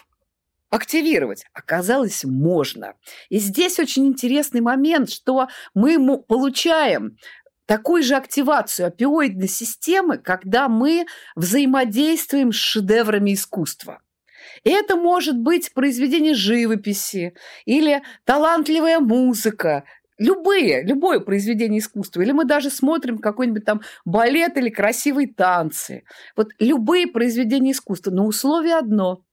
активировать? 0.70 1.44
Оказалось, 1.54 2.24
можно. 2.24 2.94
И 3.30 3.40
здесь 3.40 3.80
очень 3.80 4.06
интересный 4.06 4.62
момент, 4.62 5.10
что 5.10 5.48
мы 5.74 6.22
получаем 6.22 7.18
такую 7.66 8.04
же 8.04 8.16
активацию 8.16 8.88
опиоидной 8.88 9.48
системы, 9.48 10.20
когда 10.20 10.70
мы 10.70 11.08
взаимодействуем 11.36 12.52
с 12.54 12.58
шедеврами 12.58 13.34
искусства. 13.34 14.02
Это 14.64 14.96
может 14.96 15.38
быть 15.38 15.74
произведение 15.74 16.34
живописи 16.34 17.34
или 17.66 18.02
талантливая 18.26 19.00
музыка, 19.00 19.84
любые, 20.18 20.84
любое 20.84 21.20
произведение 21.20 21.80
искусства. 21.80 22.22
Или 22.22 22.32
мы 22.32 22.46
даже 22.46 22.70
смотрим 22.70 23.18
какой-нибудь 23.18 23.66
там 23.66 23.82
балет 24.06 24.58
или 24.58 24.70
красивые 24.70 25.28
танцы. 25.28 26.04
Вот 26.36 26.50
любые 26.60 27.08
произведения 27.08 27.72
искусства. 27.72 28.12
Но 28.12 28.26
условие 28.26 28.76
одно– 28.76 29.24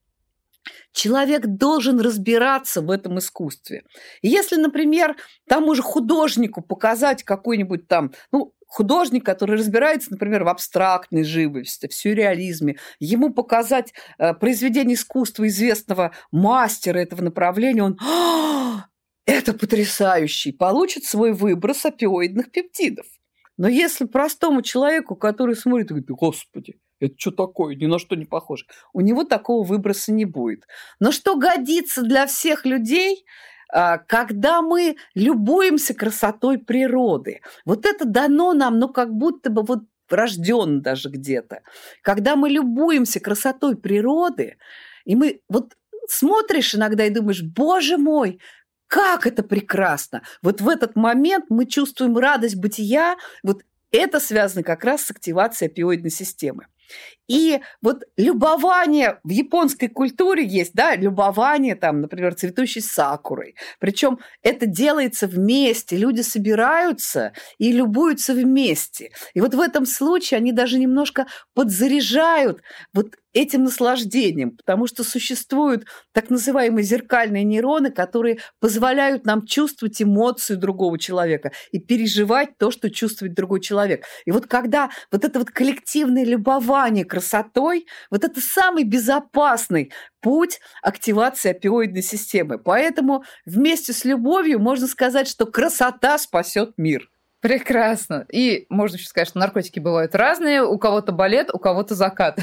Человек 0.91 1.45
должен 1.45 1.99
разбираться 1.99 2.81
в 2.81 2.89
этом 2.89 3.19
искусстве. 3.19 3.83
И 4.21 4.27
если, 4.27 4.55
например, 4.55 5.15
тому 5.47 5.75
же 5.75 5.81
художнику 5.81 6.61
показать 6.61 7.23
какой-нибудь 7.23 7.87
там, 7.87 8.11
ну, 8.31 8.53
художник, 8.69 9.25
который 9.25 9.57
разбирается, 9.57 10.11
например, 10.11 10.45
в 10.45 10.47
абстрактной 10.47 11.23
живописи, 11.23 11.87
в 11.87 11.93
сюрреализме, 11.93 12.77
ему 12.99 13.33
показать 13.33 13.93
э, 14.17 14.33
произведение 14.33 14.95
искусства 14.95 15.47
известного 15.47 16.11
мастера 16.31 16.99
этого 16.99 17.21
направления, 17.21 17.83
он 17.83 17.97
«А, 17.99 18.85
это 19.25 19.53
потрясающий, 19.53 20.51
получит 20.51 21.03
свой 21.03 21.33
выброс 21.33 21.85
опиоидных 21.85 22.51
пептидов. 22.51 23.05
Но 23.57 23.67
если 23.67 24.05
простому 24.05 24.61
человеку, 24.61 25.15
который 25.15 25.55
смотрит 25.55 25.87
и 25.87 25.89
говорит, 25.89 26.09
господи, 26.09 26.79
это 26.99 27.15
что 27.17 27.31
такое, 27.31 27.75
ни 27.75 27.87
на 27.87 27.99
что 27.99 28.15
не 28.15 28.25
похоже, 28.25 28.65
у 28.93 29.01
него 29.01 29.23
такого 29.23 29.65
выброса 29.65 30.13
не 30.13 30.25
будет. 30.25 30.65
Но 30.99 31.11
что 31.11 31.35
годится 31.35 32.03
для 32.03 32.27
всех 32.27 32.65
людей, 32.65 33.25
когда 33.71 34.61
мы 34.61 34.95
любуемся 35.13 35.93
красотой 35.93 36.57
природы. 36.57 37.41
Вот 37.65 37.85
это 37.85 38.05
дано 38.05 38.53
нам, 38.53 38.79
ну, 38.79 38.89
как 38.89 39.13
будто 39.13 39.49
бы 39.49 39.61
вот 39.63 39.83
рожден 40.09 40.81
даже 40.81 41.09
где-то. 41.09 41.61
Когда 42.01 42.35
мы 42.35 42.49
любуемся 42.49 43.19
красотой 43.19 43.77
природы, 43.77 44.57
и 45.05 45.15
мы 45.15 45.41
вот 45.49 45.75
смотришь 46.07 46.75
иногда 46.75 47.05
и 47.05 47.11
думаешь, 47.11 47.43
боже 47.43 47.97
мой, 47.97 48.39
как 48.87 49.27
это 49.27 49.43
прекрасно! 49.43 50.23
Вот 50.41 50.61
в 50.61 50.67
этот 50.67 50.95
момент 50.95 51.45
мы 51.49 51.65
чувствуем 51.65 52.17
радость 52.17 52.55
бытия, 52.55 53.17
вот 53.43 53.61
это 53.91 54.19
связано 54.19 54.63
как 54.63 54.83
раз 54.83 55.03
с 55.03 55.11
активацией 55.11 55.69
опиоидной 55.69 56.09
системы. 56.09 56.67
И 57.27 57.59
вот 57.81 58.03
любование 58.17 59.19
в 59.23 59.29
японской 59.29 59.87
культуре 59.87 60.45
есть, 60.45 60.73
да, 60.73 60.95
любование 60.95 61.75
там, 61.75 62.01
например, 62.01 62.33
цветущей 62.33 62.81
сакурой. 62.81 63.55
Причем 63.79 64.19
это 64.41 64.65
делается 64.65 65.27
вместе, 65.27 65.95
люди 65.95 66.21
собираются 66.21 67.33
и 67.59 67.71
любуются 67.71 68.33
вместе. 68.33 69.11
И 69.35 69.41
вот 69.41 69.53
в 69.53 69.59
этом 69.59 69.85
случае 69.85 70.39
они 70.39 70.51
даже 70.51 70.79
немножко 70.79 71.27
подзаряжают 71.53 72.61
вот 72.93 73.15
этим 73.33 73.63
наслаждением, 73.63 74.57
потому 74.57 74.87
что 74.87 75.03
существуют 75.03 75.85
так 76.13 76.29
называемые 76.29 76.83
зеркальные 76.83 77.43
нейроны, 77.43 77.91
которые 77.91 78.39
позволяют 78.59 79.25
нам 79.25 79.45
чувствовать 79.45 80.01
эмоцию 80.01 80.57
другого 80.57 80.97
человека 80.97 81.51
и 81.71 81.79
переживать 81.79 82.57
то, 82.57 82.71
что 82.71 82.89
чувствует 82.89 83.33
другой 83.33 83.61
человек. 83.61 84.05
И 84.25 84.31
вот 84.31 84.47
когда 84.47 84.89
вот 85.11 85.23
это 85.23 85.39
вот 85.39 85.51
коллективное 85.51 86.25
любование 86.25 87.05
красотой, 87.05 87.85
вот 88.09 88.23
это 88.23 88.41
самый 88.41 88.83
безопасный 88.83 89.91
путь 90.21 90.59
активации 90.81 91.51
опиоидной 91.51 92.03
системы. 92.03 92.57
Поэтому 92.57 93.23
вместе 93.45 93.93
с 93.93 94.05
любовью 94.05 94.59
можно 94.59 94.87
сказать, 94.87 95.27
что 95.27 95.45
красота 95.45 96.17
спасет 96.17 96.73
мир. 96.77 97.09
Прекрасно. 97.41 98.25
И 98.31 98.65
можно 98.69 98.97
еще 98.97 99.07
сказать, 99.07 99.29
что 99.29 99.39
наркотики 99.39 99.79
бывают 99.79 100.13
разные. 100.13 100.63
У 100.63 100.77
кого-то 100.77 101.13
балет, 101.13 101.49
у 101.53 101.57
кого-то 101.57 101.95
закат. 101.95 102.39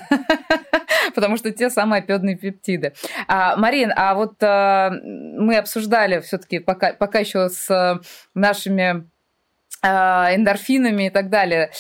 Потому 1.15 1.37
что 1.37 1.51
те 1.51 1.69
самые 1.69 2.01
опиодные 2.01 2.37
пептиды. 2.37 2.95
А, 3.29 3.57
Марин, 3.57 3.93
а 3.95 4.15
вот 4.15 4.43
а, 4.43 4.91
мы 4.91 5.59
обсуждали 5.59 6.21
все-таки 6.21 6.61
пока, 6.61 6.95
пока 6.95 7.19
еще 7.19 7.49
с 7.51 8.01
нашими 8.35 9.09
а, 9.83 10.35
эндорфинами 10.35 11.09
и 11.09 11.11
так 11.11 11.29
далее 11.29 11.71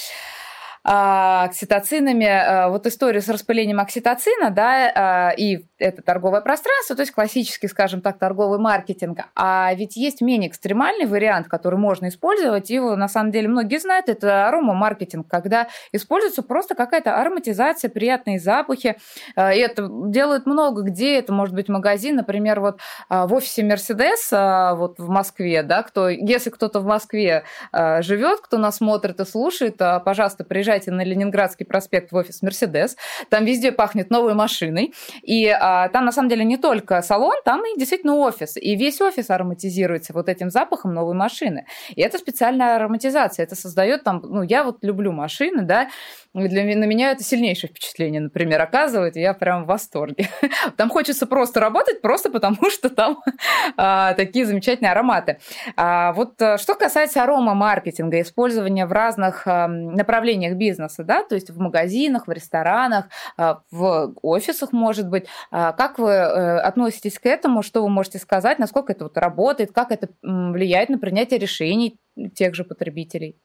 окситоцинами. 0.88 2.26
А, 2.26 2.68
вот 2.68 2.86
историю 2.86 3.20
с 3.20 3.28
распылением 3.28 3.80
окситоцина, 3.80 4.50
да, 4.50 4.92
а, 4.94 5.30
и 5.36 5.64
это 5.78 6.00
торговое 6.00 6.40
пространство, 6.42 6.94
то 6.94 7.02
есть 7.02 7.10
классический, 7.10 7.66
скажем 7.66 8.00
так, 8.00 8.18
торговый 8.18 8.60
маркетинг. 8.60 9.18
А 9.34 9.74
ведь 9.74 9.96
есть 9.96 10.20
менее 10.20 10.48
экстремальный 10.48 11.06
вариант, 11.06 11.48
который 11.48 11.76
можно 11.76 12.08
использовать, 12.08 12.70
его 12.70 12.94
на 12.94 13.08
самом 13.08 13.32
деле 13.32 13.48
многие 13.48 13.80
знают, 13.80 14.08
это 14.08 14.46
аромамаркетинг, 14.46 15.26
когда 15.26 15.66
используется 15.90 16.42
просто 16.42 16.76
какая-то 16.76 17.20
ароматизация, 17.20 17.90
приятные 17.90 18.38
запахи. 18.38 18.96
И 19.36 19.40
это 19.40 19.88
делают 19.90 20.46
много 20.46 20.82
где, 20.82 21.18
это 21.18 21.32
может 21.32 21.54
быть 21.54 21.68
магазин, 21.68 22.16
например, 22.16 22.60
вот 22.60 22.78
в 23.08 23.34
офисе 23.34 23.64
Мерседес 23.64 24.30
вот 24.30 24.98
в 24.98 25.08
Москве, 25.08 25.62
да, 25.62 25.82
кто, 25.82 26.08
если 26.08 26.50
кто-то 26.50 26.80
в 26.80 26.86
Москве 26.86 27.42
живет, 27.72 28.40
кто 28.40 28.56
нас 28.58 28.76
смотрит 28.76 29.20
и 29.20 29.24
слушает, 29.24 29.78
пожалуйста, 30.04 30.44
приезжайте 30.44 30.75
приезжайте 30.76 30.90
на 30.90 31.04
Ленинградский 31.04 31.64
проспект 31.64 32.12
в 32.12 32.16
офис 32.16 32.42
Мерседес, 32.42 32.96
там 33.30 33.44
везде 33.44 33.72
пахнет 33.72 34.10
новой 34.10 34.34
машиной, 34.34 34.92
и 35.22 35.48
а, 35.48 35.88
там 35.88 36.04
на 36.04 36.12
самом 36.12 36.28
деле 36.28 36.44
не 36.44 36.56
только 36.56 37.02
салон, 37.02 37.34
там 37.44 37.62
и 37.62 37.78
действительно 37.78 38.16
офис, 38.16 38.56
и 38.56 38.76
весь 38.76 39.00
офис 39.00 39.30
ароматизируется 39.30 40.12
вот 40.12 40.28
этим 40.28 40.50
запахом 40.50 40.94
новой 40.94 41.14
машины. 41.14 41.66
И 41.94 42.02
это 42.02 42.18
специальная 42.18 42.76
ароматизация, 42.76 43.44
это 43.44 43.54
создает 43.56 44.04
там, 44.04 44.20
ну, 44.22 44.42
я 44.42 44.64
вот 44.64 44.84
люблю 44.84 45.12
машины, 45.12 45.62
да, 45.62 45.88
для, 46.36 46.64
на 46.76 46.84
меня 46.84 47.12
это 47.12 47.24
сильнейшее 47.24 47.70
впечатление, 47.70 48.20
например, 48.20 48.60
оказывает, 48.60 49.16
и 49.16 49.20
я 49.20 49.32
прям 49.32 49.64
в 49.64 49.66
восторге. 49.66 50.28
Там 50.76 50.90
хочется 50.90 51.26
просто 51.26 51.60
работать, 51.60 52.02
просто 52.02 52.30
потому 52.30 52.70
что 52.70 52.90
там 52.90 53.22
а, 53.76 54.14
такие 54.14 54.44
замечательные 54.44 54.92
ароматы. 54.92 55.38
А, 55.76 56.12
вот 56.12 56.40
э, 56.40 56.58
что 56.58 56.74
касается 56.74 57.22
арома-маркетинга, 57.22 58.20
использования 58.20 58.86
в 58.86 58.92
разных 58.92 59.46
а, 59.46 59.66
направлениях 59.68 60.56
бизнеса, 60.56 61.04
да, 61.04 61.22
то 61.22 61.34
есть 61.34 61.50
в 61.50 61.58
магазинах, 61.58 62.26
в 62.26 62.32
ресторанах, 62.32 63.06
а, 63.36 63.60
в 63.70 64.14
офисах, 64.22 64.72
может 64.72 65.08
быть, 65.08 65.26
а, 65.50 65.72
как 65.72 65.98
вы 65.98 66.14
а, 66.14 66.60
относитесь 66.60 67.18
к 67.18 67.26
этому, 67.26 67.62
что 67.62 67.82
вы 67.82 67.88
можете 67.88 68.18
сказать, 68.18 68.58
насколько 68.58 68.92
это 68.92 69.04
вот 69.04 69.16
работает, 69.16 69.72
как 69.72 69.90
это 69.90 70.08
влияет 70.22 70.88
на 70.90 70.98
принятие 70.98 71.38
решений 71.38 71.98
тех 72.34 72.54
же 72.54 72.64
потребителей? 72.64 73.36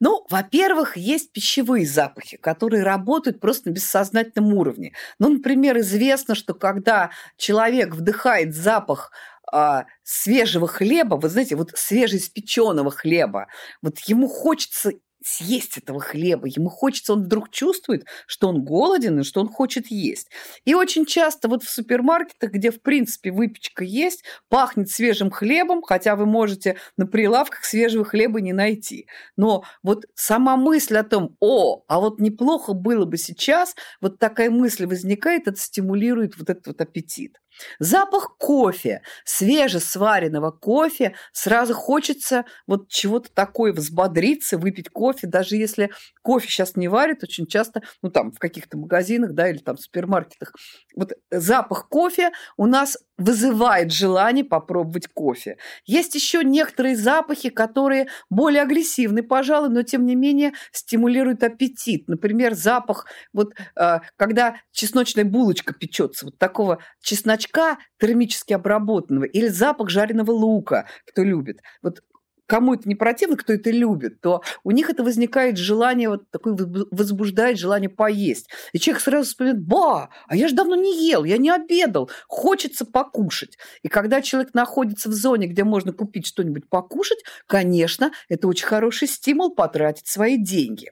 Ну, 0.00 0.24
во-первых, 0.30 0.96
есть 0.96 1.32
пищевые 1.32 1.86
запахи, 1.86 2.36
которые 2.36 2.82
работают 2.82 3.40
просто 3.40 3.68
на 3.68 3.74
бессознательном 3.74 4.54
уровне. 4.54 4.92
Ну, 5.18 5.28
например, 5.28 5.78
известно, 5.78 6.34
что 6.34 6.54
когда 6.54 7.10
человек 7.36 7.94
вдыхает 7.94 8.54
запах 8.54 9.12
а, 9.50 9.86
свежего 10.02 10.68
хлеба, 10.68 11.16
вы 11.16 11.28
знаете, 11.28 11.56
вот 11.56 11.70
свежеиспеченного 11.74 12.90
хлеба, 12.90 13.48
вот 13.82 13.98
ему 14.00 14.28
хочется 14.28 14.92
съесть 15.22 15.78
этого 15.78 16.00
хлеба. 16.00 16.46
Ему 16.46 16.68
хочется, 16.68 17.12
он 17.12 17.24
вдруг 17.24 17.50
чувствует, 17.50 18.06
что 18.26 18.48
он 18.48 18.64
голоден 18.64 19.20
и 19.20 19.24
что 19.24 19.40
он 19.40 19.48
хочет 19.48 19.88
есть. 19.88 20.28
И 20.64 20.74
очень 20.74 21.06
часто 21.06 21.48
вот 21.48 21.62
в 21.62 21.70
супермаркетах, 21.70 22.52
где, 22.52 22.70
в 22.70 22.80
принципе, 22.82 23.30
выпечка 23.30 23.84
есть, 23.84 24.24
пахнет 24.48 24.90
свежим 24.90 25.30
хлебом, 25.30 25.82
хотя 25.82 26.16
вы 26.16 26.26
можете 26.26 26.76
на 26.96 27.06
прилавках 27.06 27.64
свежего 27.64 28.04
хлеба 28.04 28.40
не 28.40 28.52
найти. 28.52 29.06
Но 29.36 29.64
вот 29.82 30.04
сама 30.14 30.56
мысль 30.56 30.96
о 30.96 31.04
том, 31.04 31.36
о, 31.40 31.82
а 31.88 32.00
вот 32.00 32.20
неплохо 32.20 32.72
было 32.72 33.04
бы 33.04 33.16
сейчас, 33.16 33.74
вот 34.00 34.18
такая 34.18 34.50
мысль 34.50 34.86
возникает, 34.86 35.48
это 35.48 35.58
стимулирует 35.58 36.36
вот 36.38 36.50
этот 36.50 36.66
вот 36.68 36.80
аппетит. 36.80 37.38
Запах 37.78 38.36
кофе, 38.38 39.02
свежесваренного 39.24 40.50
кофе, 40.50 41.14
сразу 41.32 41.74
хочется 41.74 42.44
вот 42.66 42.88
чего-то 42.88 43.30
такое 43.32 43.72
взбодриться, 43.72 44.58
выпить 44.58 44.88
кофе, 44.90 45.26
даже 45.26 45.56
если 45.56 45.90
кофе 46.22 46.48
сейчас 46.48 46.76
не 46.76 46.88
варят, 46.88 47.22
очень 47.22 47.46
часто, 47.46 47.82
ну 48.02 48.10
там 48.10 48.32
в 48.32 48.38
каких-то 48.38 48.76
магазинах, 48.78 49.32
да, 49.32 49.48
или 49.48 49.58
там 49.58 49.76
в 49.76 49.80
супермаркетах, 49.80 50.52
вот 50.96 51.12
запах 51.30 51.88
кофе 51.88 52.30
у 52.56 52.66
нас 52.66 52.96
вызывает 53.18 53.92
желание 53.92 54.44
попробовать 54.44 55.08
кофе. 55.08 55.58
Есть 55.84 56.14
еще 56.14 56.44
некоторые 56.44 56.96
запахи, 56.96 57.50
которые 57.50 58.06
более 58.30 58.62
агрессивны, 58.62 59.22
пожалуй, 59.22 59.68
но 59.68 59.82
тем 59.82 60.06
не 60.06 60.14
менее 60.14 60.52
стимулируют 60.72 61.42
аппетит. 61.42 62.08
Например, 62.08 62.54
запах, 62.54 63.06
вот 63.32 63.54
э, 63.76 63.98
когда 64.16 64.56
чесночная 64.72 65.24
булочка 65.24 65.74
печется, 65.74 66.26
вот 66.26 66.38
такого 66.38 66.78
чесночка 67.02 67.78
термически 67.98 68.52
обработанного 68.52 69.24
или 69.24 69.48
запах 69.48 69.90
жареного 69.90 70.30
лука, 70.30 70.86
кто 71.04 71.24
любит. 71.24 71.60
Вот 71.82 72.02
кому 72.48 72.74
это 72.74 72.88
не 72.88 72.94
противно, 72.94 73.36
кто 73.36 73.52
это 73.52 73.70
любит, 73.70 74.20
то 74.20 74.42
у 74.64 74.70
них 74.70 74.90
это 74.90 75.04
возникает 75.04 75.58
желание, 75.58 76.08
вот 76.08 76.30
такое 76.30 76.56
возбуждает 76.90 77.58
желание 77.58 77.90
поесть. 77.90 78.48
И 78.72 78.80
человек 78.80 79.02
сразу 79.02 79.28
вспоминает, 79.28 79.62
ба, 79.62 80.08
а 80.26 80.34
я 80.34 80.48
же 80.48 80.54
давно 80.54 80.74
не 80.74 81.06
ел, 81.08 81.24
я 81.24 81.36
не 81.36 81.50
обедал, 81.50 82.10
хочется 82.26 82.86
покушать. 82.86 83.58
И 83.82 83.88
когда 83.88 84.22
человек 84.22 84.54
находится 84.54 85.10
в 85.10 85.12
зоне, 85.12 85.46
где 85.46 85.62
можно 85.62 85.92
купить 85.92 86.26
что-нибудь 86.26 86.68
покушать, 86.68 87.18
конечно, 87.46 88.12
это 88.28 88.48
очень 88.48 88.66
хороший 88.66 89.08
стимул 89.08 89.54
потратить 89.54 90.08
свои 90.08 90.38
деньги. 90.38 90.90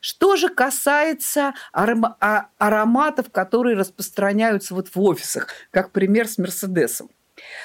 Что 0.00 0.36
же 0.36 0.48
касается 0.48 1.54
а- 1.72 2.48
ароматов, 2.58 3.30
которые 3.30 3.76
распространяются 3.76 4.74
вот 4.74 4.88
в 4.94 5.00
офисах, 5.00 5.48
как 5.70 5.92
пример 5.92 6.28
с 6.28 6.36
Мерседесом. 6.38 7.08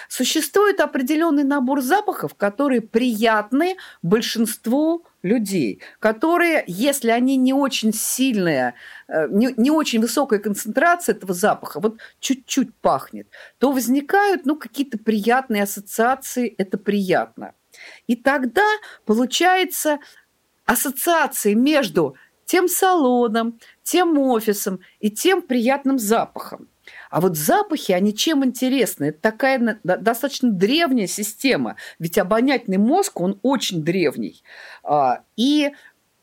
Существует 0.09 0.79
определенный 0.79 1.43
набор 1.43 1.81
запахов, 1.81 2.35
которые 2.35 2.81
приятны 2.81 3.77
большинству 4.01 5.05
людей, 5.23 5.81
которые, 5.99 6.63
если 6.67 7.09
они 7.09 7.37
не 7.37 7.53
очень 7.53 7.93
сильные, 7.93 8.75
э, 9.07 9.27
не, 9.29 9.53
не 9.57 9.71
очень 9.71 10.01
высокая 10.01 10.39
концентрация 10.39 11.15
этого 11.15 11.33
запаха, 11.33 11.79
вот 11.79 11.97
чуть-чуть 12.19 12.75
пахнет, 12.75 13.27
то 13.57 13.71
возникают 13.71 14.45
ну, 14.45 14.57
какие-то 14.57 14.97
приятные 14.97 15.63
ассоциации, 15.63 16.53
это 16.57 16.77
приятно. 16.77 17.53
И 18.07 18.15
тогда 18.15 18.65
получается 19.05 19.99
ассоциации 20.65 21.53
между 21.53 22.15
тем 22.45 22.67
салоном, 22.67 23.59
тем 23.83 24.17
офисом 24.17 24.81
и 24.99 25.09
тем 25.09 25.41
приятным 25.41 25.97
запахом. 25.97 26.67
А 27.13 27.21
вот 27.21 27.37
запахи, 27.37 27.91
они 27.91 28.11
чем 28.11 28.43
интересны? 28.43 29.09
Это 29.09 29.19
такая 29.21 29.79
достаточно 29.83 30.49
древняя 30.49 31.05
система, 31.05 31.75
ведь 31.99 32.17
обонятельный 32.17 32.79
мозг, 32.79 33.21
он 33.21 33.39
очень 33.43 33.83
древний. 33.83 34.41
А, 34.83 35.21
и 35.35 35.73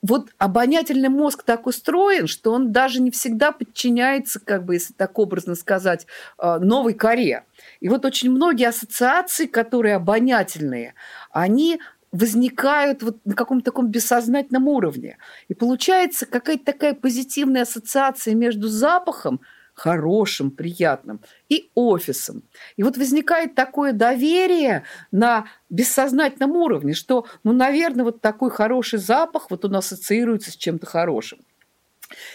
вот 0.02 0.30
обонятельный 0.38 1.08
мозг 1.08 1.44
так 1.44 1.68
устроен, 1.68 2.26
что 2.26 2.50
он 2.50 2.72
даже 2.72 3.00
не 3.00 3.12
всегда 3.12 3.52
подчиняется, 3.52 4.40
как 4.40 4.64
бы, 4.64 4.74
если 4.74 4.92
так 4.92 5.16
образно 5.20 5.54
сказать, 5.54 6.08
а, 6.38 6.58
новой 6.58 6.94
коре. 6.94 7.44
И 7.78 7.88
вот 7.88 8.04
очень 8.04 8.32
многие 8.32 8.66
ассоциации, 8.66 9.46
которые 9.46 9.94
обонятельные, 9.94 10.94
они 11.30 11.78
возникают 12.10 13.04
вот 13.04 13.18
на 13.24 13.34
каком-то 13.34 13.66
таком 13.66 13.92
бессознательном 13.92 14.66
уровне. 14.66 15.18
И 15.46 15.54
получается 15.54 16.26
какая-то 16.26 16.64
такая 16.64 16.94
позитивная 16.94 17.62
ассоциация 17.62 18.34
между 18.34 18.66
запахом, 18.66 19.40
хорошим, 19.80 20.50
приятным, 20.50 21.20
и 21.48 21.70
офисом. 21.74 22.42
И 22.76 22.82
вот 22.82 22.98
возникает 22.98 23.54
такое 23.54 23.92
доверие 23.94 24.84
на 25.10 25.46
бессознательном 25.70 26.50
уровне, 26.50 26.92
что, 26.92 27.26
ну, 27.44 27.52
наверное, 27.52 28.04
вот 28.04 28.20
такой 28.20 28.50
хороший 28.50 28.98
запах, 28.98 29.50
вот 29.50 29.64
он 29.64 29.76
ассоциируется 29.76 30.50
с 30.50 30.56
чем-то 30.56 30.84
хорошим. 30.84 31.38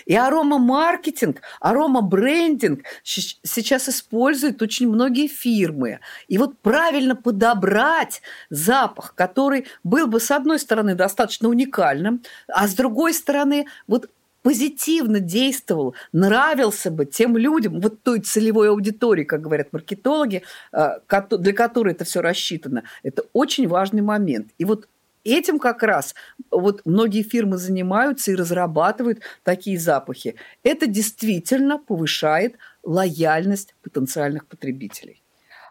И 0.06 0.16
аромамаркетинг, 0.16 1.42
аромабрендинг 1.60 2.84
сейчас 3.04 3.90
используют 3.90 4.62
очень 4.64 4.88
многие 4.88 5.28
фирмы. 5.28 6.00
И 6.28 6.40
вот 6.40 6.58
правильно 6.62 7.16
подобрать 7.16 8.24
запах, 8.50 9.14
который 9.14 9.68
был 9.84 10.08
бы, 10.08 10.20
с 10.20 10.32
одной 10.32 10.58
стороны, 10.58 10.96
достаточно 10.96 11.48
уникальным, 11.50 12.24
а 12.48 12.68
с 12.68 12.74
другой 12.74 13.14
стороны, 13.14 13.68
вот 13.86 14.10
позитивно 14.46 15.20
действовал, 15.20 15.96
нравился 16.12 16.92
бы 16.92 17.08
тем 17.08 17.36
людям, 17.36 17.82
вот 17.82 18.04
той 18.04 18.20
целевой 18.20 18.70
аудитории, 18.70 19.24
как 19.24 19.42
говорят 19.42 19.74
маркетологи, 19.74 20.44
э, 20.72 20.88
для 21.32 21.54
которой 21.54 21.94
это 21.94 22.06
все 22.06 22.22
рассчитано. 22.22 22.84
Это 23.02 23.24
очень 23.34 23.68
важный 23.68 24.04
момент. 24.04 24.52
И 24.60 24.66
вот 24.66 24.88
этим 25.24 25.58
как 25.58 25.82
раз 25.82 26.14
вот 26.52 26.84
многие 26.86 27.24
фирмы 27.24 27.58
занимаются 27.58 28.32
и 28.32 28.36
разрабатывают 28.36 29.22
такие 29.42 29.80
запахи. 29.80 30.36
Это 30.62 30.86
действительно 30.86 31.80
повышает 31.80 32.54
лояльность 32.84 33.74
потенциальных 33.82 34.46
потребителей. 34.46 35.24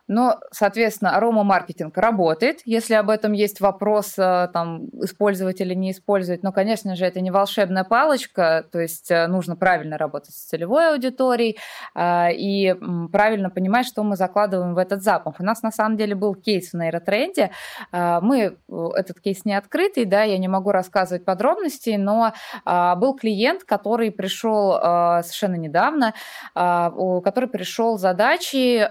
Но, 0.07 0.39
соответственно, 0.51 1.17
аромамаркетинг 1.17 1.97
работает. 1.97 2.61
Если 2.67 2.93
об 2.95 3.09
этом 3.09 3.33
есть 3.33 3.61
вопрос, 3.61 4.19
э, 4.19 4.49
там, 4.53 4.87
использовать 5.03 5.63
или 5.63 5.73
не 5.73 5.93
использовать, 5.93 6.43
но, 6.43 6.53
конечно 6.53 6.95
же, 6.95 7.07
это 7.07 7.23
не 7.23 7.31
волшебная 7.31 7.85
палочка, 7.85 8.67
то 8.71 8.81
есть 8.81 9.11
э, 9.11 9.27
нужно 9.29 9.57
правильно 9.57 9.97
работать 9.97 10.35
с 10.35 10.45
целевой 10.45 10.93
аудиторией 10.93 11.57
э, 11.95 12.35
и 12.35 12.75
правильно 13.11 13.49
понимать, 13.49 13.87
что 13.87 14.03
мы 14.03 14.17
закладываем 14.17 14.75
в 14.75 14.79
этот 14.79 15.03
запах. 15.03 15.37
У 15.39 15.43
нас, 15.43 15.63
на 15.63 15.71
самом 15.71 15.97
деле, 15.97 16.15
был 16.15 16.35
кейс 16.35 16.73
в 16.73 16.75
нейротренде. 16.77 17.51
Мы, 17.93 18.57
этот 18.69 19.21
кейс 19.21 19.45
не 19.45 19.55
открытый, 19.55 20.05
да, 20.05 20.23
я 20.23 20.39
не 20.39 20.49
могу 20.49 20.71
рассказывать 20.71 21.25
подробности, 21.25 21.97
но 21.99 22.33
был 22.65 23.15
клиент, 23.15 23.65
который 23.65 24.11
пришел 24.11 24.73
совершенно 24.73 25.57
недавно, 25.57 26.15
который 26.55 27.49
пришел 27.49 27.99
задачей 27.99 28.85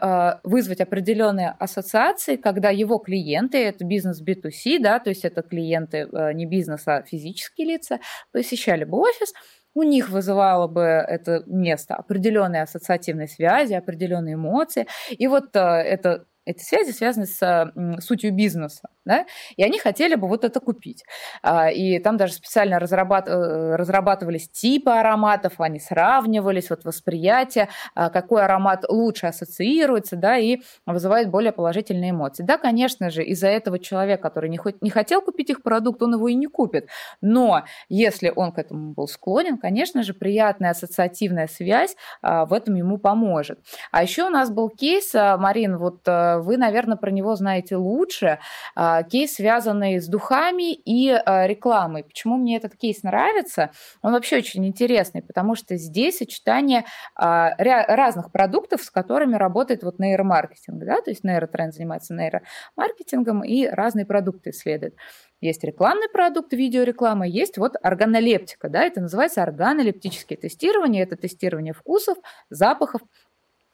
вызвать 0.44 0.82
определенные 0.82 1.03
определенные 1.04 1.56
ассоциации, 1.60 2.38
когда 2.38 2.70
его 2.70 2.98
клиенты, 2.98 3.58
это 3.58 3.84
бизнес 3.86 4.22
B2C, 4.22 4.80
да, 4.80 5.00
то 5.00 5.10
есть 5.10 5.26
это 5.26 5.42
клиенты 5.42 6.08
э, 6.12 6.34
не 6.34 6.46
бизнеса, 6.46 6.98
а 6.98 7.04
физические 7.04 7.68
лица, 7.68 8.00
посещали 8.32 8.86
бы 8.86 8.98
офис, 9.00 9.34
у 9.76 9.84
них 9.84 10.10
вызывало 10.10 10.68
бы 10.68 10.82
это 10.82 11.44
место 11.46 11.96
определенные 11.96 12.62
ассоциативные 12.62 13.28
связи, 13.28 13.74
определенные 13.74 14.36
эмоции. 14.36 14.88
И 15.10 15.28
вот 15.28 15.56
э, 15.56 15.60
это 15.60 16.26
эти 16.46 16.64
связи 16.64 16.92
связаны 16.92 17.26
с 17.26 17.72
сутью 18.00 18.34
бизнеса, 18.34 18.90
да, 19.06 19.26
и 19.56 19.64
они 19.64 19.80
хотели 19.80 20.16
бы 20.16 20.28
вот 20.28 20.44
это 20.44 20.60
купить. 20.60 21.04
А, 21.42 21.70
и 21.70 22.00
там 22.00 22.18
даже 22.18 22.34
специально. 22.34 22.76
Э, 22.76 23.76
разрабатывались 23.76 24.50
типы 24.50 24.92
ароматов, 24.92 25.54
они 25.60 25.80
сравнивались, 25.80 26.70
вот 26.70 26.86
восприятие, 26.86 27.70
а, 27.96 28.10
какой 28.10 28.44
аромат 28.44 28.86
лучше 28.88 29.28
ассоциируется, 29.28 30.16
да, 30.16 30.38
и 30.38 30.60
вызывает 30.86 31.30
более 31.30 31.52
положительные 31.52 32.12
эмоции. 32.12 32.44
Да, 32.44 32.58
конечно 32.58 33.10
же, 33.10 33.24
из-за 33.24 33.48
этого 33.48 33.80
человек, 33.80 34.22
который 34.22 34.50
не, 34.50 34.58
хоть... 34.58 34.82
не 34.82 34.90
хотел 34.90 35.22
купить 35.22 35.50
их 35.50 35.64
продукт, 35.64 36.02
он 36.02 36.14
его 36.16 36.28
и 36.28 36.36
не 36.36 36.48
купит. 36.48 36.88
Но 37.22 37.64
если 37.90 38.32
он 38.36 38.52
к 38.52 38.60
этому 38.60 38.94
был 38.94 39.08
склонен, 39.08 39.58
конечно 39.58 40.04
же, 40.04 40.14
приятная 40.14 40.72
ассоциативная 40.72 41.48
связь 41.48 41.96
а, 42.22 42.46
в 42.46 42.54
этом 42.54 42.76
ему 42.76 42.98
поможет. 42.98 43.60
А 43.92 44.04
еще 44.04 44.24
у 44.24 44.30
нас 44.30 44.50
был 44.50 44.70
кейс, 44.70 45.14
Марин, 45.14 45.78
вот 45.78 46.04
вы, 46.40 46.58
наверное, 46.58 46.98
про 46.98 47.12
него 47.12 47.36
знаете 47.36 47.76
лучше. 47.76 48.40
А, 48.76 49.04
кейс, 49.04 49.36
связанный 49.36 50.00
с 50.00 50.08
духами 50.08 50.74
и 50.74 51.10
а, 51.10 51.48
рекламой. 51.48 52.04
Почему 52.04 52.38
мне 52.38 52.58
этот 52.58 52.76
кейс 52.76 53.04
нравится? 53.04 53.72
Он 54.02 54.14
вообще 54.14 54.38
очень 54.38 54.66
интересный, 54.66 55.22
потому 55.22 55.56
что 55.56 55.78
здесь 55.78 56.18
сочетание 56.18 56.86
а, 57.16 57.52
разных 57.58 58.32
продуктов, 58.32 58.82
с 58.84 58.90
которыми 58.90 59.36
работает 59.36 59.84
вот 59.84 60.00
нейромаркетинг. 60.00 60.84
Да? 60.84 61.02
То 61.02 61.12
есть 61.12 61.24
нейротренд 61.24 61.74
занимается 61.74 62.14
нейромаркетингом 62.14 63.44
и 63.44 63.68
разные 63.68 64.06
продукты 64.06 64.52
исследует. 64.52 64.96
Есть 65.44 65.62
рекламный 65.66 66.08
продукт, 66.08 66.54
видеореклама, 66.54 67.28
есть 67.28 67.58
вот 67.58 67.76
органолептика, 67.84 68.70
да, 68.70 68.86
это 68.86 69.02
называется 69.02 69.44
органолептическое 69.44 70.38
тестирование, 70.38 71.04
это 71.04 71.18
тестирование 71.18 71.74
вкусов, 71.74 72.18
запахов, 72.50 73.02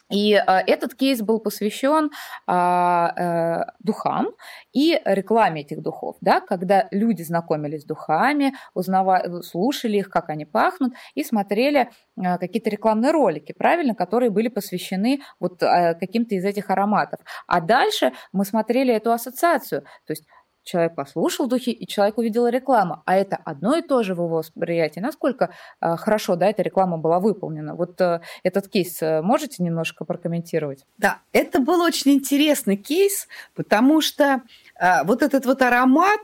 и 0.10 0.34
а, 0.34 0.62
этот 0.66 0.96
кейс 0.96 1.22
был 1.22 1.40
посвящен 1.40 2.12
а, 2.48 3.14
а, 3.16 3.74
духам 3.80 4.30
и 4.74 5.00
рекламе 5.06 5.62
этих 5.62 5.82
духов, 5.82 6.18
да, 6.22 6.42
когда 6.42 6.88
люди 6.92 7.22
знакомились 7.22 7.84
с 7.84 7.86
духами, 7.86 8.54
узнавали, 8.74 9.42
слушали 9.42 9.98
их, 9.98 10.10
как 10.10 10.30
они 10.30 10.46
пахнут, 10.46 10.94
и 11.16 11.24
смотрели 11.24 11.90
какие-то 12.18 12.70
рекламные 12.70 13.12
ролики, 13.12 13.54
правильно, 13.54 13.96
которые 13.96 14.30
были 14.30 14.50
посвящены 14.50 15.22
вот 15.40 15.60
каким-то 15.60 16.36
из 16.36 16.44
этих 16.44 16.70
ароматов. 16.70 17.20
А 17.48 17.62
дальше 17.62 18.12
мы 18.34 18.46
смотрели 18.46 18.94
эту 18.94 19.12
ассоциацию, 19.12 19.82
то 19.82 20.12
есть 20.12 20.26
человек 20.70 20.96
послушал 20.96 21.48
духи, 21.48 21.72
и 21.72 21.88
человек 21.88 22.18
увидел 22.18 22.48
рекламу. 22.48 23.02
А 23.06 23.16
это 23.16 23.38
одно 23.44 23.76
и 23.76 23.82
то 23.82 24.04
же 24.04 24.14
в 24.14 24.18
его 24.18 24.38
восприятии. 24.38 25.00
Насколько 25.00 25.50
э, 25.82 25.96
хорошо 25.98 26.36
да, 26.36 26.48
эта 26.48 26.62
реклама 26.62 26.98
была 26.98 27.20
выполнена? 27.20 27.76
Вот 27.76 28.00
э, 28.02 28.22
этот 28.44 28.68
кейс 28.68 29.02
э, 29.02 29.22
можете 29.22 29.64
немножко 29.64 30.06
прокомментировать? 30.06 30.86
Да, 30.98 31.20
это 31.32 31.60
был 31.60 31.82
очень 31.82 32.12
интересный 32.12 32.78
кейс, 32.78 33.28
потому 33.56 34.02
что 34.02 34.42
э, 34.80 35.04
вот 35.06 35.24
этот 35.24 35.46
вот 35.46 35.62
аромат, 35.62 36.20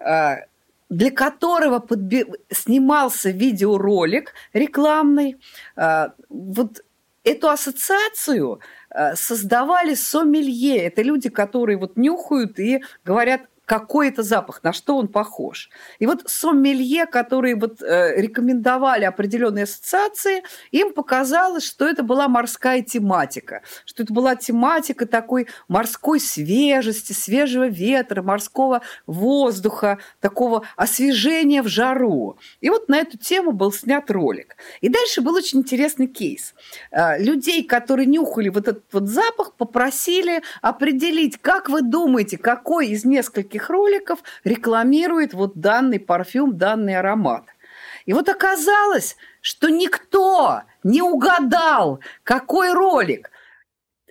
э, 0.00 0.46
для 0.90 1.10
которого 1.10 1.78
подби... 1.78 2.26
снимался 2.50 3.30
видеоролик 3.30 4.32
рекламный, 4.52 5.36
э, 5.76 6.08
вот 6.28 6.84
эту 7.22 7.48
ассоциацию 7.48 8.60
создавали 9.14 9.94
сомелье. 9.94 10.76
Это 10.76 11.00
люди, 11.00 11.30
которые 11.30 11.78
вот 11.78 11.96
нюхают 11.96 12.58
и 12.58 12.82
говорят, 13.02 13.40
какой 13.64 14.08
это 14.08 14.22
запах, 14.22 14.62
на 14.62 14.72
что 14.72 14.96
он 14.96 15.08
похож. 15.08 15.70
И 15.98 16.06
вот 16.06 16.22
сомелье, 16.26 17.06
которые 17.06 17.56
вот 17.56 17.82
э, 17.82 18.20
рекомендовали 18.20 19.04
определенные 19.04 19.64
ассоциации, 19.64 20.42
им 20.70 20.92
показалось, 20.92 21.64
что 21.64 21.88
это 21.88 22.02
была 22.02 22.28
морская 22.28 22.82
тематика, 22.82 23.62
что 23.86 24.02
это 24.02 24.12
была 24.12 24.36
тематика 24.36 25.06
такой 25.06 25.48
морской 25.68 26.20
свежести, 26.20 27.12
свежего 27.12 27.66
ветра, 27.66 28.22
морского 28.22 28.82
воздуха, 29.06 29.98
такого 30.20 30.66
освежения 30.76 31.62
в 31.62 31.68
жару. 31.68 32.38
И 32.60 32.68
вот 32.68 32.88
на 32.88 32.98
эту 32.98 33.16
тему 33.16 33.52
был 33.52 33.72
снят 33.72 34.10
ролик. 34.10 34.56
И 34.80 34.88
дальше 34.88 35.22
был 35.22 35.34
очень 35.34 35.60
интересный 35.60 36.06
кейс. 36.06 36.54
Э, 36.90 37.18
людей, 37.18 37.64
которые 37.64 38.06
нюхали 38.06 38.50
вот 38.50 38.68
этот 38.68 38.84
вот 38.92 39.08
запах, 39.08 39.54
попросили 39.54 40.42
определить, 40.60 41.38
как 41.40 41.70
вы 41.70 41.80
думаете, 41.80 42.36
какой 42.36 42.88
из 42.88 43.04
нескольких 43.04 43.53
нескольких 43.54 43.70
роликов 43.70 44.18
рекламирует 44.44 45.34
вот 45.34 45.52
данный 45.54 46.00
парфюм, 46.00 46.56
данный 46.56 46.96
аромат. 46.96 47.44
И 48.06 48.12
вот 48.12 48.28
оказалось, 48.28 49.16
что 49.40 49.68
никто 49.68 50.62
не 50.82 51.02
угадал, 51.02 52.00
какой 52.22 52.72
ролик. 52.72 53.30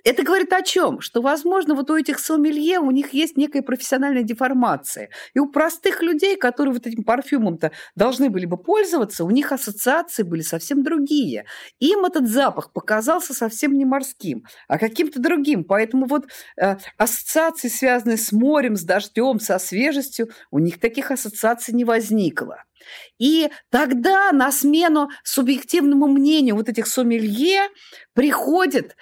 Это 0.04 0.22
говорит 0.22 0.52
о 0.52 0.62
чем? 0.62 1.00
Что, 1.00 1.22
возможно, 1.22 1.74
вот 1.74 1.90
у 1.90 1.96
этих 1.96 2.18
сомелье 2.18 2.78
у 2.78 2.90
них 2.90 3.14
есть 3.14 3.36
некая 3.38 3.62
профессиональная 3.62 4.22
деформация. 4.22 5.08
И 5.32 5.38
у 5.38 5.50
простых 5.50 6.02
людей, 6.02 6.36
которые 6.36 6.74
вот 6.74 6.86
этим 6.86 7.04
парфюмом-то 7.04 7.72
должны 7.96 8.28
были 8.28 8.44
бы 8.44 8.58
пользоваться, 8.58 9.24
у 9.24 9.30
них 9.30 9.50
ассоциации 9.50 10.22
были 10.22 10.42
совсем 10.42 10.82
другие. 10.82 11.46
Им 11.80 12.04
этот 12.04 12.28
запах 12.28 12.72
показался 12.72 13.32
совсем 13.32 13.76
не 13.78 13.86
морским, 13.86 14.44
а 14.68 14.78
каким-то 14.78 15.20
другим. 15.20 15.64
Поэтому 15.64 16.06
вот 16.06 16.26
э, 16.60 16.76
ассоциации, 16.98 17.68
связанные 17.68 18.18
с 18.18 18.30
морем, 18.30 18.76
с 18.76 18.82
дождем, 18.82 19.40
со 19.40 19.58
свежестью, 19.58 20.28
у 20.50 20.58
них 20.58 20.78
таких 20.80 21.10
ассоциаций 21.10 21.72
не 21.72 21.84
возникло. 21.84 22.64
И 23.18 23.50
тогда 23.70 24.32
на 24.32 24.52
смену 24.52 25.08
субъективному 25.22 26.06
мнению 26.06 26.56
вот 26.56 26.68
этих 26.68 26.86
сомелье 26.86 27.68
приходит 28.12 28.96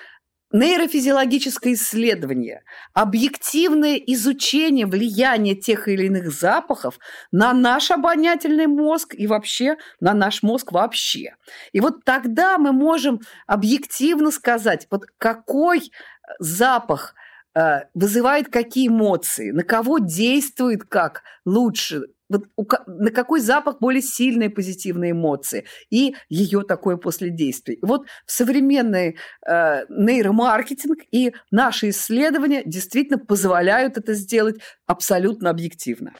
нейрофизиологическое 0.53 1.75
исследование, 1.75 2.63
объективное 2.93 3.97
изучение 3.97 4.87
влияния 4.87 5.55
тех 5.55 5.89
или 5.89 6.07
иных 6.07 6.31
запахов 6.31 6.99
на 7.31 7.53
наш 7.53 7.91
обонятельный 7.91 8.67
мозг 8.67 9.15
и 9.17 9.27
вообще 9.27 9.77
на 10.01 10.15
наш 10.15 10.43
мозг 10.43 10.73
вообще. 10.73 11.37
И 11.73 11.81
вот 11.81 12.05
тогда 12.05 12.59
мы 12.59 12.73
можем 12.73 13.21
объективно 13.47 14.31
сказать, 14.31 14.87
вот 14.91 15.05
какой 15.19 15.91
запах 16.39 17.15
э, 17.55 17.81
вызывает 17.95 18.49
какие 18.49 18.89
эмоции, 18.89 19.51
на 19.51 19.63
кого 19.63 19.99
действует 19.99 20.85
как 20.85 21.23
лучше, 21.45 22.03
вот 22.33 22.49
у, 22.57 22.65
на 22.87 23.11
какой 23.11 23.41
запах 23.41 23.79
более 23.81 24.03
сильные 24.03 24.51
позитивные 24.51 25.13
эмоции 25.13 25.65
и 25.91 26.15
ее 26.29 26.63
такое 26.63 26.97
последействие. 26.97 27.79
Вот 27.83 28.07
в 28.27 28.33
современный 28.33 29.17
э, 29.47 29.85
нейромаркетинг 29.89 31.01
и 31.11 31.35
наши 31.51 31.91
исследования 31.91 32.63
действительно 32.65 33.19
позволяют 33.19 33.99
это 33.99 34.15
сделать 34.15 34.57
абсолютно 34.87 35.51
объективно. 35.51 36.15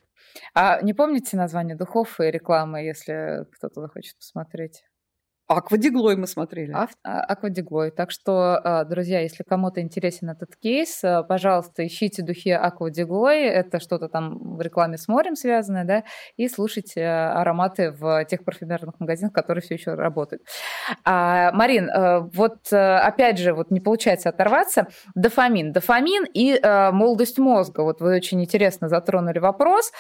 А 0.55 0.81
не 0.83 0.95
помните 0.95 1.37
название 1.37 1.77
духов 1.77 2.21
и 2.21 2.25
рекламы, 2.25 2.81
если 2.83 3.47
кто-то 3.53 3.81
захочет 3.81 4.17
посмотреть? 4.17 4.85
Аквадиглой 5.57 6.17
мы 6.17 6.27
смотрели. 6.27 6.73
А, 6.73 6.89
Аквадиглой. 7.21 7.91
Так 7.91 8.11
что, 8.11 8.61
а, 8.63 8.85
друзья, 8.85 9.21
если 9.21 9.43
кому-то 9.43 9.81
интересен 9.81 10.31
этот 10.31 10.57
кейс, 10.57 11.03
а, 11.05 11.23
пожалуйста, 11.23 11.87
ищите 11.87 12.23
духи 12.23 12.51
Аквадиглой. 12.51 13.43
Это 13.43 13.81
что-то 13.81 14.09
там 14.09 14.57
в 14.57 14.61
рекламе 14.61 14.99
с 14.99 15.09
морем 15.09 15.37
связанное, 15.37 15.85
да, 15.85 16.05
и 16.37 16.49
слушайте 16.49 17.07
ароматы 17.07 17.91
в 17.93 18.25
тех 18.25 18.45
парфюмерных 18.45 19.01
магазинах, 19.01 19.33
которые 19.33 19.63
все 19.63 19.75
еще 19.75 19.95
работают. 19.95 20.43
А, 21.05 21.53
Марин, 21.53 21.91
вот 22.35 22.73
опять 22.73 23.39
же, 23.39 23.55
вот 23.55 23.71
не 23.71 23.81
получается 23.81 24.29
оторваться. 24.29 24.89
Дофамин. 25.15 25.73
Дофамин 25.73 26.25
и 26.33 26.61
молодость 26.63 27.39
мозга. 27.39 27.83
Вот 27.83 28.01
вы 28.01 28.17
очень 28.17 28.43
интересно 28.43 28.89
затронули 28.89 29.39
вопрос. 29.39 29.93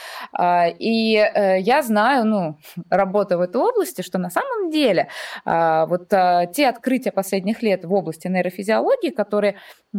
И 0.78 1.16
э, 1.16 1.60
я 1.60 1.82
знаю, 1.82 2.26
ну, 2.26 2.58
работая 2.90 3.38
в 3.38 3.40
этой 3.40 3.60
области, 3.60 4.02
что 4.02 4.18
на 4.18 4.30
самом 4.30 4.70
деле 4.70 5.08
а, 5.41 5.41
вот 5.44 6.12
а, 6.12 6.46
те 6.46 6.68
открытия 6.68 7.12
последних 7.12 7.62
лет 7.62 7.84
в 7.84 7.92
области 7.92 8.28
нейрофизиологии, 8.28 9.10
которые 9.10 9.56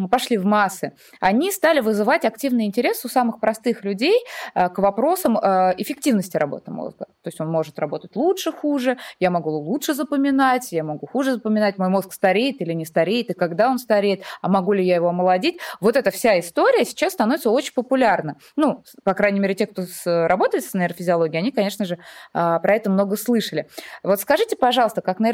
пошли 0.09 0.37
в 0.37 0.45
массы, 0.45 0.93
они 1.19 1.51
стали 1.51 1.79
вызывать 1.79 2.25
активный 2.25 2.65
интерес 2.65 3.05
у 3.05 3.09
самых 3.09 3.39
простых 3.39 3.83
людей 3.83 4.15
а, 4.53 4.69
к 4.69 4.79
вопросам 4.79 5.35
эффективности 5.35 6.37
работы 6.37 6.71
мозга. 6.71 7.05
То 7.21 7.27
есть 7.27 7.39
он 7.41 7.49
может 7.49 7.79
работать 7.79 8.15
лучше, 8.15 8.51
хуже, 8.51 8.97
я 9.19 9.29
могу 9.31 9.49
лучше 9.49 9.93
запоминать, 9.93 10.71
я 10.71 10.83
могу 10.83 11.07
хуже 11.07 11.33
запоминать, 11.33 11.77
мой 11.77 11.89
мозг 11.89 12.13
стареет 12.13 12.61
или 12.61 12.73
не 12.73 12.85
стареет, 12.85 13.29
и 13.29 13.33
когда 13.33 13.69
он 13.69 13.77
стареет, 13.77 14.23
а 14.41 14.49
могу 14.49 14.73
ли 14.73 14.85
я 14.85 14.95
его 14.95 15.09
омолодить. 15.09 15.59
Вот 15.79 15.95
эта 15.95 16.11
вся 16.11 16.39
история 16.39 16.85
сейчас 16.85 17.13
становится 17.13 17.49
очень 17.49 17.73
популярна. 17.73 18.37
Ну, 18.55 18.83
по 19.03 19.13
крайней 19.13 19.39
мере, 19.39 19.55
те, 19.55 19.67
кто 19.67 19.83
работает 20.05 20.65
с 20.65 20.73
нейрофизиологией, 20.73 21.39
они, 21.39 21.51
конечно 21.51 21.85
же, 21.85 21.97
про 22.31 22.75
это 22.75 22.89
много 22.89 23.17
слышали. 23.17 23.67
Вот 24.03 24.19
скажите, 24.19 24.55
пожалуйста, 24.55 25.01
как 25.01 25.19
нейрофизиолог, 25.19 25.32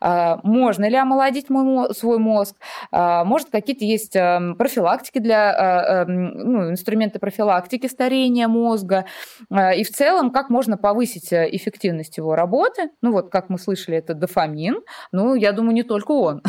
а, 0.00 0.40
можно 0.42 0.88
ли 0.88 0.96
омолодить 0.96 1.50
мой, 1.50 1.94
свой 1.94 2.18
мозг, 2.18 2.56
а, 2.90 3.24
может, 3.24 3.50
какие-то 3.50 3.84
есть 3.84 4.16
а, 4.16 4.54
профилактики 4.54 5.18
для, 5.18 6.04
ну, 6.06 6.70
инструменты 6.70 7.18
профилактики 7.18 7.86
старения 7.86 8.48
мозга, 8.48 9.06
и 9.50 9.84
в 9.84 9.90
целом, 9.90 10.30
как 10.30 10.50
можно 10.50 10.76
повысить 10.76 11.32
э, 11.32 11.48
эффективность 11.52 12.16
его 12.16 12.34
работы, 12.34 12.90
ну, 13.02 13.12
вот, 13.12 13.30
как 13.30 13.48
мы 13.48 13.58
слышали, 13.58 13.98
это 13.98 14.14
дофамин, 14.14 14.82
ну, 15.12 15.34
я 15.34 15.52
думаю, 15.52 15.74
не 15.74 15.82
только 15.82 16.12
он. 16.12 16.42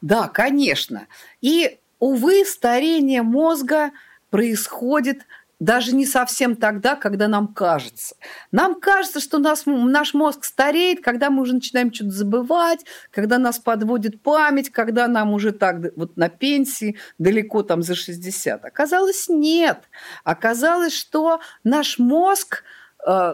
Да, 0.00 0.28
конечно. 0.28 1.06
И, 1.40 1.78
увы, 1.98 2.44
старение 2.44 3.22
мозга 3.22 3.90
происходит 4.30 5.26
даже 5.60 5.94
не 5.94 6.06
совсем 6.06 6.56
тогда, 6.56 6.94
когда 6.94 7.28
нам 7.28 7.48
кажется. 7.48 8.16
Нам 8.52 8.80
кажется, 8.80 9.20
что 9.20 9.38
нас, 9.38 9.64
наш 9.66 10.14
мозг 10.14 10.44
стареет, 10.44 11.02
когда 11.02 11.30
мы 11.30 11.42
уже 11.42 11.54
начинаем 11.54 11.92
что-то 11.92 12.10
забывать, 12.10 12.84
когда 13.10 13.38
нас 13.38 13.58
подводит 13.58 14.22
память, 14.22 14.70
когда 14.70 15.08
нам 15.08 15.32
уже 15.32 15.52
так 15.52 15.76
вот 15.96 16.16
на 16.16 16.28
пенсии 16.28 16.96
далеко 17.18 17.62
там 17.62 17.82
за 17.82 17.94
60. 17.94 18.64
Оказалось, 18.64 19.28
нет. 19.28 19.84
Оказалось, 20.24 20.94
что 20.94 21.40
наш 21.64 21.98
мозг– 21.98 22.62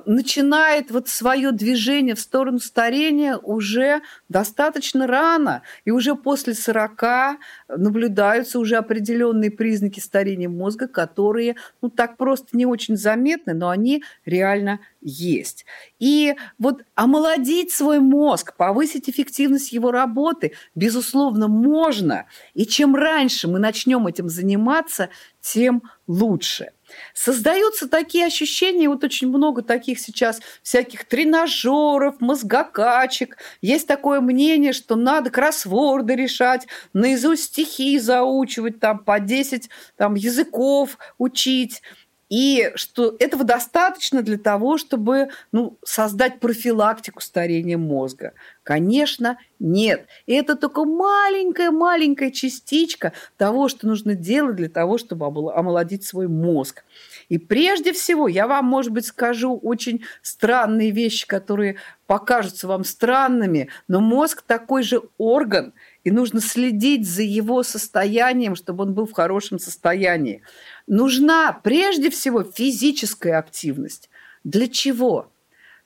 начинает 0.07 0.93
вот 0.93 1.09
свое 1.09 1.51
движение 1.51 2.15
в 2.15 2.21
сторону 2.21 2.61
старения 2.61 3.37
уже 3.37 4.03
достаточно 4.29 5.09
рано, 5.09 5.63
и 5.85 5.91
уже 5.91 6.15
после 6.15 6.55
40 6.55 7.39
наблюдаются 7.77 8.61
уже 8.61 8.77
определенные 8.77 9.51
признаки 9.51 9.99
старения 9.99 10.49
мозга, 10.49 10.87
которые 10.87 11.57
ну, 11.83 11.91
так 11.91 12.17
просто 12.17 12.57
не 12.57 12.67
очень 12.67 12.97
заметны, 12.97 13.53
но 13.53 13.69
они 13.69 14.05
реально 14.25 14.79
есть. 15.01 15.67
И 15.99 16.37
вот 16.59 16.85
омолодить 16.95 17.73
свой 17.73 17.99
мозг, 17.99 18.57
повысить 18.57 19.11
эффективность 19.11 19.73
его 19.73 19.91
работы, 19.91 20.53
безусловно, 20.77 21.49
можно. 21.49 22.27
И 22.55 22.65
чем 22.65 22.95
раньше 22.95 23.49
мы 23.49 23.59
начнем 23.59 24.07
этим 24.07 24.29
заниматься, 24.29 25.09
тем 25.41 25.83
лучше. 26.07 26.71
Создаются 27.13 27.89
такие 27.89 28.27
ощущения, 28.27 28.89
вот 28.89 29.05
очень 29.05 29.29
много 29.29 29.63
таких 29.63 29.99
сейчас 29.99 30.41
всяких 30.63 31.05
тренажеров, 31.05 32.21
мозгокачек. 32.21 33.39
Есть 33.61 33.87
такое 33.87 34.21
мнение, 34.21 34.73
что 34.73 34.97
надо 34.97 35.31
кроссворды 35.31 36.15
решать, 36.15 36.67
наизусть 36.93 37.45
стихи 37.45 37.99
заучивать, 37.99 38.81
там 38.81 38.99
по 38.99 39.21
10 39.21 39.69
там, 39.97 40.15
языков 40.15 40.99
учить. 41.19 41.83
И 42.31 42.73
что 42.75 43.15
этого 43.19 43.45
достаточно 43.45 44.23
для 44.23 44.39
того, 44.39 44.79
чтобы 44.79 45.29
ну, 45.53 45.79
создать 45.85 46.41
профилактику 46.41 47.21
старения 47.21 47.77
мозга. 47.77 48.33
Конечно, 48.63 49.39
нет. 49.59 50.07
И 50.27 50.33
это 50.33 50.57
только 50.57 50.85
маленькая-маленькая 50.85 52.31
частичка 52.31 53.13
того, 53.37 53.69
что 53.69 53.87
нужно 53.87 54.15
делать 54.15 54.57
для 54.57 54.69
того, 54.69 54.97
чтобы 54.99 55.27
омолодить 55.27 56.05
свой 56.05 56.29
мозг. 56.29 56.85
И 57.29 57.39
прежде 57.39 57.93
всего, 57.93 58.29
я 58.29 58.47
вам, 58.47 58.67
может 58.67 58.93
быть, 58.93 59.07
скажу 59.07 59.59
очень 59.63 60.05
странные 60.23 60.91
вещи, 60.91 61.27
которые 61.27 61.77
покажутся 62.07 62.69
вам 62.69 62.85
странными, 62.85 63.69
но 63.89 64.01
мозг 64.01 64.43
такой 64.43 64.83
же 64.83 65.03
орган, 65.17 65.73
и 66.05 66.11
нужно 66.11 66.41
следить 66.41 67.09
за 67.09 67.23
его 67.23 67.63
состоянием, 67.63 68.57
чтобы 68.57 68.85
он 68.85 68.95
был 68.95 69.07
в 69.07 69.13
хорошем 69.13 69.59
состоянии. 69.59 70.43
Нужна 70.87 71.53
прежде 71.53 72.11
всего 72.11 72.43
физическая 72.43 73.39
активность. 73.39 74.11
Для 74.45 74.69
чего? 74.69 75.31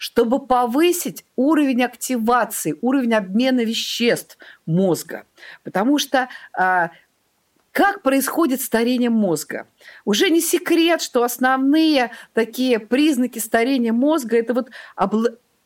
чтобы 0.01 0.47
повысить 0.47 1.25
уровень 1.35 1.83
активации, 1.83 2.77
уровень 2.83 3.15
обмена 3.15 3.65
веществ 3.65 4.39
мозга. 4.65 5.25
Потому 5.65 5.99
что 5.99 6.29
а, 6.57 6.93
как 7.73 8.03
происходит 8.03 8.61
старение 8.61 9.11
мозга? 9.11 9.67
Уже 10.05 10.31
не 10.31 10.41
секрет, 10.41 11.03
что 11.03 11.23
основные 11.23 12.13
такие 12.33 12.79
признаки 12.79 13.39
старения 13.39 13.93
мозга– 13.93 14.37
это 14.39 14.55
вот 14.55 14.71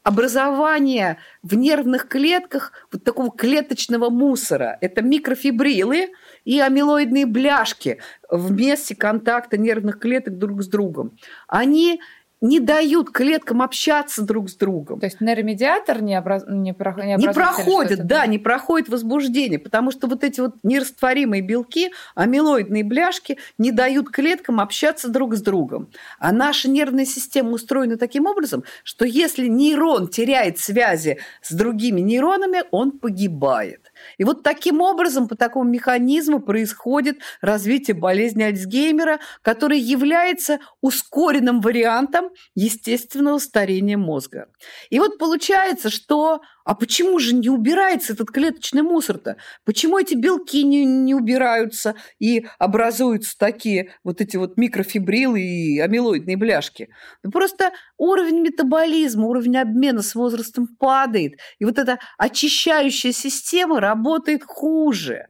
образование 0.03 1.19
в 1.43 1.55
нервных 1.55 2.09
клетках 2.09 2.73
вот 2.91 3.05
такого 3.05 3.31
клеточного 3.31 4.11
мусора. 4.11 4.79
Это 4.81 5.03
микрофибрилы 5.03 6.11
и 6.45 6.61
амилоидные 6.61 7.27
бляшки 7.27 8.01
в 8.29 8.53
месте 8.53 8.97
контакта 8.97 9.59
нервных 9.59 9.99
клеток 9.99 10.39
друг 10.39 10.63
с 10.63 10.69
другом. 10.69 11.17
Они 11.47 12.01
не 12.43 12.59
дают 12.59 13.11
клеткам 13.11 13.63
общаться 13.63 14.21
друг 14.23 14.51
с 14.51 14.57
другом. 14.57 15.01
То 15.01 15.07
есть 15.07 15.21
нейромедиатор 15.21 16.03
не, 16.03 16.19
образ... 16.19 16.43
не, 16.49 16.75
про... 16.75 16.93
не, 17.03 17.15
не 17.15 17.33
проходит, 17.33 18.05
да, 18.07 18.27
не 18.27 18.39
проходит 18.39 18.89
возбуждение, 18.89 19.61
потому 19.61 19.93
что 19.93 20.09
вот 20.09 20.25
эти 20.25 20.41
вот 20.41 20.57
нерастворимые 20.65 21.41
белки, 21.41 21.93
амилоидные 22.17 22.83
бляшки 22.83 23.39
не 23.59 23.71
дают 23.71 24.11
клеткам 24.11 24.59
общаться 24.59 25.09
друг 25.09 25.37
с 25.37 25.41
другом. 25.41 25.89
А 26.19 26.33
наша 26.33 26.69
нервная 26.69 27.07
система 27.07 27.53
устроена 27.53 27.97
таким 27.97 28.27
образом, 28.27 28.65
что 28.83 29.05
если 29.05 29.47
нейрон 29.47 30.09
теряет 30.09 30.59
связи 30.59 31.21
с 31.43 31.53
другими 31.53 32.01
нейронами, 32.01 32.65
он 32.73 32.91
погибает. 32.91 33.92
И 34.19 34.25
вот 34.25 34.43
таким 34.43 34.81
образом, 34.81 35.29
по 35.29 35.37
такому 35.37 35.69
механизму 35.69 36.41
происходит 36.41 37.19
развитие 37.41 37.95
болезни 37.95 38.43
Альцгеймера, 38.43 39.21
который 39.43 39.79
является 39.79 40.61
ускоренным 40.81 41.61
вариантом 41.61 42.31
естественного 42.55 43.39
старения 43.39 43.97
мозга. 43.97 44.49
И 44.91 44.99
вот 44.99 45.19
получается, 45.19 45.91
что 45.91 46.41
а 46.65 46.75
почему 46.75 47.19
же 47.19 47.35
не 47.35 47.49
убирается 47.49 48.13
этот 48.13 48.31
клеточный 48.31 48.83
мусор-то? 48.83 49.37
Почему 49.65 49.99
эти 49.99 50.15
белки 50.15 50.63
не, 50.65 50.85
не 50.85 51.15
убираются 51.15 51.95
и 52.19 52.47
образуются 52.59 53.37
такие 53.39 53.93
вот 54.05 54.21
эти 54.21 54.37
вот 54.37 54.57
микрофибрилы 54.57 55.41
и 55.41 55.79
амилоидные 55.79 56.37
бляшки? 56.37 56.89
Просто 57.33 57.73
уровень 57.99 58.41
метаболизма, 58.41 59.27
уровень 59.27 59.59
обмена 59.59 60.03
с 60.03 60.15
возрастом 60.15 60.69
падает. 60.79 61.35
И 61.59 61.65
вот 61.65 61.79
эта 61.79 61.99
очищающая 62.19 63.13
система 63.13 63.81
работает 63.81 64.43
хуже. 64.45 65.27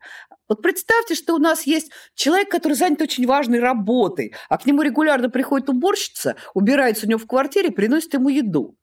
Вот 0.49 0.61
представьте, 0.61 1.15
что 1.15 1.35
у 1.35 1.39
нас 1.39 1.67
есть 1.67 1.91
человек, 2.15 2.51
который 2.51 2.75
занят 2.75 3.01
очень 3.01 3.27
важной 3.27 3.61
работой, 3.61 4.35
а 4.51 4.59
к 4.59 4.67
нему 4.67 4.83
регулярно 4.83 5.31
приходит 5.31 5.71
уборщица, 5.71 6.37
убирается 6.53 7.07
у 7.07 7.09
него 7.09 7.19
в 7.19 7.27
квартире, 7.27 7.71
приносит 7.71 8.13
ему 8.13 8.29
еду. 8.29 8.77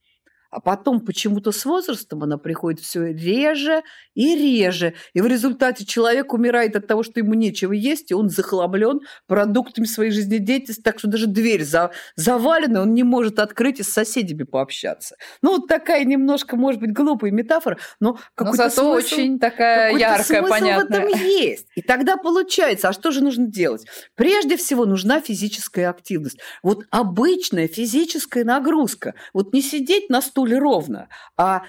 А 0.52 0.62
потом 0.62 1.02
почему-то 1.02 1.52
с 1.52 1.64
возрастом 1.66 2.24
она 2.24 2.38
приходит 2.38 2.80
все 2.80 3.12
реже 3.14 3.84
и 4.16 4.36
реже. 4.36 4.96
И 5.14 5.22
в 5.22 5.28
результате 5.28 5.86
человек 5.86 6.34
умирает 6.34 6.76
от 6.76 6.88
того, 6.88 7.04
что 7.04 7.20
ему 7.20 7.36
нечего 7.36 7.72
есть, 7.72 8.10
и 8.12 8.16
он 8.16 8.30
захламлен 8.30 9.02
продуктами 9.28 9.86
своей 9.86 10.12
жизнедеятельности, 10.12 10.82
так 10.82 10.98
что 11.00 11.08
даже 11.08 11.28
дверь 11.28 11.64
за, 11.64 11.92
завалена, 12.16 12.82
он 12.82 12.94
не 12.94 13.04
может 13.04 13.40
открыть 13.40 13.80
и 13.80 13.84
с 13.84 13.90
соседями 13.90 14.44
пообщаться. 14.44 15.16
Ну, 15.44 15.58
вот 15.58 15.68
такая 15.68 16.04
немножко, 16.04 16.56
может 16.56 16.82
быть, 16.82 16.94
глупая 16.94 17.32
метафора, 17.32 17.78
но 18.00 18.18
какой-то 18.36 18.64
но 18.64 18.70
зато 18.70 18.94
смысл, 18.94 19.14
очень 19.14 19.40
такая 19.40 19.96
яркая, 19.96 20.42
смысл 20.42 20.50
понятная. 20.50 21.02
в 21.02 21.10
этом 21.10 21.22
есть. 21.26 21.68
И 21.76 21.82
тогда 21.82 22.18
получается, 22.18 22.90
а 22.90 22.94
что 22.94 23.12
же 23.12 23.24
нужно 23.24 23.46
делать? 23.46 23.86
Прежде 24.16 24.58
всего 24.58 24.86
нужна 24.86 25.22
физическая 25.22 25.90
активность. 25.90 26.40
Вот 26.64 26.86
обычная 26.90 27.68
физическая 27.68 28.44
нагрузка. 28.44 29.14
Вот 29.34 29.54
не 29.54 29.62
сидеть 29.62 30.10
на 30.10 30.22
стуле 30.22 30.39
стуле 30.40 30.58
ровно, 30.58 31.10
а 31.38 31.64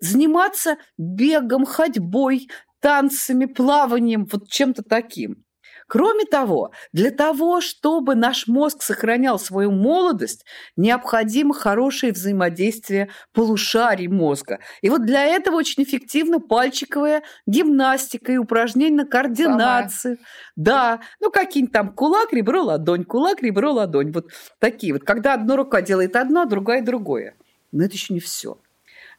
заниматься 0.00 0.76
бегом, 0.98 1.64
ходьбой, 1.64 2.48
танцами, 2.80 3.46
плаванием, 3.46 4.26
вот 4.30 4.48
чем-то 4.48 4.82
таким. 4.82 5.44
Кроме 5.86 6.24
того, 6.24 6.72
для 6.92 7.10
того, 7.10 7.60
чтобы 7.60 8.14
наш 8.14 8.46
мозг 8.46 8.82
сохранял 8.82 9.38
свою 9.38 9.70
молодость, 9.70 10.44
необходимо 10.74 11.54
хорошее 11.54 12.12
взаимодействие 12.12 13.10
полушарий 13.34 14.08
мозга. 14.08 14.60
И 14.80 14.88
вот 14.88 15.04
для 15.04 15.24
этого 15.24 15.56
очень 15.56 15.82
эффективна 15.82 16.40
пальчиковая 16.40 17.22
гимнастика 17.46 18.32
и 18.32 18.38
упражнения 18.38 18.96
на 18.96 19.06
координацию. 19.06 20.16
Самое. 20.16 20.18
Да, 20.56 21.00
ну 21.20 21.30
какие-нибудь 21.30 21.74
там 21.74 21.94
кулак, 21.94 22.32
ребро, 22.32 22.62
ладонь, 22.62 23.04
кулак, 23.04 23.42
ребро, 23.42 23.72
ладонь. 23.72 24.12
Вот 24.12 24.30
такие 24.58 24.94
вот. 24.94 25.02
Когда 25.04 25.34
одна 25.34 25.56
рука 25.56 25.82
делает 25.82 26.16
одно, 26.16 26.42
а 26.42 26.46
другая 26.46 26.82
другое. 26.82 27.36
Но 27.72 27.84
это 27.84 27.94
еще 27.94 28.14
не 28.14 28.20
все. 28.20 28.58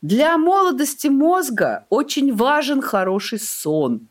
Для 0.02 0.38
молодости 0.38 1.08
мозга 1.08 1.86
очень 1.90 2.34
важен 2.34 2.82
хороший 2.82 3.40
сон. 3.40 4.10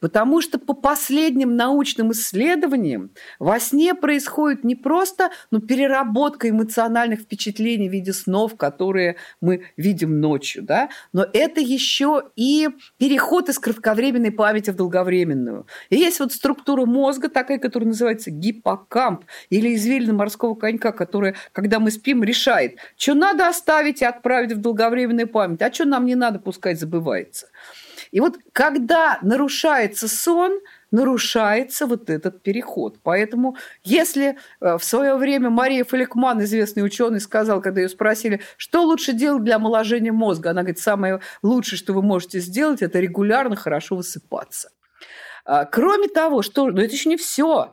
Потому 0.00 0.40
что 0.40 0.58
по 0.58 0.72
последним 0.72 1.56
научным 1.56 2.12
исследованиям 2.12 3.10
во 3.38 3.60
сне 3.60 3.94
происходит 3.94 4.64
не 4.64 4.74
просто 4.74 5.30
ну, 5.50 5.60
переработка 5.60 6.48
эмоциональных 6.48 7.20
впечатлений 7.20 7.88
в 7.88 7.92
виде 7.92 8.12
снов, 8.12 8.56
которые 8.56 9.16
мы 9.40 9.64
видим 9.76 10.20
ночью, 10.20 10.62
да, 10.62 10.88
но 11.12 11.26
это 11.32 11.60
еще 11.60 12.30
и 12.34 12.68
переход 12.98 13.48
из 13.48 13.58
кратковременной 13.58 14.32
памяти 14.32 14.70
в 14.70 14.76
долговременную. 14.76 15.66
И 15.90 15.96
есть 15.96 16.20
вот 16.20 16.32
структура 16.32 16.86
мозга 16.86 17.28
такая, 17.28 17.58
которая 17.58 17.88
называется 17.88 18.30
гиппокамп 18.30 19.24
или 19.50 19.74
извилина 19.74 20.14
морского 20.14 20.54
конька, 20.54 20.92
которая, 20.92 21.34
когда 21.52 21.78
мы 21.78 21.90
спим, 21.90 22.24
решает, 22.24 22.76
что 22.96 23.14
надо 23.14 23.48
оставить 23.48 24.00
и 24.00 24.04
отправить 24.04 24.52
в 24.52 24.60
долговременную 24.60 25.28
память, 25.28 25.62
а 25.62 25.72
что 25.72 25.84
нам 25.84 26.06
не 26.06 26.14
надо, 26.14 26.38
пускай 26.38 26.74
забывается. 26.74 27.48
И 28.10 28.20
вот 28.20 28.38
когда 28.52 29.18
нарушается 29.22 30.08
сон, 30.08 30.60
нарушается 30.90 31.86
вот 31.86 32.10
этот 32.10 32.42
переход. 32.42 32.98
Поэтому 33.02 33.56
если 33.84 34.36
э, 34.60 34.78
в 34.78 34.82
свое 34.82 35.16
время 35.16 35.50
Мария 35.50 35.84
Фаликман, 35.84 36.42
известный 36.42 36.84
ученый, 36.84 37.20
сказал, 37.20 37.60
когда 37.60 37.80
ее 37.80 37.88
спросили, 37.88 38.40
что 38.56 38.82
лучше 38.82 39.12
делать 39.12 39.44
для 39.44 39.56
омоложения 39.56 40.12
мозга, 40.12 40.50
она 40.50 40.62
говорит, 40.62 40.80
самое 40.80 41.20
лучшее, 41.42 41.78
что 41.78 41.92
вы 41.92 42.02
можете 42.02 42.40
сделать, 42.40 42.82
это 42.82 42.98
регулярно 42.98 43.54
хорошо 43.54 43.96
высыпаться. 43.96 44.70
А, 45.44 45.64
кроме 45.64 46.08
того, 46.08 46.42
что, 46.42 46.70
но 46.70 46.82
это 46.82 46.92
еще 46.92 47.08
не 47.08 47.16
все. 47.16 47.72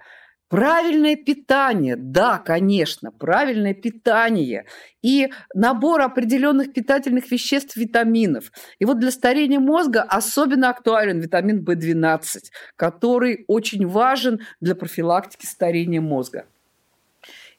Правильное 0.49 1.17
питание, 1.17 1.97
да, 1.97 2.37
конечно, 2.37 3.11
правильное 3.11 3.73
питание 3.73 4.63
и 5.01 5.29
набор 5.53 6.01
определенных 6.01 6.71
питательных 6.71 7.29
веществ, 7.31 7.75
витаминов. 7.75 8.53
И 8.79 8.85
вот 8.85 8.97
для 8.97 9.11
старения 9.11 9.59
мозга 9.59 10.03
особенно 10.03 10.69
актуален 10.69 11.19
витамин 11.19 11.65
В12, 11.65 12.43
который 12.77 13.43
очень 13.47 13.85
важен 13.87 14.39
для 14.61 14.75
профилактики 14.75 15.45
старения 15.45 15.99
мозга. 15.99 16.45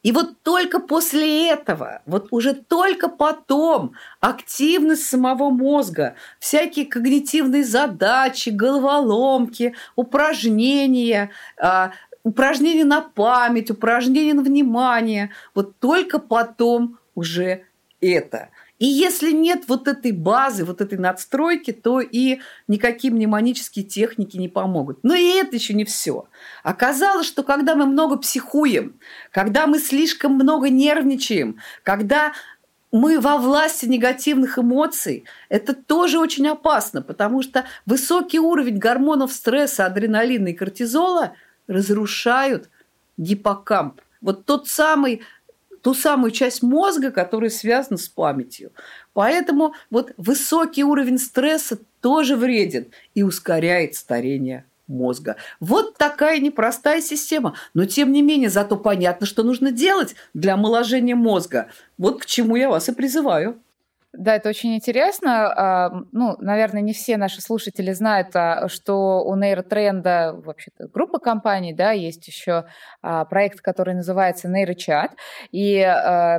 И 0.04 0.12
вот 0.12 0.42
только 0.44 0.78
после 0.78 1.50
этого, 1.50 2.02
вот 2.06 2.28
уже 2.30 2.54
только 2.54 3.08
потом 3.08 3.94
активность 4.20 5.04
самого 5.04 5.50
мозга, 5.50 6.14
всякие 6.38 6.86
когнитивные 6.86 7.64
задачи, 7.64 8.50
головоломки, 8.50 9.74
упражнения, 9.96 11.30
а, 11.60 11.90
упражнения 12.22 12.84
на 12.84 13.00
память, 13.00 13.70
упражнения 13.70 14.34
на 14.34 14.42
внимание. 14.42 15.30
Вот 15.54 15.78
только 15.78 16.18
потом 16.18 16.98
уже 17.14 17.64
это. 18.00 18.50
И 18.78 18.86
если 18.86 19.32
нет 19.32 19.64
вот 19.66 19.88
этой 19.88 20.12
базы, 20.12 20.64
вот 20.64 20.80
этой 20.80 20.98
надстройки, 20.98 21.72
то 21.72 22.00
и 22.00 22.38
никакие 22.68 23.12
мнемонические 23.12 23.84
техники 23.84 24.36
не 24.36 24.48
помогут. 24.48 25.00
Но 25.02 25.14
и 25.14 25.24
это 25.24 25.56
еще 25.56 25.74
не 25.74 25.84
все. 25.84 26.28
Оказалось, 26.62 27.26
что 27.26 27.42
когда 27.42 27.74
мы 27.74 27.86
много 27.86 28.16
психуем, 28.16 29.00
когда 29.32 29.66
мы 29.66 29.80
слишком 29.80 30.34
много 30.34 30.70
нервничаем, 30.70 31.58
когда 31.82 32.32
мы 32.92 33.20
во 33.20 33.36
власти 33.36 33.86
негативных 33.86 34.58
эмоций, 34.58 35.24
это 35.48 35.74
тоже 35.74 36.20
очень 36.20 36.46
опасно, 36.46 37.02
потому 37.02 37.42
что 37.42 37.64
высокий 37.84 38.38
уровень 38.38 38.78
гормонов 38.78 39.32
стресса, 39.32 39.86
адреналина 39.86 40.48
и 40.48 40.52
кортизола– 40.54 41.32
разрушают 41.68 42.68
гиппокамп. 43.16 44.00
Вот 44.20 44.44
тот 44.44 44.66
самый, 44.66 45.22
ту 45.82 45.94
самую 45.94 46.32
часть 46.32 46.62
мозга, 46.62 47.12
которая 47.12 47.50
связана 47.50 47.98
с 47.98 48.08
памятью. 48.08 48.72
Поэтому 49.12 49.74
вот 49.90 50.12
высокий 50.16 50.82
уровень 50.82 51.18
стресса 51.18 51.78
тоже 52.00 52.36
вреден 52.36 52.86
и 53.14 53.22
ускоряет 53.22 53.94
старение 53.94 54.64
мозга. 54.88 55.36
Вот 55.60 55.96
такая 55.96 56.40
непростая 56.40 57.00
система. 57.00 57.54
Но 57.74 57.84
тем 57.84 58.10
не 58.10 58.22
менее, 58.22 58.48
зато 58.48 58.76
понятно, 58.76 59.26
что 59.26 59.42
нужно 59.42 59.70
делать 59.70 60.16
для 60.34 60.54
омоложения 60.54 61.14
мозга. 61.14 61.68
Вот 61.98 62.22
к 62.22 62.26
чему 62.26 62.56
я 62.56 62.68
вас 62.68 62.88
и 62.88 62.92
призываю. 62.92 63.60
Да, 64.18 64.34
это 64.34 64.48
очень 64.48 64.74
интересно. 64.74 65.46
А, 65.46 65.90
ну, 66.10 66.34
наверное, 66.40 66.82
не 66.82 66.92
все 66.92 67.16
наши 67.16 67.40
слушатели 67.40 67.92
знают, 67.92 68.34
а, 68.34 68.68
что 68.68 69.22
у 69.24 69.36
нейротренда 69.36 70.34
вообще-то 70.44 70.88
группа 70.88 71.20
компаний, 71.20 71.72
да, 71.72 71.92
есть 71.92 72.26
еще 72.26 72.64
а, 73.00 73.24
проект, 73.26 73.60
который 73.60 73.94
называется 73.94 74.48
нейрочат, 74.48 75.12
и 75.52 75.86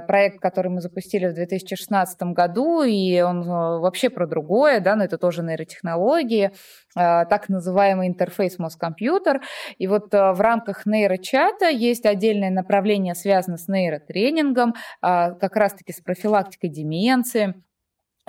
проект, 0.08 0.42
который 0.42 0.68
мы 0.68 0.82
запустили 0.82 1.28
в 1.28 1.34
2016 1.34 2.22
году, 2.34 2.82
и 2.84 3.22
он 3.22 3.44
вообще 3.44 4.10
про 4.10 4.28
другое, 4.28 4.82
да, 4.82 4.98
но 4.98 5.06
это 5.06 5.18
тоже 5.18 5.42
нейротехнологии, 5.42 6.52
так 6.94 7.48
называемый 7.48 8.10
интерфейс 8.10 8.60
мозг-компьютер. 8.60 9.42
И 9.78 9.88
вот 9.88 10.12
в 10.12 10.42
рамках 10.42 10.86
нейрочата 10.86 11.70
есть 11.70 12.06
отдельное 12.06 12.50
направление, 12.50 13.16
связанное 13.16 13.58
с 13.58 13.68
нейротренингом, 13.68 14.76
как 15.02 15.56
раз-таки 15.56 15.94
с 15.94 16.02
профилактикой 16.02 16.70
деменции, 16.70 17.54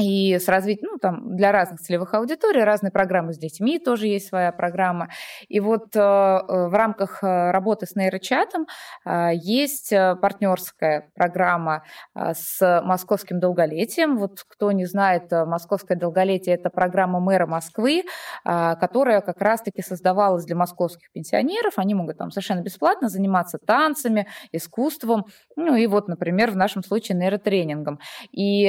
и 0.00 0.38
с 0.38 0.48
развитием, 0.48 0.92
ну, 0.92 0.98
там, 0.98 1.36
для 1.36 1.52
разных 1.52 1.80
целевых 1.80 2.14
аудиторий, 2.14 2.64
разные 2.64 2.90
программы 2.90 3.34
с 3.34 3.38
детьми, 3.38 3.78
тоже 3.78 4.06
есть 4.06 4.28
своя 4.28 4.50
программа. 4.50 5.08
И 5.48 5.60
вот 5.60 5.94
э, 5.94 6.00
э 6.00 6.68
в 6.70 6.74
рамках 6.74 7.22
э, 7.22 7.50
работы 7.50 7.86
с 7.86 7.94
нейрочатом 7.94 8.66
э, 9.04 9.30
есть 9.34 9.92
э, 9.92 10.16
партнерская 10.16 11.10
программа 11.14 11.84
с 12.14 12.82
московским 12.82 13.40
долголетием. 13.40 14.18
Вот 14.18 14.42
кто 14.48 14.72
не 14.72 14.86
знает, 14.86 15.30
московское 15.30 15.98
долголетие– 15.98 16.54
это 16.56 16.70
программа 16.70 17.20
мэра 17.20 17.46
Москвы, 17.46 18.02
э, 18.02 18.76
которая 18.76 19.20
как 19.20 19.40
раз-таки 19.40 19.82
создавалась 19.82 20.44
для 20.44 20.56
московских 20.56 21.12
пенсионеров. 21.12 21.74
Они 21.76 21.94
могут 21.94 22.18
там 22.18 22.30
совершенно 22.30 22.62
бесплатно 22.62 23.08
заниматься 23.08 23.58
танцами, 23.58 24.26
искусством, 24.52 25.26
ну 25.56 25.74
и 25.74 25.86
вот, 25.86 26.08
например, 26.08 26.50
в 26.50 26.56
нашем 26.56 26.82
случае 26.82 27.18
нейротренингом. 27.18 27.98
И 28.32 28.64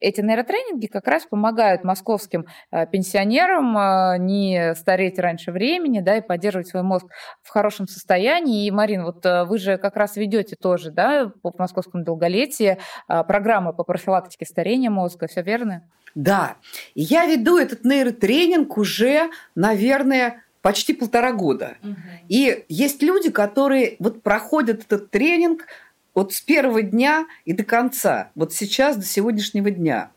эти 0.00 0.20
нейротренинги 0.20 0.53
тренинги 0.54 0.86
как 0.86 1.06
раз 1.06 1.24
помогают 1.26 1.84
московским 1.84 2.46
э, 2.70 2.86
пенсионерам 2.86 3.76
э, 3.76 4.18
не 4.18 4.74
стареть 4.74 5.18
раньше 5.18 5.52
времени, 5.52 6.00
да, 6.00 6.18
и 6.18 6.20
поддерживать 6.20 6.68
свой 6.68 6.82
мозг 6.82 7.06
в 7.42 7.48
хорошем 7.48 7.88
состоянии. 7.88 8.66
И, 8.66 8.70
Марин, 8.70 9.04
вот 9.04 9.24
вы 9.24 9.58
же 9.58 9.78
как 9.78 9.96
раз 9.96 10.16
ведете 10.16 10.56
тоже, 10.56 10.90
да, 10.90 11.32
по 11.42 11.52
московскому 11.58 12.04
долголетию 12.04 12.78
программы 13.06 13.72
по 13.72 13.84
профилактике 13.84 14.46
старения 14.46 14.90
мозга, 14.90 15.26
все 15.26 15.42
верно? 15.42 15.82
Да, 16.14 16.56
я 16.94 17.26
веду 17.26 17.58
этот 17.58 17.84
нейротренинг 17.84 18.78
уже, 18.78 19.30
наверное, 19.54 20.44
почти 20.62 20.94
полтора 20.94 21.32
года. 21.32 21.76
Угу. 21.82 21.94
И 22.28 22.64
есть 22.68 23.02
люди, 23.02 23.30
которые 23.30 23.96
вот 23.98 24.22
проходят 24.22 24.84
этот 24.84 25.10
тренинг 25.10 25.66
вот 26.14 26.32
с 26.32 26.40
первого 26.40 26.82
дня 26.82 27.26
и 27.44 27.52
до 27.52 27.64
конца, 27.64 28.30
вот 28.34 28.52
сейчас, 28.52 28.96
до 28.96 29.04
сегодняшнего 29.04 29.70
дня. 29.70 30.10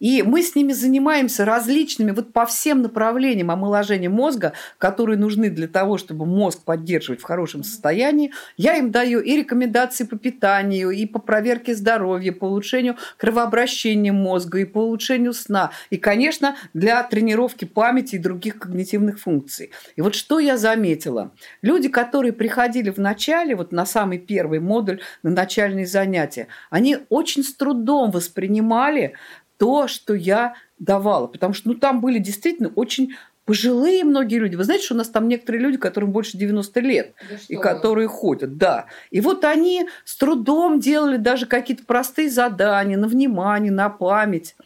И 0.00 0.22
мы 0.22 0.42
с 0.42 0.54
ними 0.54 0.72
занимаемся 0.72 1.44
различными, 1.44 2.10
вот 2.10 2.32
по 2.32 2.46
всем 2.46 2.82
направлениям 2.82 3.50
омоложения 3.50 4.08
мозга, 4.08 4.52
которые 4.78 5.18
нужны 5.18 5.50
для 5.50 5.68
того, 5.68 5.98
чтобы 5.98 6.26
мозг 6.26 6.62
поддерживать 6.64 7.20
в 7.20 7.24
хорошем 7.24 7.62
состоянии. 7.64 8.32
Я 8.56 8.76
им 8.76 8.90
даю 8.90 9.20
и 9.20 9.36
рекомендации 9.36 10.04
по 10.04 10.16
питанию, 10.16 10.90
и 10.90 11.06
по 11.06 11.18
проверке 11.18 11.74
здоровья, 11.74 12.32
по 12.32 12.46
улучшению 12.46 12.96
кровообращения 13.16 14.12
мозга, 14.12 14.58
и 14.58 14.64
по 14.64 14.78
улучшению 14.78 15.32
сна. 15.32 15.70
И, 15.90 15.96
конечно, 15.96 16.56
для 16.72 17.02
тренировки 17.02 17.64
памяти 17.64 18.16
и 18.16 18.18
других 18.18 18.58
когнитивных 18.58 19.20
функций. 19.20 19.70
И 19.96 20.00
вот 20.00 20.14
что 20.14 20.38
я 20.38 20.56
заметила. 20.56 21.32
Люди, 21.62 21.88
которые 21.88 22.32
приходили 22.32 22.90
в 22.90 22.98
начале, 22.98 23.56
вот 23.56 23.72
на 23.72 23.86
самый 23.86 24.18
первый 24.18 24.60
модуль, 24.60 25.00
на 25.22 25.30
начальные 25.30 25.86
занятия, 25.86 26.48
они 26.70 26.98
очень 27.08 27.42
с 27.42 27.54
трудом 27.54 28.10
воспринимали 28.10 29.14
то, 29.58 29.88
что 29.88 30.14
я 30.14 30.54
давала. 30.78 31.26
Потому 31.26 31.54
что 31.54 31.68
ну, 31.68 31.74
там 31.74 32.00
были 32.00 32.18
действительно 32.18 32.70
очень 32.74 33.14
пожилые 33.44 34.04
многие 34.04 34.38
люди. 34.38 34.56
Вы 34.56 34.64
знаете, 34.64 34.84
что 34.84 34.94
у 34.94 34.98
нас 34.98 35.08
там 35.08 35.28
некоторые 35.28 35.62
люди, 35.62 35.76
которым 35.76 36.12
больше 36.12 36.36
90 36.36 36.80
лет, 36.80 37.14
да 37.28 37.36
и 37.48 37.56
которые 37.56 38.08
ходят, 38.08 38.56
да. 38.56 38.86
И 39.10 39.20
вот 39.20 39.44
они 39.44 39.86
с 40.04 40.16
трудом 40.16 40.80
делали 40.80 41.16
даже 41.16 41.46
какие-то 41.46 41.84
простые 41.84 42.30
задания 42.30 42.96
на 42.96 43.06
внимание, 43.06 43.72
на 43.72 43.90
память. 43.90 44.56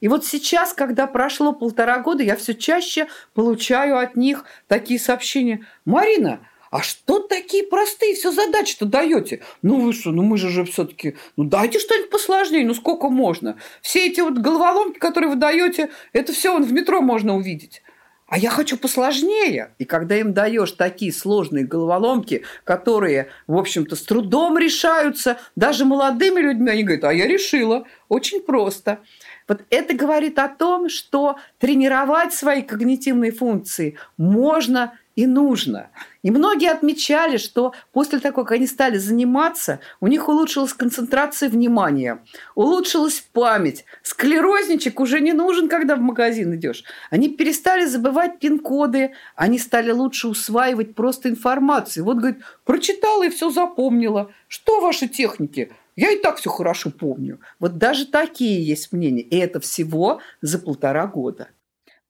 И 0.00 0.06
вот 0.06 0.24
сейчас, 0.24 0.72
когда 0.72 1.08
прошло 1.08 1.52
полтора 1.52 1.98
года, 1.98 2.22
я 2.22 2.36
все 2.36 2.54
чаще 2.54 3.08
получаю 3.34 3.98
от 3.98 4.16
них 4.16 4.44
такие 4.68 5.00
сообщения. 5.00 5.66
Марина, 5.84 6.38
а 6.70 6.82
что 6.82 7.20
такие 7.20 7.64
простые 7.64 8.14
все 8.14 8.30
задачи-то 8.30 8.84
даете? 8.84 9.42
Ну 9.62 9.80
вы 9.80 9.92
что, 9.92 10.10
ну 10.10 10.22
мы 10.22 10.36
же 10.36 10.50
же 10.50 10.64
все-таки, 10.64 11.16
ну 11.36 11.44
дайте 11.44 11.78
что-нибудь 11.78 12.10
посложнее, 12.10 12.66
ну 12.66 12.74
сколько 12.74 13.08
можно? 13.08 13.56
Все 13.80 14.06
эти 14.06 14.20
вот 14.20 14.38
головоломки, 14.38 14.98
которые 14.98 15.30
вы 15.30 15.36
даете, 15.36 15.90
это 16.12 16.32
все 16.32 16.58
в 16.58 16.72
метро 16.72 17.00
можно 17.00 17.36
увидеть. 17.36 17.82
А 18.28 18.36
я 18.36 18.50
хочу 18.50 18.76
посложнее. 18.76 19.70
И 19.78 19.86
когда 19.86 20.14
им 20.16 20.34
даешь 20.34 20.72
такие 20.72 21.14
сложные 21.14 21.64
головоломки, 21.64 22.44
которые, 22.62 23.28
в 23.46 23.56
общем-то, 23.56 23.96
с 23.96 24.02
трудом 24.02 24.58
решаются 24.58 25.38
даже 25.56 25.86
молодыми 25.86 26.40
людьми, 26.40 26.70
они 26.70 26.82
говорят, 26.82 27.04
а 27.04 27.14
я 27.14 27.26
решила, 27.26 27.86
очень 28.10 28.42
просто. 28.42 28.98
Вот 29.48 29.62
это 29.70 29.94
говорит 29.94 30.38
о 30.38 30.48
том, 30.48 30.90
что 30.90 31.36
тренировать 31.58 32.34
свои 32.34 32.60
когнитивные 32.60 33.32
функции 33.32 33.96
можно 34.18 34.92
и 35.18 35.26
нужно. 35.26 35.90
И 36.22 36.30
многие 36.30 36.70
отмечали, 36.70 37.38
что 37.38 37.74
после 37.92 38.20
того, 38.20 38.44
как 38.44 38.52
они 38.52 38.68
стали 38.68 38.98
заниматься, 38.98 39.80
у 39.98 40.06
них 40.06 40.28
улучшилась 40.28 40.72
концентрация 40.72 41.48
внимания, 41.48 42.22
улучшилась 42.54 43.24
память. 43.32 43.84
Склерозничек 44.04 45.00
уже 45.00 45.18
не 45.18 45.32
нужен, 45.32 45.68
когда 45.68 45.96
в 45.96 46.00
магазин 46.00 46.54
идешь. 46.54 46.84
Они 47.10 47.30
перестали 47.30 47.84
забывать 47.84 48.38
пин-коды, 48.38 49.10
они 49.34 49.58
стали 49.58 49.90
лучше 49.90 50.28
усваивать 50.28 50.94
просто 50.94 51.30
информацию. 51.30 52.04
Вот, 52.04 52.18
говорит, 52.18 52.38
прочитала 52.64 53.26
и 53.26 53.30
все 53.30 53.50
запомнила. 53.50 54.30
Что 54.46 54.80
ваши 54.80 55.08
техники? 55.08 55.72
Я 55.96 56.12
и 56.12 56.22
так 56.22 56.36
все 56.36 56.48
хорошо 56.48 56.90
помню. 56.90 57.40
Вот 57.58 57.76
даже 57.76 58.06
такие 58.06 58.64
есть 58.64 58.92
мнения. 58.92 59.22
И 59.22 59.36
это 59.36 59.58
всего 59.58 60.20
за 60.42 60.60
полтора 60.60 61.08
года. 61.08 61.48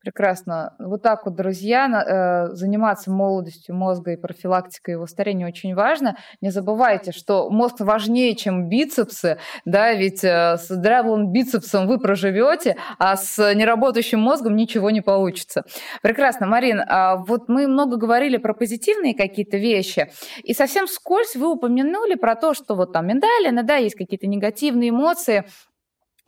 Прекрасно. 0.01 0.77
Вот 0.79 1.03
так 1.03 1.27
вот, 1.27 1.35
друзья, 1.35 1.89
э, 1.89 2.55
заниматься 2.55 3.11
молодостью 3.11 3.75
мозга 3.75 4.13
и 4.13 4.17
профилактикой 4.17 4.95
его 4.95 5.07
старения 5.09 5.45
очень 5.47 5.75
важно. 5.75 6.17
Не 6.41 6.51
забывайте, 6.51 7.11
что 7.11 7.51
мозг 7.51 7.81
важнее, 7.81 8.37
чем 8.37 8.69
бицепсы, 8.69 9.39
да, 9.65 9.93
ведь 9.95 10.23
э, 10.23 10.57
с 10.57 10.69
дряблым 10.69 11.33
бицепсом 11.33 11.89
вы 11.89 11.99
проживете, 11.99 12.77
а 13.01 13.17
с 13.17 13.53
неработающим 13.55 14.21
мозгом 14.21 14.55
ничего 14.55 14.93
не 14.93 15.01
получится. 15.01 15.65
Прекрасно, 16.01 16.47
Марин, 16.47 16.81
а 16.87 17.17
вот 17.17 17.49
мы 17.49 17.67
много 17.67 17.97
говорили 17.97 18.37
про 18.37 18.55
позитивные 18.55 19.17
какие-то 19.17 19.57
вещи, 19.57 20.13
и 20.45 20.55
совсем 20.55 20.87
скользь 20.87 21.35
вы 21.35 21.51
упомянули 21.51 22.15
про 22.15 22.37
то, 22.37 22.55
что 22.55 22.77
вот 22.77 22.93
там 22.93 23.09
миндалина, 23.09 23.65
да, 23.65 23.75
есть 23.77 23.97
какие-то 23.97 24.29
негативные 24.29 24.91
эмоции, 24.91 25.45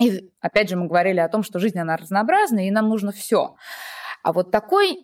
и 0.01 0.31
опять 0.41 0.69
же 0.69 0.77
мы 0.77 0.87
говорили 0.89 1.21
о 1.21 1.29
том, 1.29 1.43
что 1.43 1.59
жизнь, 1.59 1.79
она 1.79 1.97
разнообразна, 1.97 2.67
и 2.67 2.71
нам 2.71 2.89
нужно 2.89 3.13
все. 3.13 3.55
А 4.23 4.33
вот 4.33 4.51
такой 4.51 4.99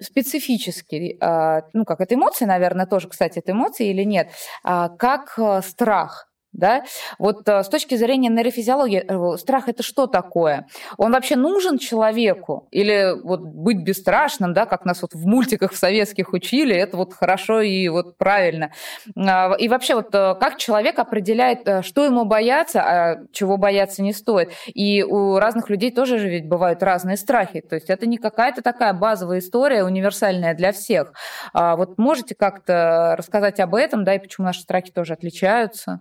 специфический, 0.00 1.16
а, 1.20 1.62
ну 1.72 1.84
как 1.84 2.00
это 2.00 2.14
эмоции, 2.14 2.44
наверное, 2.44 2.86
тоже, 2.86 3.08
кстати, 3.08 3.38
это 3.38 3.52
эмоции 3.52 3.88
или 3.88 4.04
нет, 4.04 4.30
а, 4.62 4.88
как 4.90 5.34
э, 5.38 5.62
страх– 5.62 6.30
да? 6.54 6.84
Вот 7.18 7.48
э, 7.48 7.62
с 7.62 7.68
точки 7.68 7.96
зрения 7.96 8.28
нейрофизиологии, 8.30 9.04
э, 9.06 9.36
страх 9.38 9.68
это 9.68 9.82
что 9.82 10.06
такое? 10.06 10.66
Он 10.96 11.12
вообще 11.12 11.36
нужен 11.36 11.78
человеку? 11.78 12.68
Или 12.70 13.14
вот 13.22 13.40
быть 13.40 13.78
бесстрашным, 13.82 14.54
да, 14.54 14.64
как 14.64 14.84
нас 14.84 15.02
вот 15.02 15.12
в 15.14 15.26
мультиках 15.26 15.72
в 15.72 15.76
советских 15.76 16.32
учили, 16.32 16.74
это 16.74 16.96
вот 16.96 17.12
хорошо 17.12 17.60
и 17.60 17.88
вот 17.88 18.16
правильно. 18.16 18.72
А, 19.16 19.54
и 19.58 19.68
вообще 19.68 19.94
вот 19.94 20.14
э, 20.14 20.34
как 20.40 20.56
человек 20.56 20.98
определяет, 20.98 21.84
что 21.84 22.04
ему 22.04 22.24
бояться, 22.24 22.82
а 22.82 23.16
чего 23.32 23.56
бояться 23.56 24.02
не 24.02 24.12
стоит? 24.12 24.50
И 24.66 25.02
у 25.02 25.38
разных 25.38 25.68
людей 25.68 25.90
тоже 25.90 26.18
же 26.18 26.28
ведь 26.28 26.48
бывают 26.48 26.82
разные 26.82 27.16
страхи. 27.16 27.60
То 27.60 27.74
есть 27.74 27.90
это 27.90 28.06
не 28.06 28.18
какая-то 28.18 28.62
такая 28.62 28.92
базовая 28.92 29.40
история, 29.40 29.84
универсальная 29.84 30.54
для 30.54 30.72
всех. 30.72 31.12
А 31.52 31.76
вот 31.76 31.98
можете 31.98 32.34
как-то 32.34 33.14
рассказать 33.18 33.60
об 33.60 33.74
этом, 33.74 34.04
да, 34.04 34.14
и 34.14 34.18
почему 34.18 34.46
наши 34.46 34.60
страхи 34.60 34.92
тоже 34.92 35.14
отличаются? 35.14 36.00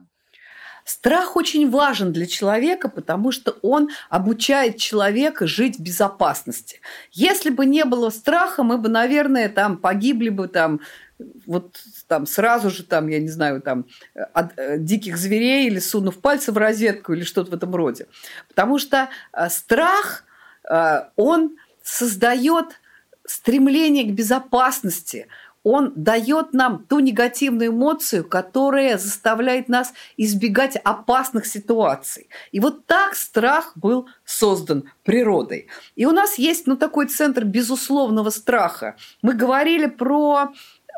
Страх 0.86 1.36
очень 1.36 1.70
важен 1.70 2.12
для 2.12 2.26
человека, 2.26 2.90
потому 2.90 3.32
что 3.32 3.58
он 3.62 3.90
обучает 4.10 4.78
человека 4.78 5.48
жить 5.48 5.78
в 5.78 5.82
безопасности. 5.82 6.82
Если 7.12 7.50
бы 7.50 7.66
не 7.66 7.86
было 7.86 8.10
страха, 8.10 8.64
мы 8.64 8.78
бы, 8.78 8.90
наверное, 8.90 9.50
там 9.50 9.78
погибли 9.78 10.30
бы 10.30 10.48
там 10.48 10.82
вот 11.46 11.78
там 12.08 12.26
сразу 12.26 12.70
же 12.70 12.84
там, 12.84 13.08
я 13.08 13.20
не 13.20 13.30
знаю, 13.30 13.62
там 13.62 13.86
от 14.34 14.58
э, 14.58 14.78
диких 14.78 15.18
зверей 15.18 15.68
или 15.68 15.80
сунув 15.80 16.20
пальцы 16.20 16.52
в 16.52 16.58
розетку 16.58 17.14
или 17.14 17.24
что-то 17.24 17.52
в 17.52 17.54
этом 17.54 17.74
роде. 17.76 18.08
Потому 18.50 18.78
что 18.80 19.10
э, 19.32 19.50
страх, 19.50 20.26
э, 20.70 21.04
он 21.16 21.56
создает 21.82 22.80
стремление 23.26 24.04
к 24.06 24.14
безопасности, 24.14 25.28
он 25.64 25.94
дает 25.96 26.54
нам 26.54 26.86
ту 26.86 27.00
негативную 27.00 27.72
эмоцию, 27.72 28.28
которая 28.28 28.98
заставляет 28.98 29.70
нас 29.70 29.94
избегать 30.18 30.76
опасных 30.76 31.46
ситуаций. 31.46 32.30
И 32.52 32.60
вот 32.60 32.86
так 32.86 33.16
страх 33.16 33.74
был 33.76 34.08
создан 34.26 34.90
природой. 35.04 35.68
И 35.96 36.06
у 36.06 36.12
нас 36.12 36.38
есть 36.38 36.68
ну, 36.68 36.76
такой 36.76 37.08
центр 37.08 37.46
безусловного 37.46 38.30
страха. 38.30 38.96
Мы 39.22 39.34
говорили 39.34 39.86
про 39.86 40.52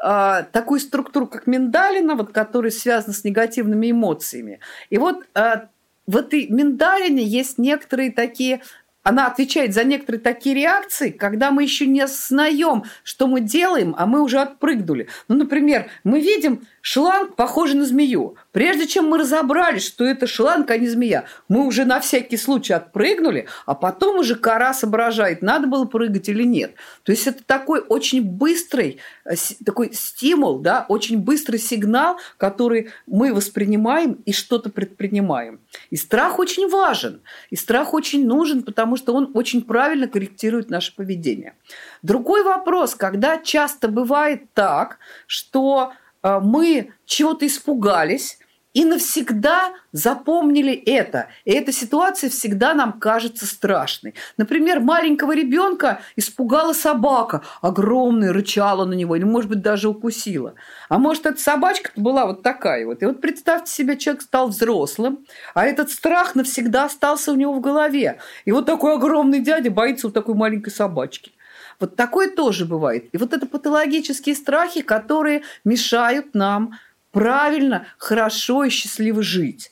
э, 0.04 0.44
такую 0.52 0.80
структуру, 0.80 1.28
как 1.28 1.48
миндалина, 1.48 2.16
вот, 2.16 2.32
которая 2.32 2.72
связана 2.72 3.14
с 3.14 3.24
негативными 3.24 3.92
эмоциями. 3.92 4.60
И 4.90 4.98
вот 4.98 5.26
э, 5.36 5.68
в 6.08 6.18
этой 6.18 6.48
миндалине 6.48 7.24
есть 7.24 7.58
некоторые 7.58 8.12
такие 8.12 8.62
она 9.06 9.28
отвечает 9.28 9.76
за 9.76 9.84
некоторые 9.84 10.20
такие 10.20 10.56
реакции, 10.56 11.12
когда 11.12 11.52
мы 11.52 11.62
еще 11.62 11.86
не 11.86 12.02
осознаем, 12.02 12.86
что 13.04 13.28
мы 13.28 13.40
делаем, 13.40 13.94
а 14.00 14.08
мы 14.08 14.24
уже 14.24 14.40
отпрыгнули. 14.42 15.08
Ну, 15.28 15.36
например, 15.36 15.92
мы 16.04 16.20
видим 16.20 16.66
шланг, 16.82 17.36
похожий 17.36 17.78
на 17.78 17.86
змею. 17.86 18.36
Прежде 18.52 18.88
чем 18.88 19.08
мы 19.08 19.20
разобрались, 19.20 19.86
что 19.86 20.06
это 20.06 20.26
шланг, 20.26 20.72
а 20.72 20.78
не 20.78 20.88
змея, 20.88 21.26
мы 21.48 21.68
уже 21.68 21.86
на 21.86 22.00
всякий 22.00 22.38
случай 22.38 22.74
отпрыгнули, 22.74 23.48
а 23.68 23.76
потом 23.76 24.18
уже 24.18 24.36
кора 24.36 24.74
соображает, 24.74 25.44
надо 25.44 25.68
было 25.68 25.86
прыгать 25.86 26.28
или 26.30 26.44
нет. 26.44 26.74
То 27.04 27.12
есть 27.12 27.28
это 27.28 27.44
такой 27.44 27.82
очень 27.82 28.24
быстрый 28.24 28.98
э, 29.26 29.36
такой 29.64 29.94
стимул, 29.94 30.60
да, 30.60 30.86
очень 30.90 31.20
быстрый 31.20 31.58
сигнал, 31.58 32.18
который 32.38 32.90
мы 33.06 33.36
воспринимаем 33.36 34.14
и 34.26 34.34
что-то 34.34 34.72
предпринимаем. 34.72 35.60
И 35.92 35.96
страх 35.96 36.40
очень 36.40 36.70
важен, 36.70 37.22
и 37.52 37.56
страх 37.56 37.94
очень 37.94 38.26
нужен, 38.26 38.64
потому 38.64 38.95
что 38.96 39.14
он 39.14 39.32
очень 39.34 39.64
правильно 39.64 40.08
корректирует 40.08 40.70
наше 40.70 40.96
поведение. 40.96 41.54
Другой 42.02 42.44
вопрос, 42.44 42.96
когда 42.96 43.38
часто 43.38 43.88
бывает 43.88 44.44
так, 44.54 45.00
что 45.28 45.94
э, 46.24 46.40
мы 46.42 46.94
чего-то 47.06 47.46
испугались, 47.48 48.40
и 48.76 48.84
навсегда 48.84 49.74
запомнили 49.94 50.74
это. 50.74 51.30
И 51.46 51.52
эта 51.54 51.72
ситуация 51.72 52.30
всегда 52.30 52.74
нам 52.74 53.00
кажется 53.00 53.46
страшной. 53.48 54.16
Например, 54.38 54.82
маленького 54.82 55.34
ребенка 55.34 56.02
испугала 56.18 56.74
собака, 56.74 57.42
огромная, 57.62 58.34
рычала 58.34 58.84
на 58.84 58.94
него, 58.94 59.16
или, 59.16 59.24
может 59.24 59.50
быть, 59.50 59.62
даже 59.62 59.88
укусила. 59.88 60.56
А 60.90 61.00
может, 61.00 61.26
эта 61.26 61.42
собачка 61.42 61.90
была 61.96 62.26
вот 62.26 62.44
такая 62.44 62.86
вот. 62.86 63.02
И 63.02 63.06
вот 63.06 63.22
представьте 63.22 63.72
себе, 63.72 63.98
человек 63.98 64.22
стал 64.22 64.50
взрослым, 64.50 65.26
а 65.54 65.66
этот 65.66 65.90
страх 65.90 66.36
навсегда 66.36 66.86
остался 66.86 67.32
у 67.32 67.36
него 67.36 67.54
в 67.54 67.62
голове. 67.62 68.20
И 68.44 68.52
вот 68.52 68.66
такой 68.66 68.96
огромный 68.96 69.40
дядя 69.40 69.72
боится 69.72 70.08
вот 70.08 70.14
такой 70.14 70.36
маленькой 70.36 70.72
собачки. 70.72 71.32
Вот 71.80 71.96
такое 71.96 72.30
тоже 72.30 72.66
бывает. 72.66 73.08
И 73.14 73.18
вот 73.18 73.32
это 73.32 73.46
патологические 73.46 74.36
страхи, 74.36 74.82
которые 74.82 75.44
мешают 75.64 76.36
нам 76.36 76.74
правильно, 77.16 77.88
хорошо 77.98 78.66
и 78.66 78.70
счастливо 78.70 79.24
жить. 79.24 79.72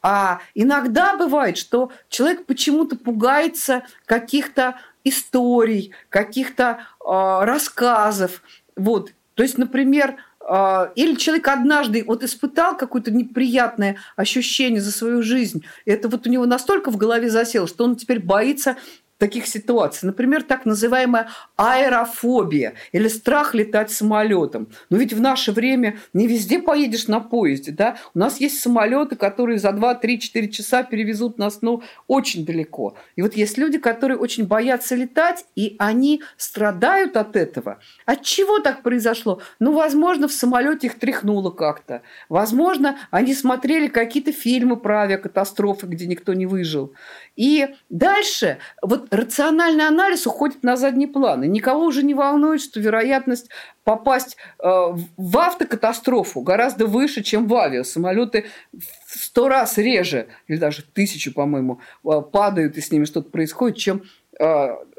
А 0.00 0.40
иногда 0.54 1.18
бывает, 1.18 1.58
что 1.58 1.92
человек 2.08 2.46
почему-то 2.46 2.96
пугается 2.96 3.82
каких-то 4.06 4.80
историй, 5.04 5.92
каких-то 6.08 6.78
э, 7.04 7.44
рассказов. 7.44 8.42
Вот. 8.74 9.12
То 9.34 9.42
есть, 9.42 9.58
например, 9.58 10.16
э, 10.40 10.88
или 10.94 11.14
человек 11.16 11.48
однажды 11.48 12.02
вот 12.06 12.24
испытал 12.24 12.74
какое-то 12.74 13.10
неприятное 13.10 13.98
ощущение 14.16 14.80
за 14.80 14.90
свою 14.90 15.22
жизнь. 15.22 15.66
Это 15.84 16.08
вот 16.08 16.26
у 16.26 16.30
него 16.30 16.46
настолько 16.46 16.90
в 16.90 16.96
голове 16.96 17.28
засело, 17.28 17.68
что 17.68 17.84
он 17.84 17.96
теперь 17.96 18.20
боится 18.20 18.78
таких 19.18 19.46
ситуаций. 19.46 20.06
Например, 20.06 20.42
так 20.42 20.64
называемая 20.64 21.28
аэрофобия 21.56 22.74
или 22.92 23.08
страх 23.08 23.54
летать 23.54 23.90
самолетом. 23.90 24.68
Но 24.90 24.96
ведь 24.96 25.12
в 25.12 25.20
наше 25.20 25.52
время 25.52 25.98
не 26.12 26.26
везде 26.26 26.60
поедешь 26.60 27.08
на 27.08 27.20
поезде. 27.20 27.72
Да? 27.72 27.96
У 28.14 28.18
нас 28.18 28.40
есть 28.40 28.60
самолеты, 28.60 29.16
которые 29.16 29.58
за 29.58 29.72
2, 29.72 29.94
3, 29.96 30.20
4 30.20 30.48
часа 30.48 30.82
перевезут 30.84 31.38
нас 31.38 31.58
ну, 31.62 31.82
очень 32.06 32.46
далеко. 32.46 32.96
И 33.16 33.22
вот 33.22 33.34
есть 33.34 33.58
люди, 33.58 33.78
которые 33.78 34.18
очень 34.18 34.46
боятся 34.46 34.94
летать, 34.94 35.44
и 35.56 35.74
они 35.78 36.22
страдают 36.36 37.16
от 37.16 37.34
этого. 37.34 37.80
От 38.06 38.22
чего 38.22 38.60
так 38.60 38.82
произошло? 38.82 39.40
Ну, 39.58 39.72
возможно, 39.72 40.28
в 40.28 40.32
самолете 40.32 40.86
их 40.86 40.98
тряхнуло 40.98 41.50
как-то. 41.50 42.02
Возможно, 42.28 42.96
они 43.10 43.34
смотрели 43.34 43.88
какие-то 43.88 44.32
фильмы 44.32 44.76
про 44.76 45.02
авиакатастрофы, 45.02 45.86
где 45.86 46.06
никто 46.06 46.34
не 46.34 46.46
выжил. 46.46 46.94
И 47.34 47.68
дальше 47.88 48.58
вот 48.80 49.07
рациональный 49.10 49.86
анализ 49.86 50.26
уходит 50.26 50.62
на 50.62 50.76
задний 50.76 51.06
план. 51.06 51.44
И 51.44 51.48
никого 51.48 51.84
уже 51.84 52.02
не 52.02 52.14
волнует, 52.14 52.60
что 52.60 52.80
вероятность 52.80 53.48
попасть 53.84 54.36
э, 54.58 54.64
в 54.64 55.38
автокатастрофу 55.38 56.40
гораздо 56.40 56.86
выше, 56.86 57.22
чем 57.22 57.46
в 57.46 57.54
авиа. 57.54 57.84
Самолеты 57.84 58.46
в 58.72 59.18
сто 59.18 59.48
раз 59.48 59.78
реже, 59.78 60.28
или 60.46 60.56
даже 60.56 60.82
тысячу, 60.82 61.32
по-моему, 61.32 61.80
э, 62.04 62.20
падают, 62.32 62.76
и 62.76 62.80
с 62.80 62.90
ними 62.90 63.04
что-то 63.04 63.30
происходит, 63.30 63.78
чем 63.78 64.02
э, 64.38 64.44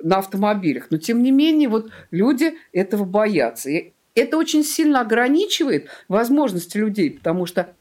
на 0.03 0.17
автомобилях. 0.17 0.87
Но, 0.89 0.97
тем 0.97 1.23
не 1.23 1.31
менее, 1.31 1.69
вот 1.69 1.91
люди 2.11 2.55
этого 2.73 3.05
боятся. 3.05 3.69
И 3.69 3.93
это 4.15 4.37
очень 4.37 4.63
сильно 4.63 5.01
ограничивает 5.01 5.89
возможности 6.07 6.77
людей, 6.77 7.11
потому 7.11 7.45
что 7.45 7.73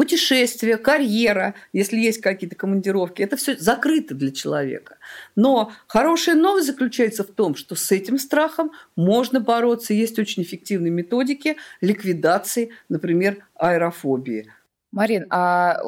путешествия, 0.00 0.78
карьера, 0.78 1.54
если 1.74 1.98
есть 1.98 2.22
какие-то 2.22 2.56
командировки, 2.56 3.20
это 3.20 3.36
все 3.36 3.54
закрыто 3.58 4.14
для 4.14 4.30
человека. 4.30 4.96
Но 5.36 5.72
хорошая 5.88 6.36
новость 6.36 6.68
заключается 6.68 7.22
в 7.22 7.26
том, 7.26 7.54
что 7.54 7.74
с 7.74 7.92
этим 7.92 8.16
страхом 8.16 8.70
можно 8.96 9.40
бороться. 9.40 9.92
Есть 9.92 10.18
очень 10.18 10.42
эффективные 10.42 10.90
методики 10.90 11.58
ликвидации, 11.82 12.70
например, 12.88 13.44
аэрофобии. 13.54 14.50
Марин, 14.90 15.26
а 15.28 15.82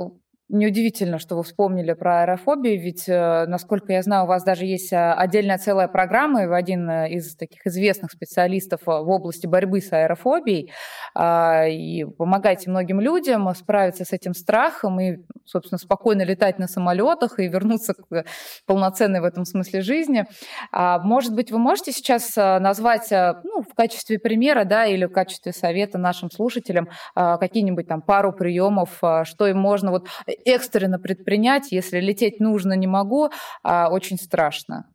Неудивительно, 0.55 1.19
что 1.19 1.37
вы 1.37 1.45
вспомнили 1.45 1.95
про 1.95 2.25
аэрофобию, 2.25 2.79
ведь, 2.79 3.09
э, 3.09 3.47
насколько 3.47 3.95
я 3.95 4.03
знаю, 4.03 4.25
у 4.25 4.27
вас 4.27 4.45
даже 4.45 4.67
есть 4.67 4.93
э, 4.93 5.13
отдельная 5.15 5.57
целая 5.57 5.89
программа, 5.89 6.43
и 6.43 6.47
вы 6.47 6.59
один 6.59 6.91
э, 6.91 7.11
из 7.11 7.35
таких 7.37 7.67
известных 7.67 8.13
специалистов 8.13 8.81
в 8.85 8.91
области 8.91 9.47
борьбы 9.47 9.81
с 9.81 9.91
аэрофобией, 9.95 10.71
а, 11.15 11.65
и 11.69 12.05
помогаете 12.05 12.69
многим 12.69 13.01
людям 13.01 13.51
справиться 13.55 14.05
с 14.05 14.13
этим 14.13 14.35
страхом 14.35 15.01
и, 15.01 15.21
собственно, 15.47 15.79
спокойно 15.79 16.21
летать 16.21 16.59
на 16.59 16.69
самолетах 16.69 17.39
и 17.39 17.49
вернуться 17.49 17.95
к 17.95 18.25
полноценной 18.67 19.23
в 19.23 19.25
этом 19.25 19.47
смысле 19.47 19.81
жизни. 19.81 20.27
А, 20.71 20.99
может 20.99 21.35
быть, 21.35 21.51
вы 21.51 21.59
можете 21.59 21.93
сейчас 21.93 22.37
назвать, 22.37 23.09
ну, 23.11 23.63
в 23.63 23.75
качестве 23.75 24.19
примера, 24.19 24.65
да, 24.65 24.85
или 24.85 25.07
в 25.07 25.13
качестве 25.13 25.53
совета 25.53 25.97
нашим 25.97 26.31
слушателям 26.31 26.89
какие-нибудь 27.15 27.89
там 27.89 28.03
пару 28.03 28.35
приемов, 28.35 29.01
что 29.25 29.47
им 29.47 29.59
можно 29.59 29.91
вот 29.91 30.09
экстренно 30.45 30.99
предпринять, 30.99 31.73
если 31.73 32.01
лететь 32.01 32.41
нужно, 32.41 32.75
не 32.75 32.87
могу, 32.87 33.31
а 33.63 33.89
очень 33.91 34.19
страшно? 34.19 34.87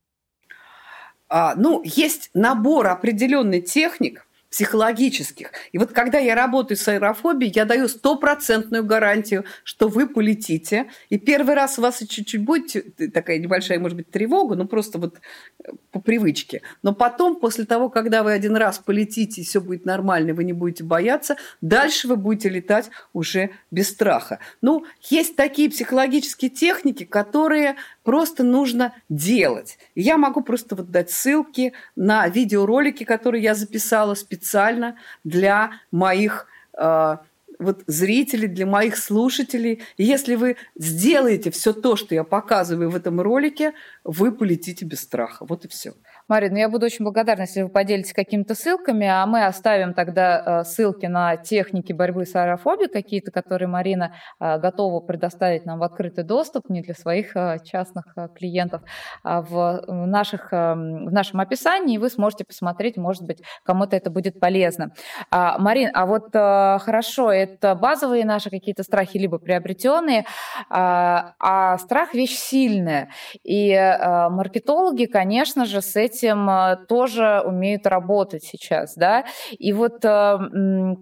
А, 1.30 1.56
ну, 1.56 1.82
есть 1.84 2.30
набор 2.34 2.88
определенных 2.88 3.66
техник, 3.66 4.27
психологических. 4.58 5.52
И 5.72 5.78
вот 5.78 5.92
когда 5.92 6.18
я 6.18 6.34
работаю 6.34 6.80
с 6.80 6.88
аэрофобией, 6.88 7.52
я 7.56 7.64
даю 7.64 7.88
стопроцентную 7.88 8.84
гарантию, 8.84 9.46
что 9.64 9.88
вы 9.88 10.08
полетите. 10.08 10.88
И 11.10 11.20
первый 11.20 11.54
раз 11.54 11.78
у 11.78 11.84
вас 11.84 12.00
чуть-чуть 12.00 12.44
будет 12.44 13.14
такая 13.14 13.38
небольшая, 13.38 13.78
может 13.78 13.96
быть, 13.96 14.10
тревога, 14.10 14.56
ну 14.56 14.66
просто 14.66 14.98
вот 14.98 15.18
э, 15.64 15.74
по 15.92 16.00
привычке. 16.00 16.64
Но 16.82 16.96
потом, 16.96 17.36
после 17.36 17.66
того, 17.66 17.90
когда 17.90 18.24
вы 18.24 18.32
один 18.32 18.56
раз 18.56 18.80
полетите, 18.80 19.42
и 19.42 19.44
все 19.44 19.62
будет 19.62 19.86
нормально, 19.86 20.34
вы 20.34 20.44
не 20.44 20.54
будете 20.54 20.84
бояться, 20.84 21.36
дальше 21.62 22.08
вы 22.08 22.16
будете 22.16 22.50
летать 22.50 22.90
уже 23.14 23.52
без 23.70 23.90
страха. 23.90 24.40
Ну, 24.62 24.86
есть 25.04 25.36
такие 25.36 25.70
психологические 25.70 26.50
техники, 26.50 27.04
которые 27.04 27.76
просто 28.08 28.46
нужно 28.46 28.94
делать. 29.10 29.78
Я 29.94 30.18
могу 30.18 30.42
просто 30.42 30.78
вот 30.78 30.90
дать 30.92 31.12
ссылки 31.12 31.74
на 31.98 32.30
видеоролики, 32.30 33.04
которые 33.04 33.44
я 33.44 33.54
записала 33.54 34.16
специально 34.16 34.96
для 35.26 35.72
моих 35.92 36.48
э, 36.80 37.18
вот 37.60 37.84
зрителей, 37.86 38.48
для 38.48 38.66
моих 38.66 38.96
слушателей. 38.96 39.82
И 39.98 40.06
если 40.06 40.36
вы 40.36 40.56
сделаете 40.78 41.52
все 41.52 41.74
то, 41.74 41.98
что 41.98 42.16
я 42.16 42.24
показываю 42.24 42.90
в 42.92 42.96
этом 42.96 43.20
ролике, 43.20 43.74
вы 44.06 44.32
полетите 44.32 44.86
без 44.86 45.02
страха. 45.02 45.46
Вот 45.46 45.66
и 45.66 45.68
все. 45.68 45.94
Марина, 46.28 46.56
ну 46.56 46.60
я 46.60 46.68
буду 46.68 46.86
очень 46.86 47.06
благодарна, 47.06 47.44
если 47.44 47.62
вы 47.62 47.70
поделитесь 47.70 48.12
какими-то 48.12 48.54
ссылками, 48.54 49.08
а 49.08 49.26
мы 49.26 49.46
оставим 49.46 49.94
тогда 49.94 50.62
э, 50.62 50.64
ссылки 50.66 51.06
на 51.06 51.38
техники 51.38 51.94
борьбы 51.94 52.26
с 52.26 52.36
аэрофобией 52.36 52.90
какие-то, 52.90 53.32
которые 53.32 53.70
Марина 53.70 54.14
э, 54.42 54.60
готова 54.60 55.00
предоставить 55.00 55.66
нам 55.66 55.80
в 55.80 55.84
открытый 55.84 56.26
доступ, 56.26 56.70
не 56.70 56.82
для 56.82 56.96
своих 56.96 57.34
э, 57.38 57.60
частных 57.64 58.04
клиентов, 58.36 58.82
а 59.24 59.42
в, 59.42 59.86
наших, 59.88 60.52
в 60.52 61.12
нашем 61.12 61.40
описании, 61.40 61.96
и 61.96 61.98
вы 61.98 62.10
сможете 62.10 62.44
посмотреть, 62.44 62.98
может 62.98 63.24
быть, 63.24 63.42
кому-то 63.64 63.96
это 63.96 64.10
будет 64.10 64.40
полезно. 64.40 64.92
А, 65.32 65.58
Марин, 65.60 65.92
а 65.94 66.06
вот 66.06 66.34
хорошо, 66.34 67.32
это 67.32 67.74
базовые 67.76 68.26
наши 68.26 68.50
какие-то 68.50 68.84
страхи, 68.84 69.18
либо 69.18 69.38
приобретенные, 69.38 70.26
а, 70.70 71.36
а 71.40 71.78
страх 71.78 72.14
вещь 72.14 72.36
сильная. 72.36 73.10
И 73.44 73.74
маркетологи, 73.74 75.06
конечно 75.06 75.66
же, 75.66 75.82
с 75.82 75.96
этим 75.96 76.17
этим 76.18 76.50
э, 76.50 76.78
тоже 76.88 77.42
умеют 77.46 77.86
работать 77.88 78.44
сейчас, 78.44 78.96
да. 78.96 79.26
И 79.52 79.74
вот 79.74 80.04
э, 80.04 80.38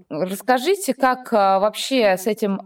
расскажите, 0.10 0.94
как 0.94 1.32
э, 1.34 1.36
вообще 1.36 2.18
с 2.18 2.28
этим 2.28 2.62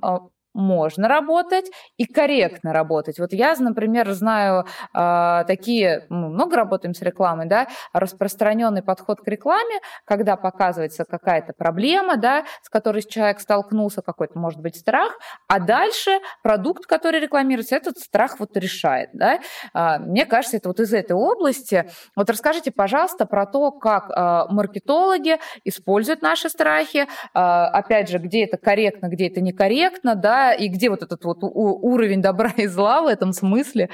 можно 0.54 1.08
работать 1.08 1.66
и 1.98 2.06
корректно 2.06 2.74
работать. 2.74 3.20
Вот 3.20 3.34
я, 3.34 3.56
например, 3.58 4.12
знаю 4.12 4.66
э, 4.94 5.44
такие, 5.48 6.06
мы 6.10 6.30
много 6.30 6.56
работаем 6.56 6.94
с 6.94 7.02
рекламой, 7.02 7.48
да, 7.48 7.68
распространенный 7.94 8.82
подход 8.82 9.22
к 9.22 9.28
рекламе, 9.28 9.80
когда 10.06 10.36
показывается 10.36 11.06
какая-то 11.06 11.54
проблема, 11.54 12.18
да, 12.18 12.46
с 12.64 12.70
которой 12.70 13.02
человек 13.02 13.40
столкнулся, 13.40 14.02
какой-то, 14.02 14.38
может 14.38 14.60
быть, 14.60 14.76
страх, 14.76 15.18
а 15.48 15.60
дальше 15.60 16.20
продукт, 16.44 16.86
который 16.86 17.20
рекламируется, 17.20 17.76
этот 17.76 17.98
страх 18.00 18.40
вот 18.40 18.56
решает, 18.58 19.10
да. 19.14 19.40
Э, 19.74 20.00
мне 20.00 20.26
кажется, 20.26 20.58
это 20.58 20.70
вот 20.70 20.80
из 20.80 20.94
этой 20.94 21.14
области. 21.14 21.90
Вот 22.16 22.30
расскажите, 22.30 22.72
пожалуйста, 22.72 23.26
про 23.26 23.46
то, 23.46 23.72
как 23.72 24.10
э, 24.10 24.54
маркетологи 24.54 25.38
используют 25.64 26.22
наши 26.22 26.50
страхи, 26.50 27.06
э, 27.06 27.08
опять 27.34 28.10
же, 28.10 28.18
где 28.18 28.46
это 28.46 28.58
корректно, 28.58 29.08
где 29.08 29.28
это 29.28 29.42
некорректно, 29.42 30.16
да, 30.16 30.39
и 30.54 30.68
где 30.68 30.90
вот 30.90 31.04
этот 31.04 31.24
вот 31.26 31.38
уровень 31.42 32.22
добра 32.22 32.52
и 32.58 32.68
зла 32.68 33.02
в 33.02 33.08
этом 33.08 33.34
смысле. 33.34 33.90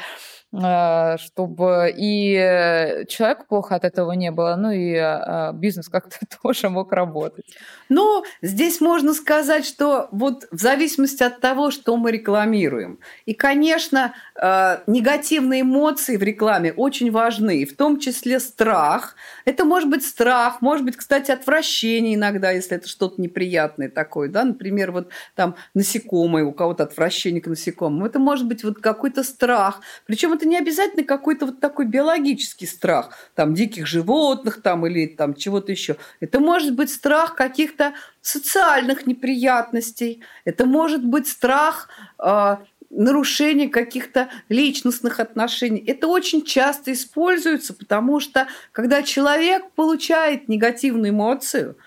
Э, 0.55 1.17
чтобы 1.17 1.93
и 1.95 3.05
человеку 3.07 3.45
плохо 3.47 3.75
от 3.75 3.83
этого 3.83 4.11
не 4.13 4.31
было, 4.31 4.55
ну 4.55 4.71
и 4.71 4.93
э, 4.93 5.51
бизнес 5.53 5.89
как-то 5.89 6.17
тоже 6.41 6.69
мог 6.69 6.91
работать. 6.91 7.45
Ну, 7.89 8.23
здесь 8.41 8.81
можно 8.81 9.13
сказать, 9.13 9.65
что 9.65 10.07
вот 10.11 10.47
в 10.51 10.59
зависимости 10.59 11.23
от 11.23 11.39
того, 11.39 11.71
что 11.71 11.97
мы 11.97 12.11
рекламируем. 12.11 12.99
И, 13.25 13.33
конечно, 13.33 14.13
негативные 14.35 15.61
эмоции 15.61 16.17
в 16.17 16.23
рекламе 16.23 16.73
очень 16.73 17.11
важны, 17.11 17.65
в 17.65 17.75
том 17.75 17.99
числе 17.99 18.39
страх. 18.39 19.15
Это 19.45 19.65
может 19.65 19.89
быть 19.89 20.03
страх, 20.03 20.61
может 20.61 20.85
быть, 20.85 20.95
кстати, 20.97 21.31
отвращение 21.31 22.15
иногда, 22.15 22.51
если 22.51 22.77
это 22.77 22.87
что-то 22.87 23.21
неприятное 23.21 23.89
такое, 23.89 24.29
да, 24.29 24.43
например, 24.43 24.91
вот 24.91 25.09
там 25.35 25.55
насекомые, 25.73 26.45
у 26.45 26.51
кого-то 26.51 26.83
отвращение 26.83 27.41
к 27.41 27.47
насекомым. 27.47 28.05
Это 28.05 28.19
может 28.19 28.47
быть 28.47 28.63
вот 28.63 28.79
какой-то 28.79 29.23
страх. 29.23 29.81
Причем 30.05 30.33
это 30.33 30.44
не 30.45 30.57
обязательно 30.57 31.03
какой-то 31.03 31.47
вот 31.47 31.59
такой 31.59 31.85
биологический 31.85 32.65
страх, 32.65 33.17
там, 33.35 33.53
диких 33.53 33.87
животных 33.87 34.61
там 34.61 34.85
или 34.85 35.07
там 35.07 35.33
чего-то 35.33 35.71
еще. 35.71 35.97
Это 36.19 36.39
может 36.39 36.75
быть 36.75 36.91
страх 36.91 37.35
каких-то 37.35 37.93
социальных 38.21 39.07
неприятностей. 39.07 40.21
Это 40.45 40.65
может 40.65 41.05
быть 41.05 41.27
страх 41.27 41.89
э, 42.19 42.57
нарушение 42.89 43.69
каких-то 43.69 44.29
личностных 44.49 45.19
отношений. 45.19 45.83
Это 45.85 46.07
очень 46.07 46.43
часто 46.43 46.93
используется, 46.93 47.73
потому 47.73 48.19
что 48.19 48.47
когда 48.71 49.03
человек 49.03 49.71
получает 49.75 50.47
негативную 50.47 51.11
эмоцию, 51.11 51.77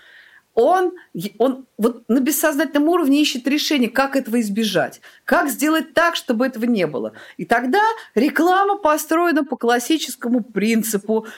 он, 0.60 0.92
он 1.38 1.66
вот 1.78 2.08
на 2.08 2.18
бессознательном 2.18 2.88
уровне 2.88 3.22
ищет 3.22 3.46
решение, 3.46 3.88
как 3.88 4.16
этого 4.16 4.40
избежать, 4.40 5.00
как 5.24 5.50
сделать 5.50 5.94
так, 5.94 6.16
чтобы 6.16 6.46
этого 6.46 6.64
не 6.64 6.84
было. 6.88 7.12
И 7.36 7.44
тогда 7.44 7.80
реклама 8.16 8.76
построена 8.76 9.44
по 9.44 9.56
классическому 9.56 10.42
принципу 10.42 11.28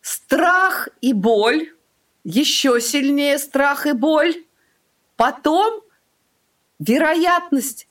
страх 0.00 0.88
и 1.02 1.12
боль, 1.12 1.74
еще 2.24 2.80
сильнее 2.80 3.36
страх 3.36 3.84
и 3.84 3.92
боль, 3.92 4.46
потом 5.16 5.82
вероятность 6.78 7.86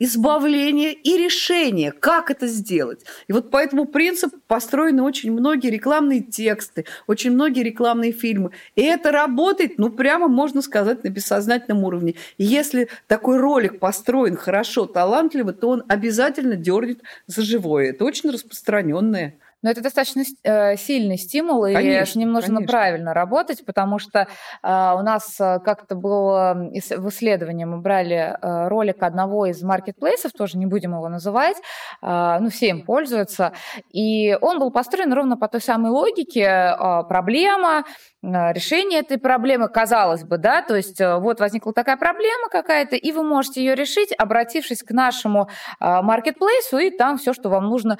избавление 0.00 0.92
и 0.94 1.16
решение, 1.16 1.92
как 1.92 2.30
это 2.30 2.48
сделать. 2.48 3.04
И 3.28 3.32
вот 3.32 3.50
по 3.50 3.58
этому 3.58 3.84
принципу 3.84 4.38
построены 4.48 5.02
очень 5.02 5.30
многие 5.30 5.68
рекламные 5.68 6.20
тексты, 6.20 6.86
очень 7.06 7.30
многие 7.30 7.62
рекламные 7.62 8.10
фильмы. 8.10 8.50
И 8.74 8.82
это 8.82 9.12
работает, 9.12 9.78
ну, 9.78 9.90
прямо 9.90 10.26
можно 10.26 10.62
сказать, 10.62 11.04
на 11.04 11.08
бессознательном 11.10 11.84
уровне. 11.84 12.14
И 12.38 12.44
если 12.44 12.88
такой 13.06 13.38
ролик 13.38 13.78
построен 13.78 14.36
хорошо, 14.36 14.86
талантливо, 14.86 15.52
то 15.52 15.68
он 15.68 15.84
обязательно 15.86 16.56
дернет 16.56 17.02
за 17.26 17.42
живое. 17.42 17.90
Это 17.90 18.04
очень 18.04 18.30
распространенное. 18.30 19.36
Но 19.62 19.70
это 19.70 19.82
достаточно 19.82 20.22
э, 20.42 20.76
сильный 20.76 21.18
стимул, 21.18 21.66
и 21.66 21.74
конечно, 21.74 22.12
с 22.12 22.16
ним 22.16 22.32
нужно 22.32 22.56
конечно. 22.56 22.72
правильно 22.72 23.14
работать, 23.14 23.64
потому 23.66 23.98
что 23.98 24.20
э, 24.20 24.26
у 24.62 25.02
нас 25.02 25.38
э, 25.38 25.58
как-то 25.62 25.94
было 25.94 26.54
в 26.54 27.08
исследовании, 27.08 27.66
мы 27.66 27.78
брали 27.78 28.36
э, 28.40 28.68
ролик 28.68 29.02
одного 29.02 29.46
из 29.46 29.62
маркетплейсов, 29.62 30.32
тоже 30.32 30.56
не 30.56 30.64
будем 30.64 30.94
его 30.94 31.08
называть, 31.10 31.58
э, 32.02 32.38
ну, 32.40 32.48
все 32.48 32.68
им 32.68 32.86
пользуются, 32.86 33.52
и 33.92 34.34
он 34.40 34.58
был 34.60 34.70
построен 34.70 35.12
ровно 35.12 35.36
по 35.36 35.46
той 35.46 35.60
самой 35.60 35.90
логике, 35.90 36.40
э, 36.40 37.02
проблема, 37.06 37.84
решение 38.22 39.00
этой 39.00 39.18
проблемы, 39.18 39.68
казалось 39.68 40.24
бы, 40.24 40.36
да, 40.36 40.62
то 40.62 40.74
есть 40.74 41.00
э, 41.00 41.16
вот 41.18 41.40
возникла 41.40 41.72
такая 41.72 41.96
проблема 41.96 42.48
какая-то, 42.50 42.96
и 42.96 43.12
вы 43.12 43.22
можете 43.24 43.62
ее 43.62 43.74
решить, 43.74 44.12
обратившись 44.16 44.82
к 44.82 44.90
нашему 44.90 45.48
маркетплейсу, 45.80 46.78
и 46.78 46.90
там 46.90 47.18
все, 47.18 47.32
что 47.32 47.48
вам 47.48 47.64
нужно 47.64 47.98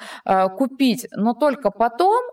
купить. 0.57 1.07
Но 1.15 1.33
то 1.33 1.50
только 1.51 1.71
потом, 1.71 2.23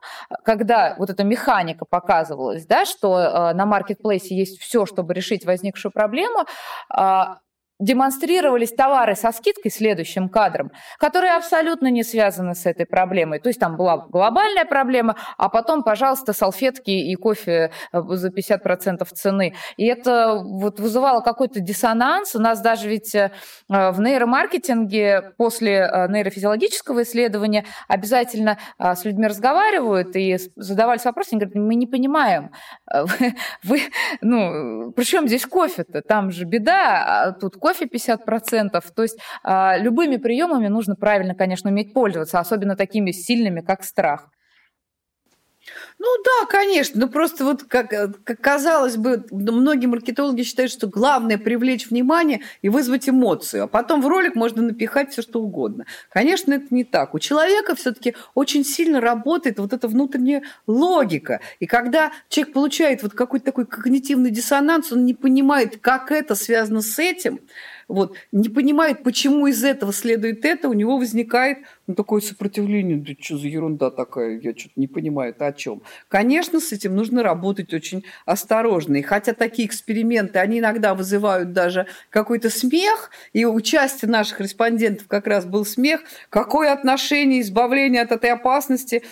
когда 0.45 0.95
вот 0.99 1.11
эта 1.11 1.25
механика 1.25 1.85
показывалась, 1.85 2.67
да, 2.67 2.85
что 2.85 3.19
э, 3.19 3.55
на 3.55 3.67
маркетплейсе 3.67 4.37
есть 4.37 4.61
все, 4.61 4.87
чтобы 4.87 5.15
решить 5.15 5.45
возникшую 5.45 5.93
проблему, 5.93 6.45
а, 6.91 7.39
демонстрировались 7.79 8.73
товары 8.73 9.15
со 9.15 9.31
скидкой 9.31 9.71
следующим 9.71 10.29
кадром, 10.29 10.73
которые 10.99 11.35
абсолютно 11.35 11.89
не 11.89 12.03
связаны 12.03 12.55
с 12.55 12.67
этой 12.67 12.87
проблемой. 12.87 13.39
То 13.39 13.49
есть 13.49 13.61
там 13.61 13.77
была 13.77 14.07
глобальная 14.09 14.65
проблема, 14.65 15.17
а 15.37 15.49
потом, 15.49 15.85
пожалуйста, 15.85 16.33
салфетки 16.33 16.91
и 16.91 17.15
кофе 17.15 17.71
э, 17.93 18.01
за 18.09 18.29
50% 18.29 19.07
цены. 19.15 19.55
И 19.77 19.87
это 19.87 20.41
вот 20.43 20.81
вызывало 20.81 21.21
какой-то 21.21 21.61
диссонанс. 21.61 22.35
У 22.35 22.41
нас 22.41 22.61
даже 22.61 22.89
ведь 22.89 23.15
э, 23.15 23.31
в 23.69 24.01
нейромаркетинге 24.01 25.35
после 25.37 25.79
э, 25.79 26.09
нейрофизиологического 26.09 27.03
исследования 27.03 27.65
обязательно 27.87 28.59
с 28.79 29.05
людьми 29.05 29.27
разговаривают 29.27 30.17
и 30.17 30.37
задавались 30.57 31.05
вопросы, 31.05 31.31
они 31.33 31.41
говорят, 31.41 31.55
мы 31.55 31.75
не 31.75 31.87
понимаем, 31.87 32.51
вы, 33.63 33.81
ну, 34.21 34.93
при 34.93 35.05
чем 35.05 35.29
здесь 35.29 35.47
кофе-то? 35.47 36.03
Там 36.03 36.31
же 36.31 36.45
беда, 36.45 37.05
а 37.27 37.33
тут 37.33 37.57
кофе 37.57 37.68
кофе 37.69 37.87
50%. 37.87 38.83
То 38.95 39.03
есть 39.03 39.19
а, 39.43 39.77
любыми 39.79 40.17
приемами 40.17 40.69
нужно 40.69 40.95
правильно, 40.95 41.35
конечно, 41.35 41.71
уметь 41.71 41.93
пользоваться, 41.93 42.39
особенно 42.39 42.77
такими 42.77 43.11
сильными, 43.11 43.61
как 43.61 43.85
страх. 43.85 44.31
Ну 45.99 46.07
да, 46.25 46.47
конечно. 46.47 47.01
Ну 47.01 47.09
просто 47.09 47.45
вот 47.45 47.65
как, 47.65 47.93
э, 47.93 48.13
как 48.25 48.41
казалось 48.41 48.97
бы, 48.97 49.25
многие 49.31 49.87
маркетологи 49.87 50.43
считают, 50.43 50.71
что 50.71 50.87
главное 50.87 51.39
привлечь 51.39 51.91
внимание 51.91 52.43
и 52.63 52.69
вызвать 52.69 53.09
эмоцию, 53.09 53.65
а 53.65 53.67
потом 53.67 54.01
в 54.01 54.07
ролик 54.07 54.37
можно 54.37 54.63
напихать 54.63 55.11
все 55.11 55.23
что 55.23 55.41
угодно. 55.43 55.87
Конечно, 56.11 56.53
это 56.53 56.67
не 56.71 56.85
так. 56.85 57.15
У 57.15 57.19
человека 57.19 57.75
все-таки 57.75 58.15
очень 58.35 58.65
сильно 58.65 59.01
работает 59.01 59.59
вот 59.59 59.73
эта 59.73 59.89
внутренняя 59.89 60.43
логика. 60.67 61.41
И 61.59 61.67
когда 61.67 62.13
человек 62.29 62.55
получает 62.55 63.03
вот 63.03 63.13
какой-то 63.15 63.47
такой 63.47 63.67
когнитивный 63.67 64.31
диссонанс, 64.31 64.93
он 64.93 65.05
не 65.05 65.15
понимает, 65.15 65.79
как 65.81 66.13
это 66.13 66.35
связано 66.35 66.81
с 66.81 66.99
этим, 66.99 67.41
вот, 67.89 68.15
не 68.33 68.51
понимает, 68.51 69.03
почему 69.03 69.47
из 69.47 69.65
этого 69.65 69.93
следует 69.95 70.45
это, 70.45 70.69
у 70.69 70.75
него 70.75 70.99
возникает 70.99 71.59
ну, 71.87 71.95
такое 71.95 72.21
сопротивление, 72.21 72.99
да 72.99 73.15
что 73.19 73.39
за 73.39 73.49
ерунда 73.49 73.91
такая, 73.91 74.39
я 74.39 74.55
что-то 74.55 74.75
не 74.77 74.87
понимаю, 74.87 75.31
это 75.31 75.47
о 75.47 75.53
чем. 75.55 75.83
Конечно, 76.09 76.61
с 76.61 76.71
этим 76.71 76.95
нужно 76.95 77.23
работать 77.23 77.73
очень 77.73 78.05
осторожно. 78.27 78.97
И 78.97 79.03
хотя 79.03 79.33
такие 79.33 79.67
эксперименты, 79.67 80.39
они 80.39 80.59
иногда 80.59 80.95
вызывают 80.95 81.55
даже 81.55 81.87
какой-то 82.11 82.51
смех, 82.51 83.11
и 83.33 83.47
у 83.47 83.59
части 83.63 84.05
наших 84.05 84.43
респондентов 84.43 85.09
как 85.09 85.27
раз 85.27 85.47
был 85.47 85.65
смех, 85.65 86.03
какое 86.29 86.73
отношение 86.73 87.41
избавление 87.41 88.03
от 88.03 88.13
этой 88.13 88.31
опасности 88.31 89.03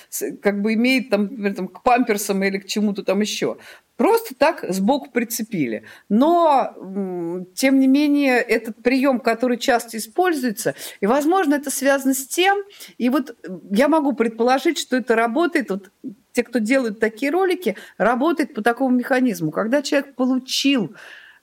как 0.42 0.60
бы 0.60 0.74
имеет 0.74 1.08
там, 1.08 1.22
например, 1.22 1.54
там, 1.54 1.68
к 1.68 1.82
памперсам 1.82 2.44
или 2.44 2.58
к 2.58 2.66
чему-то 2.66 3.02
там 3.02 3.22
еще. 3.22 3.56
Просто 3.96 4.34
так 4.34 4.64
сбоку 4.68 5.10
прицепили. 5.10 5.84
Но, 6.08 7.44
тем 7.54 7.80
не 7.80 7.86
менее, 7.86 8.40
этот 8.40 8.82
прием, 8.82 9.20
который 9.20 9.56
часто 9.56 9.96
используется, 9.96 10.74
и, 11.00 11.06
возможно, 11.06 11.54
это 11.54 11.70
связано 11.70 12.12
с 12.12 12.26
тем, 12.26 12.58
и 12.98 13.08
вот 13.08 13.36
я 13.70 13.88
могу 13.88 14.12
предположить, 14.12 14.78
что 14.78 14.96
это 14.96 15.14
работает, 15.14 15.70
вот 15.70 15.90
те, 16.32 16.42
кто 16.42 16.58
делают 16.58 17.00
такие 17.00 17.32
ролики, 17.32 17.76
работает 17.96 18.52
по 18.52 18.62
такому 18.62 18.94
механизму. 18.94 19.50
Когда 19.50 19.80
человек 19.80 20.14
получил 20.14 20.94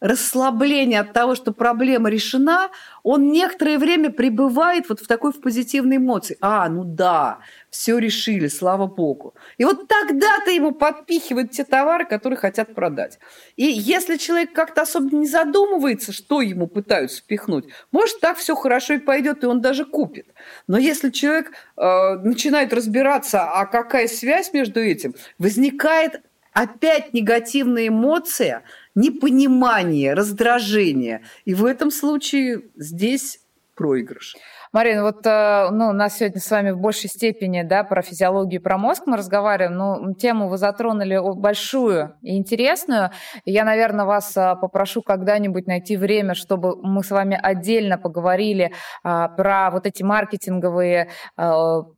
расслабление 0.04 1.00
от 1.00 1.14
того, 1.14 1.34
что 1.34 1.54
проблема 1.54 2.10
решена, 2.10 2.70
он 3.04 3.32
некоторое 3.32 3.78
время 3.78 4.12
пребывает 4.12 4.90
вот 4.90 5.00
в 5.00 5.08
такой 5.08 5.32
в 5.32 5.40
позитивной 5.40 5.96
эмоции. 5.96 6.38
А, 6.42 6.68
ну 6.68 6.84
да, 6.84 7.40
все 7.70 7.98
решили, 7.98 8.48
слава 8.48 8.86
богу. 8.86 9.34
И 9.58 9.64
вот 9.64 9.88
тогда-то 9.88 10.52
ему 10.52 10.74
подпихивают 10.74 11.52
те 11.52 11.64
товары, 11.64 12.06
которые 12.06 12.36
хотят 12.36 12.76
продать. 12.76 13.18
И 13.56 13.64
если 13.64 14.18
человек 14.18 14.52
как-то 14.52 14.82
особо 14.82 15.16
не 15.16 15.26
задумывается, 15.26 16.12
что 16.12 16.42
ему 16.42 16.68
пытаются 16.68 17.22
впихнуть, 17.22 17.70
может, 17.94 18.20
так 18.20 18.38
все 18.38 18.56
хорошо 18.56 18.96
и 18.96 18.98
пойдет, 18.98 19.44
и 19.44 19.48
он 19.48 19.62
даже 19.62 19.86
купит. 19.86 20.28
Но 20.68 20.78
если 20.78 21.12
человек 21.12 21.54
э, 21.78 22.16
начинает 22.16 22.74
разбираться, 22.74 23.50
а 23.50 23.66
какая 23.66 24.10
связь 24.10 24.52
между 24.52 24.82
этим, 24.82 25.16
возникает 25.40 26.22
опять 26.54 27.14
негативная 27.14 27.88
эмоция, 27.88 28.64
непонимание, 28.96 30.14
раздражение. 30.14 31.24
И 31.46 31.54
в 31.54 31.66
этом 31.66 31.92
случае 31.92 32.64
здесь 32.76 33.40
проигрыш. 33.76 34.36
Марина, 34.74 35.04
вот 35.04 35.24
э, 35.26 35.70
ну, 35.72 35.90
у 35.90 35.92
нас 35.92 36.18
сегодня 36.18 36.42
с 36.42 36.50
вами 36.50 36.72
в 36.72 36.80
большей 36.80 37.08
степени 37.08 37.62
да, 37.62 37.84
про 37.84 38.02
физиологию 38.02 38.60
и 38.60 38.64
про 38.64 38.80
мозг 38.80 39.04
мы 39.06 39.18
разговариваем, 39.18 39.78
но 39.78 40.14
тему 40.16 40.50
вы 40.50 40.58
затронули 40.58 41.20
большую 41.36 42.16
и 42.24 42.36
интересную. 42.38 43.12
Я, 43.46 43.66
наверное, 43.66 44.06
вас 44.06 44.36
э, 44.36 44.56
попрошу 44.60 45.04
когда-нибудь 45.04 45.68
найти 45.68 45.96
время, 45.96 46.34
чтобы 46.34 46.76
мы 46.82 47.04
с 47.04 47.12
вами 47.12 47.40
отдельно 47.40 48.00
поговорили 48.00 48.74
а, 49.04 49.28
про 49.28 49.70
вот 49.70 49.86
эти 49.86 50.02
маркетинговые 50.02 51.10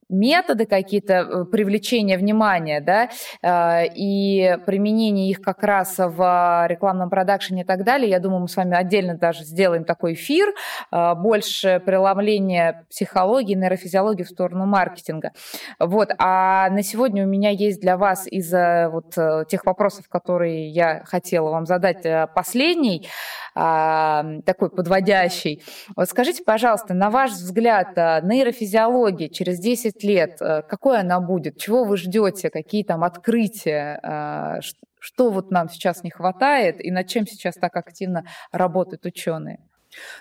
методы 0.09 0.65
какие-то 0.65 1.13
э, 1.13 1.45
привлечения 1.45 2.17
внимания, 2.17 2.79
да, 2.79 3.09
э, 3.41 3.87
и 3.95 4.57
применение 4.65 5.29
их 5.29 5.41
как 5.41 5.63
раз 5.63 5.95
в 5.97 6.65
рекламном 6.67 7.09
продакшене 7.09 7.63
и 7.63 7.65
так 7.65 7.83
далее. 7.83 8.09
Я 8.09 8.19
думаю, 8.19 8.41
мы 8.41 8.47
с 8.47 8.55
вами 8.55 8.75
отдельно 8.75 9.17
даже 9.17 9.43
сделаем 9.43 9.83
такой 9.83 10.13
эфир, 10.13 10.53
э, 10.91 11.15
больше 11.15 11.81
преломления 11.85 12.85
психологии, 12.89 13.55
нейрофизиологии 13.55 14.23
в 14.23 14.29
сторону 14.29 14.65
маркетинга. 14.65 15.31
Вот, 15.79 16.09
а 16.19 16.69
на 16.69 16.83
сегодня 16.83 17.25
у 17.25 17.27
меня 17.27 17.49
есть 17.49 17.81
для 17.81 17.97
вас 17.97 18.27
из 18.27 18.51
вот 18.51 19.15
тех 19.47 19.65
вопросов, 19.65 20.07
которые 20.07 20.69
я 20.69 21.03
хотела 21.05 21.49
вам 21.49 21.65
задать, 21.65 22.05
последний, 22.33 23.07
такой 23.53 24.69
подводящий. 24.69 25.63
Вот 25.95 26.09
скажите, 26.09 26.43
пожалуйста, 26.43 26.93
на 26.93 27.09
ваш 27.09 27.31
взгляд, 27.31 27.95
нейрофизиология 27.95 29.29
через 29.29 29.59
10 29.59 29.94
лет, 30.03 30.39
какой 30.39 30.99
она 30.99 31.19
будет? 31.19 31.57
Чего 31.57 31.83
вы 31.83 31.97
ждете? 31.97 32.49
Какие 32.49 32.83
там 32.83 33.03
открытия? 33.03 33.99
А, 34.03 34.59
что 34.99 35.29
вот 35.29 35.51
нам 35.51 35.69
сейчас 35.69 36.03
не 36.03 36.09
хватает 36.09 36.83
и 36.83 36.91
над 36.91 37.07
чем 37.07 37.27
сейчас 37.27 37.55
так 37.55 37.75
активно 37.75 38.25
работают 38.51 39.05
ученые? 39.05 39.59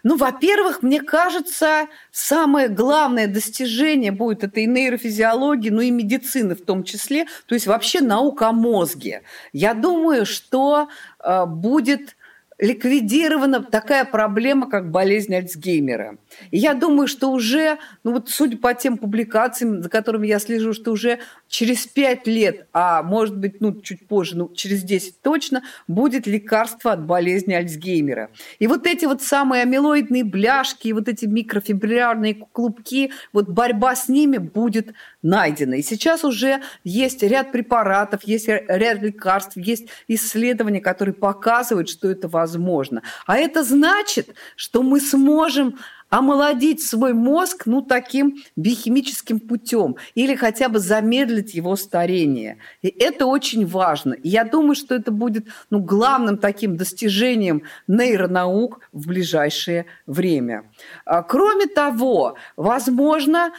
Ну, 0.03 0.17
во-первых, 0.17 0.83
мне 0.83 1.01
кажется, 1.01 1.87
самое 2.13 2.69
главное 2.69 3.27
достижение 3.27 4.13
будет 4.13 4.45
этой 4.45 4.67
нейрофизиологии, 4.67 5.71
ну 5.71 5.81
и 5.81 5.91
медицины 5.91 6.55
в 6.55 6.65
том 6.65 6.85
числе, 6.85 7.27
то 7.47 7.55
есть 7.55 7.67
вообще 7.67 8.01
наука 8.01 8.49
о 8.49 8.53
мозге. 8.53 9.23
Я 9.53 9.75
думаю, 9.75 10.27
что 10.27 10.89
э, 11.23 11.47
будет 11.47 12.17
ликвидирована 12.59 13.63
такая 13.63 14.05
проблема, 14.05 14.69
как 14.69 14.91
болезнь 14.91 15.35
Альцгеймера. 15.35 16.19
И 16.51 16.59
я 16.59 16.75
думаю, 16.75 17.09
что 17.09 17.31
уже, 17.31 17.79
ну 18.05 18.13
вот 18.13 18.29
судя 18.29 18.57
по 18.57 18.75
тем 18.75 18.99
публикациям, 18.99 19.83
за 19.83 19.89
которыми 19.89 20.27
я 20.27 20.39
слежу, 20.39 20.73
что 20.73 20.93
уже 20.93 21.19
через 21.55 21.87
5 21.87 22.27
лет, 22.27 22.67
а 22.73 23.05
может 23.05 23.37
быть, 23.37 23.61
ну 23.61 23.81
чуть 23.81 24.09
позже, 24.09 24.37
ну 24.37 24.53
через 24.53 24.83
10 24.83 25.23
точно, 25.23 25.63
будет 25.87 26.27
лекарство 26.27 26.91
от 26.91 27.07
болезни 27.07 27.55
Альцгеймера. 27.55 28.31
И 28.59 28.67
вот 28.67 28.89
эти 28.89 29.05
вот 29.05 29.23
самые 29.23 29.63
амилоидные 29.63 30.25
бляшки, 30.25 30.91
вот 30.91 31.09
эти 31.09 31.27
микрофибриллярные 31.27 32.35
клубки, 32.35 33.13
вот 33.33 33.49
борьба 33.49 33.95
с 33.95 34.09
ними 34.09 34.39
будет 34.39 34.95
найдена. 35.23 35.75
И 35.75 35.83
сейчас 35.83 36.25
уже 36.25 36.61
есть 36.83 37.23
ряд 37.23 37.53
препаратов, 37.53 38.25
есть 38.25 38.49
ряд 38.49 39.01
лекарств, 39.01 39.57
есть 39.57 39.87
исследования, 40.09 40.81
которые 40.81 41.15
показывают, 41.15 41.89
что 41.89 42.11
это 42.11 42.27
возможно. 42.27 43.03
А 43.27 43.37
это 43.37 43.63
значит, 43.63 44.35
что 44.57 44.83
мы 44.83 44.99
сможем 44.99 45.79
омолодить 46.15 46.81
свой 46.81 47.13
мозг 47.13 47.67
ну, 47.67 47.83
таким 47.83 48.37
биохимическим 48.55 49.41
путем 49.41 49.97
или 50.15 50.37
хотя 50.37 50.69
бы 50.69 50.79
замедлить 50.79 51.55
его 51.55 51.75
старение. 51.75 52.59
И 52.83 52.89
это 52.89 53.27
очень 53.27 53.67
важно. 53.67 54.13
И 54.13 54.29
я 54.29 54.45
думаю, 54.45 54.77
что 54.77 54.95
это 54.95 55.11
будет 55.11 55.47
ну, 55.71 55.81
главным 55.81 56.39
таким 56.39 56.77
достижением 56.77 57.63
нейронаук 57.89 58.81
в 58.93 59.09
ближайшее 59.09 59.87
время. 60.07 60.71
А, 61.05 61.25
кроме 61.25 61.67
того, 61.67 62.37
возможно, 62.57 63.53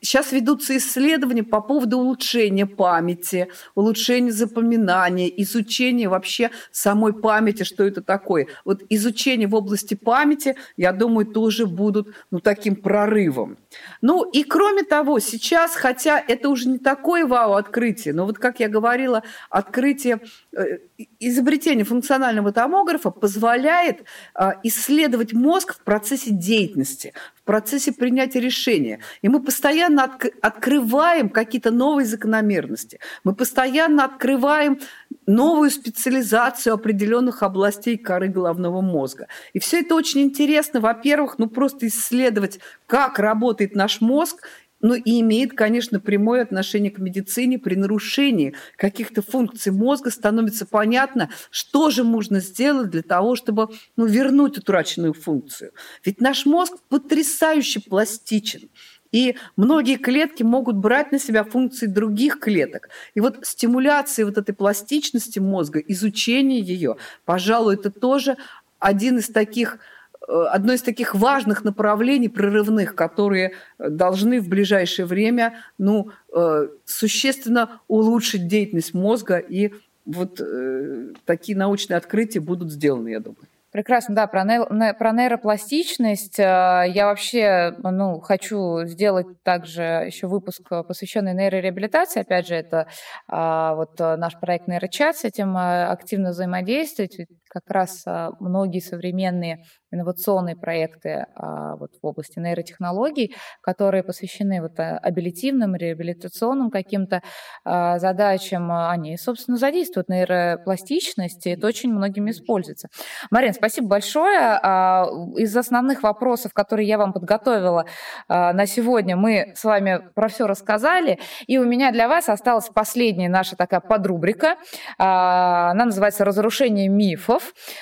сейчас 0.00 0.32
ведутся 0.32 0.76
исследования 0.76 1.42
по 1.42 1.60
поводу 1.60 1.98
улучшения 1.98 2.66
памяти, 2.66 3.48
улучшения 3.74 4.32
запоминания, 4.32 5.28
изучения 5.28 6.08
вообще 6.08 6.50
самой 6.70 7.12
памяти, 7.12 7.62
что 7.64 7.84
это 7.84 8.02
такое. 8.02 8.48
Вот 8.64 8.82
изучение 8.88 9.48
в 9.48 9.54
области 9.54 9.94
памяти, 9.94 10.56
я 10.76 10.92
думаю, 10.92 11.26
тоже 11.26 11.66
будут 11.66 12.14
ну, 12.30 12.40
таким 12.40 12.76
прорывом. 12.76 13.58
Ну 14.00 14.28
и 14.28 14.42
кроме 14.42 14.82
того, 14.82 15.18
сейчас, 15.20 15.74
хотя 15.74 16.18
это 16.18 16.48
уже 16.48 16.68
не 16.68 16.78
такое 16.78 17.26
вау-открытие, 17.26 18.14
но 18.14 18.26
вот 18.26 18.38
как 18.38 18.60
я 18.60 18.68
говорила, 18.68 19.22
открытие, 19.48 20.20
э, 20.56 20.78
изобретение 21.18 21.84
функционального 21.84 22.52
томографа 22.52 23.10
позволяет 23.10 24.04
а, 24.34 24.54
исследовать 24.62 25.32
мозг 25.32 25.74
в 25.74 25.84
процессе 25.84 26.30
деятельности, 26.30 27.12
в 27.34 27.42
процессе 27.44 27.92
принятия 27.92 28.40
решения. 28.40 29.00
И 29.22 29.28
мы 29.28 29.42
постоянно 29.42 29.89
от, 29.98 30.24
открываем 30.40 31.28
какие-то 31.28 31.70
новые 31.70 32.06
закономерности. 32.06 33.00
Мы 33.24 33.34
постоянно 33.34 34.04
открываем 34.04 34.78
новую 35.26 35.70
специализацию 35.70 36.74
определенных 36.74 37.42
областей 37.42 37.96
коры 37.96 38.28
головного 38.28 38.80
мозга. 38.80 39.28
И 39.52 39.58
все 39.58 39.80
это 39.80 39.94
очень 39.94 40.22
интересно, 40.22 40.80
во-первых, 40.80 41.38
ну 41.38 41.48
просто 41.48 41.86
исследовать, 41.86 42.60
как 42.86 43.18
работает 43.18 43.74
наш 43.74 44.00
мозг, 44.00 44.42
ну 44.80 44.94
и 44.94 45.20
имеет, 45.20 45.52
конечно, 45.52 46.00
прямое 46.00 46.42
отношение 46.42 46.90
к 46.90 46.98
медицине. 46.98 47.58
При 47.58 47.74
нарушении 47.74 48.54
каких-то 48.76 49.22
функций 49.22 49.72
мозга 49.72 50.10
становится 50.10 50.66
понятно, 50.66 51.30
что 51.50 51.90
же 51.90 52.02
можно 52.02 52.40
сделать 52.40 52.90
для 52.90 53.02
того, 53.02 53.36
чтобы 53.36 53.68
ну, 53.96 54.06
вернуть 54.06 54.58
утраченную 54.58 55.12
функцию. 55.12 55.72
Ведь 56.04 56.20
наш 56.20 56.46
мозг 56.46 56.74
потрясающе 56.88 57.80
пластичен. 57.80 58.70
И 59.12 59.36
многие 59.56 59.96
клетки 59.96 60.42
могут 60.42 60.76
брать 60.76 61.12
на 61.12 61.18
себя 61.18 61.44
функции 61.44 61.86
других 61.86 62.38
клеток. 62.38 62.88
И 63.14 63.20
вот 63.20 63.38
стимуляция 63.42 64.24
вот 64.24 64.38
этой 64.38 64.54
пластичности 64.54 65.38
мозга, 65.38 65.80
изучение 65.80 66.60
ее, 66.60 66.96
пожалуй, 67.24 67.74
это 67.74 67.90
тоже 67.90 68.36
один 68.78 69.18
из 69.18 69.28
таких 69.28 69.78
э, 70.26 70.32
одно 70.50 70.72
из 70.72 70.82
таких 70.82 71.14
важных 71.14 71.64
направлений 71.64 72.28
прорывных, 72.28 72.94
которые 72.94 73.54
должны 73.78 74.40
в 74.40 74.48
ближайшее 74.48 75.06
время 75.06 75.54
ну, 75.76 76.10
э, 76.34 76.68
существенно 76.84 77.80
улучшить 77.88 78.46
деятельность 78.46 78.94
мозга, 78.94 79.38
и 79.38 79.72
вот 80.06 80.40
э, 80.40 81.12
такие 81.24 81.56
научные 81.58 81.96
открытия 81.96 82.40
будут 82.40 82.72
сделаны, 82.72 83.08
я 83.08 83.20
думаю. 83.20 83.49
Прекрасно, 83.72 84.16
да, 84.16 84.26
про, 84.26 84.42
ней, 84.42 84.58
про 84.98 85.12
нейропластичность. 85.12 86.40
Э, 86.40 86.84
я 86.88 87.06
вообще 87.06 87.74
ну, 87.78 88.18
хочу 88.18 88.84
сделать 88.86 89.26
также 89.44 89.82
еще 90.06 90.26
выпуск, 90.26 90.68
посвященный 90.88 91.34
нейрореабилитации. 91.34 92.20
Опять 92.20 92.48
же, 92.48 92.56
это 92.56 92.88
а, 93.28 93.76
вот 93.76 94.00
э, 94.00 94.16
наш 94.16 94.38
проект 94.40 94.66
нейрочат, 94.66 95.16
с 95.16 95.24
этим 95.24 95.56
э, 95.56 95.84
активно 95.84 96.30
взаимодействовать. 96.30 97.16
Как 97.50 97.68
раз 97.68 98.04
многие 98.38 98.80
современные 98.80 99.64
инновационные 99.92 100.56
проекты 100.56 101.26
а, 101.34 101.76
вот, 101.76 101.90
в 102.00 102.06
области 102.06 102.38
нейротехнологий, 102.38 103.34
которые 103.60 104.02
посвящены 104.02 104.62
вот, 104.62 104.78
а, 104.78 104.98
абилитивным, 104.98 105.74
реабилитационным 105.74 106.70
каким-то 106.70 107.22
а, 107.64 107.98
задачам, 107.98 108.70
они, 108.70 109.16
собственно, 109.16 109.56
задействуют 109.56 110.08
нейропластичность, 110.08 111.46
и 111.46 111.50
это 111.50 111.66
очень 111.66 111.92
многими 111.92 112.30
используется. 112.30 112.88
Марин, 113.30 113.52
спасибо 113.52 113.88
большое. 113.88 114.38
А, 114.62 115.06
из 115.36 115.56
основных 115.56 116.02
вопросов, 116.02 116.52
которые 116.52 116.86
я 116.86 116.98
вам 116.98 117.12
подготовила 117.12 117.86
а, 118.28 118.52
на 118.52 118.66
сегодня, 118.66 119.16
мы 119.16 119.52
с 119.56 119.64
вами 119.64 120.00
про 120.14 120.28
все 120.28 120.46
рассказали, 120.46 121.18
и 121.46 121.58
у 121.58 121.64
меня 121.64 121.90
для 121.90 122.08
вас 122.08 122.28
осталась 122.28 122.68
последняя 122.68 123.28
наша 123.28 123.56
такая 123.56 123.80
подрубрика. 123.80 124.56
А, 124.98 125.70
она 125.70 125.86
называется 125.86 126.24
«Разрушение 126.24 126.88
мифов». 126.88 127.39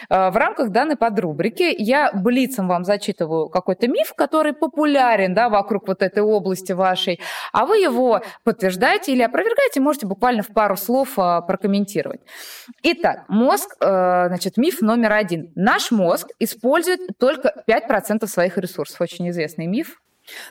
А, 0.09 0.31
в 0.31 0.37
рамках 0.37 0.71
данной 0.71 0.97
подрубрики 0.97 1.75
я 1.77 2.11
блицем 2.13 2.69
вам 2.69 2.85
зачитываю 2.85 3.49
какой-то 3.49 3.89
миф, 3.89 4.15
который 4.15 4.53
популярен 4.53 5.35
да, 5.35 5.49
вокруг 5.49 5.89
вот 5.89 6.03
этой 6.03 6.23
области 6.23 6.73
вашей, 6.73 7.21
а 7.53 7.67
вы 7.67 7.79
его 7.79 8.21
подтверждаете 8.45 9.13
или 9.13 9.23
опровергаете, 9.23 9.81
можете 9.81 10.07
буквально 10.07 10.43
в 10.43 10.49
пару 10.49 10.77
слов 10.77 11.19
а, 11.19 11.41
прокомментировать. 11.43 12.21
Итак, 12.83 13.25
мозг, 13.29 13.77
э, 13.81 14.29
значит, 14.29 14.57
миф 14.57 14.81
номер 14.81 15.13
один. 15.13 15.53
Наш 15.55 15.91
мозг 15.91 16.29
использует 16.39 17.01
только 17.19 17.65
5% 17.67 18.27
своих 18.27 18.59
ресурсов. 18.59 19.01
Очень 19.01 19.31
известный 19.31 19.67
миф. 19.67 20.01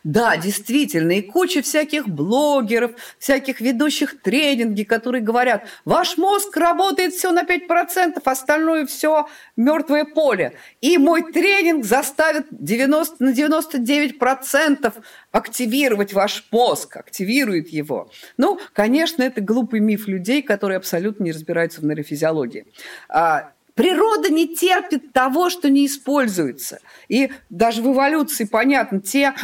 Да, 0.03 0.37
действительно, 0.37 1.11
и 1.11 1.21
куча 1.21 1.61
всяких 1.61 2.07
блогеров, 2.07 2.91
всяких 3.19 3.61
ведущих 3.61 4.21
тренинги, 4.21 4.83
которые 4.83 5.21
говорят, 5.21 5.67
ваш 5.85 6.17
мозг 6.17 6.55
работает 6.57 7.13
все 7.13 7.31
на 7.31 7.43
5%, 7.43 8.21
остальное 8.23 8.85
все 8.85 9.27
мертвое 9.55 10.05
поле. 10.05 10.53
И 10.81 10.97
мой 10.97 11.31
тренинг 11.31 11.85
заставит 11.85 12.47
90, 12.51 13.23
на 13.23 13.29
99% 13.29 14.93
активировать 15.31 16.13
ваш 16.13 16.45
мозг, 16.51 16.97
активирует 16.97 17.69
его. 17.69 18.09
Ну, 18.37 18.59
конечно, 18.73 19.23
это 19.23 19.41
глупый 19.41 19.79
миф 19.79 20.07
людей, 20.07 20.41
которые 20.41 20.77
абсолютно 20.77 21.23
не 21.23 21.31
разбираются 21.31 21.81
в 21.81 21.85
нейрофизиологии. 21.85 22.65
А, 23.09 23.51
Природа 23.77 24.29
не 24.29 24.47
терпит 24.47 25.13
того, 25.13 25.51
что 25.51 25.69
не 25.69 25.85
используется. 25.85 26.79
И 27.09 27.31
даже 27.51 27.83
в 27.83 27.93
эволюции 27.93 28.45
понятно, 28.45 28.99
те 28.99 29.35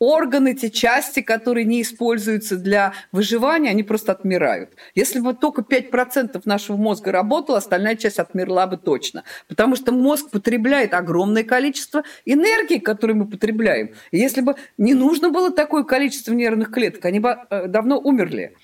органы, 0.00 0.54
те 0.54 0.70
части, 0.70 1.20
которые 1.20 1.64
не 1.64 1.82
используются 1.82 2.56
для 2.56 2.94
выживания, 3.12 3.70
они 3.70 3.84
просто 3.84 4.12
отмирают. 4.12 4.70
Если 4.94 5.20
бы 5.20 5.34
только 5.34 5.62
5% 5.62 6.40
нашего 6.46 6.76
мозга 6.76 7.12
работало, 7.12 7.58
остальная 7.58 7.94
часть 7.94 8.18
отмерла 8.18 8.66
бы 8.66 8.78
точно. 8.78 9.22
Потому 9.46 9.76
что 9.76 9.92
мозг 9.92 10.30
потребляет 10.30 10.94
огромное 10.94 11.44
количество 11.44 12.02
энергии, 12.24 12.78
которую 12.78 13.18
мы 13.18 13.26
потребляем. 13.26 13.90
И 14.10 14.18
если 14.18 14.40
бы 14.40 14.56
не 14.78 14.94
нужно 14.94 15.28
было 15.28 15.52
такое 15.52 15.84
количество 15.84 16.32
нервных 16.32 16.72
клеток, 16.72 17.04
они 17.04 17.20
бы 17.20 17.36
э, 17.50 17.66
давно 17.68 17.98
умерли. 17.98 18.56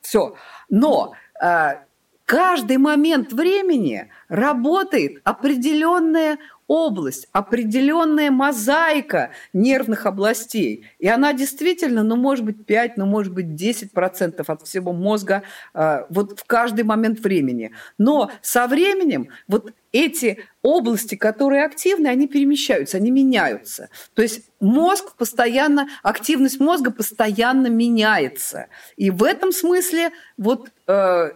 Все. 0.00 0.34
Но 0.68 1.12
э, 1.40 1.76
каждый 2.24 2.78
момент 2.78 3.32
времени 3.32 4.10
работает 4.28 5.20
определенная 5.22 6.38
область, 6.72 7.28
определенная 7.32 8.30
мозаика 8.30 9.32
нервных 9.52 10.06
областей. 10.06 10.86
И 10.98 11.06
она 11.06 11.34
действительно, 11.34 12.02
ну, 12.02 12.16
может 12.16 12.46
быть, 12.46 12.64
5, 12.64 12.96
ну, 12.96 13.04
может 13.04 13.34
быть, 13.34 13.46
10% 13.46 14.42
от 14.46 14.62
всего 14.62 14.94
мозга 14.94 15.42
э, 15.74 16.06
вот 16.08 16.40
в 16.40 16.44
каждый 16.44 16.84
момент 16.84 17.20
времени. 17.20 17.72
Но 17.98 18.30
со 18.40 18.66
временем 18.66 19.28
вот 19.48 19.74
эти 19.92 20.38
области, 20.62 21.14
которые 21.14 21.66
активны, 21.66 22.06
они 22.06 22.26
перемещаются, 22.26 22.96
они 22.96 23.10
меняются. 23.10 23.90
То 24.14 24.22
есть 24.22 24.40
мозг 24.58 25.14
постоянно, 25.18 25.88
активность 26.02 26.58
мозга 26.58 26.90
постоянно 26.90 27.66
меняется. 27.66 28.68
И 28.96 29.10
в 29.10 29.24
этом 29.24 29.52
смысле 29.52 30.10
вот 30.38 30.70
э, 30.86 31.32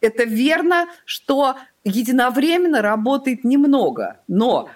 это 0.00 0.24
верно, 0.24 0.86
что 1.04 1.56
единовременно 1.84 2.82
работает 2.82 3.44
немного, 3.44 4.20
но 4.28 4.68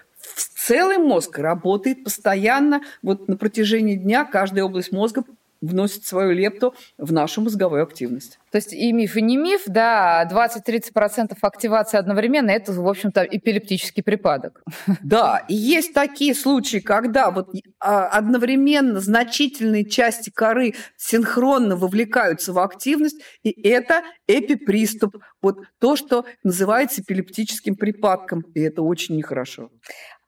целый 0.67 0.99
мозг 0.99 1.39
работает 1.39 2.05
постоянно, 2.05 2.83
вот 3.03 3.29
на 3.29 3.37
протяжении 3.37 3.97
дня 3.97 4.25
каждая 4.25 4.65
область 4.65 4.93
мозга 4.93 5.25
вносит 5.61 6.05
свою 6.05 6.33
лепту 6.33 6.75
в 6.99 7.13
нашу 7.13 7.43
мозговую 7.43 7.83
активность. 7.83 8.39
То 8.51 8.57
есть 8.57 8.73
и 8.73 8.93
миф, 8.93 9.17
и 9.17 9.23
не 9.23 9.37
миф, 9.37 9.63
да, 9.67 10.29
20-30% 10.31 11.37
активации 11.41 11.99
одновременно– 11.99 12.51
это, 12.51 12.73
в 12.73 12.89
общем-то, 12.89 13.23
эпилептический 13.23 14.03
припадок. 14.03 14.63
Да, 15.03 15.45
и 15.49 15.55
есть 15.55 15.95
такие 15.95 16.35
случаи, 16.35 16.79
когда 16.79 17.31
вот 17.31 17.55
а, 17.79 18.09
одновременно 18.09 19.01
значительные 19.01 19.85
части 19.85 20.31
коры 20.31 20.75
синхронно 20.97 21.77
вовлекаются 21.77 22.53
в 22.53 22.59
активность, 22.59 23.21
и 23.43 23.51
это 23.69 24.03
эпиприступ, 24.27 25.17
вот 25.43 25.59
то, 25.79 25.97
что 25.97 26.25
называется 26.43 27.03
эпилептическим 27.03 27.77
припадком, 27.77 28.45
и 28.55 28.61
это 28.61 28.83
очень 28.83 29.17
нехорошо. 29.17 29.71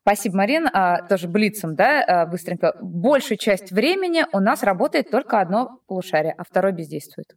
Спасибо, 0.03 0.39
Марин. 0.39 0.69
А, 0.73 1.03
тоже 1.03 1.29
блицем, 1.29 1.77
да, 1.77 2.03
а, 2.03 2.27
быстренько. 2.27 2.75
Большую 2.81 3.39
часть 3.39 3.71
времени 3.71 4.27
у 4.33 4.41
нас 4.41 4.63
работает 4.65 5.11
только 5.11 5.41
одно 5.41 5.79
полушарие, 5.87 6.35
а 6.37 6.45
второе 6.45 6.73
бездействует 6.73 7.37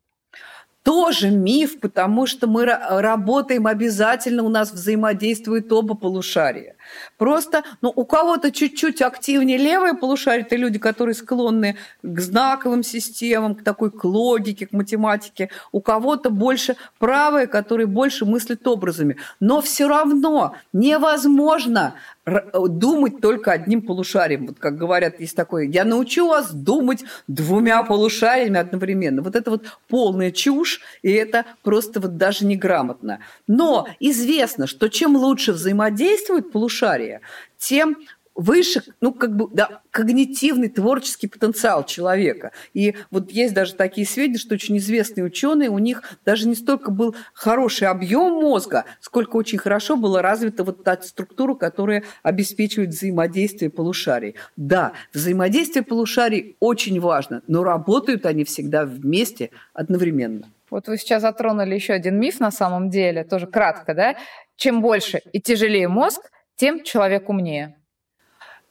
тоже 0.86 1.32
миф, 1.32 1.80
потому 1.80 2.28
что 2.28 2.46
мы 2.46 2.64
работаем 2.66 3.66
обязательно, 3.66 4.44
у 4.44 4.50
нас 4.50 4.72
взаимодействуют 4.72 5.72
оба 5.72 5.96
полушария. 5.96 6.76
Просто, 7.18 7.64
ну, 7.82 7.92
у 7.96 8.06
кого-то 8.06 8.52
чуть-чуть 8.52 9.02
активнее 9.02 9.58
левое 9.58 9.94
полушарие, 9.94 10.46
это 10.46 10.56
люди, 10.56 10.80
которые 10.80 11.16
склонны 11.16 11.78
к 12.04 12.20
знаковым 12.20 12.84
системам, 12.84 13.56
к 13.56 13.64
такой 13.64 13.92
к 13.92 14.04
логике, 14.04 14.68
к 14.68 14.74
математике. 14.74 15.50
У 15.72 15.82
кого-то 15.82 16.30
больше 16.30 16.76
правое, 17.00 17.48
которые 17.48 17.88
больше 17.88 18.26
мыслят 18.26 18.66
образами. 18.68 19.18
Но 19.40 19.62
все 19.62 19.88
равно 19.88 20.56
невозможно 20.74 21.96
думать 22.26 23.22
только 23.22 23.52
одним 23.52 23.84
полушарием. 23.84 24.48
Вот 24.48 24.58
как 24.58 24.78
говорят, 24.78 25.20
есть 25.20 25.36
такое, 25.36 25.66
я 25.66 25.86
научу 25.86 26.28
вас 26.28 26.52
думать 26.52 27.04
двумя 27.28 27.84
полушариями 27.84 28.60
одновременно. 28.60 29.22
Вот 29.22 29.36
это 29.36 29.52
вот 29.52 29.66
полная 29.88 30.32
чушь, 30.32 30.82
и 31.04 31.12
это 31.12 31.46
просто 31.62 32.00
вот 32.00 32.18
даже 32.18 32.46
неграмотно. 32.46 33.20
Но 33.48 33.88
известно, 34.00 34.66
что 34.66 34.90
чем 34.90 35.16
лучше 35.16 35.54
взаимодействуют 35.54 36.52
полушария, 36.86 37.22
тем 37.58 37.98
выше, 38.36 38.84
ну, 39.00 39.14
как 39.14 39.34
бы, 39.34 39.48
да, 39.54 39.82
когнитивный, 39.92 40.68
творческий 40.68 41.28
потенциал 41.28 41.86
человека. 41.86 42.52
И 42.74 42.94
вот 43.10 43.32
есть 43.32 43.54
даже 43.54 43.76
такие 43.76 44.06
сведения, 44.06 44.38
что 44.38 44.56
очень 44.56 44.78
известные 44.78 45.24
ученые, 45.24 45.70
у 45.70 45.80
них 45.80 46.04
даже 46.26 46.46
не 46.46 46.56
столько 46.56 46.92
был 46.92 47.16
хороший 47.34 47.88
объем 47.88 48.34
мозга, 48.34 48.84
сколько 49.00 49.38
очень 49.38 49.58
хорошо 49.58 49.96
была 49.96 50.22
развита 50.22 50.66
вот 50.66 50.84
та 50.84 51.02
структура, 51.02 51.56
которая 51.56 52.04
обеспечивает 52.24 52.90
взаимодействие 52.90 53.72
полушарий. 53.72 54.36
Да, 54.58 54.92
взаимодействие 55.14 55.86
полушарий 55.86 56.58
очень 56.60 57.00
важно, 57.00 57.42
но 57.48 57.64
работают 57.64 58.26
они 58.26 58.44
всегда 58.44 58.84
вместе 58.84 59.52
одновременно. 59.74 60.52
Вот 60.70 60.90
вы 60.90 60.98
сейчас 60.98 61.22
затронули 61.22 61.74
еще 61.74 61.94
один 61.94 62.20
миф 62.20 62.42
на 62.42 62.52
самом 62.52 62.90
деле, 62.90 63.24
тоже 63.24 63.48
кратко, 63.48 63.94
да? 63.94 64.18
Чем 64.58 64.82
больше 64.82 65.22
и 65.32 65.40
тяжелее 65.40 65.88
мозг, 65.88 66.22
тем 66.56 66.84
человек 66.84 67.30
умнее. 67.30 67.76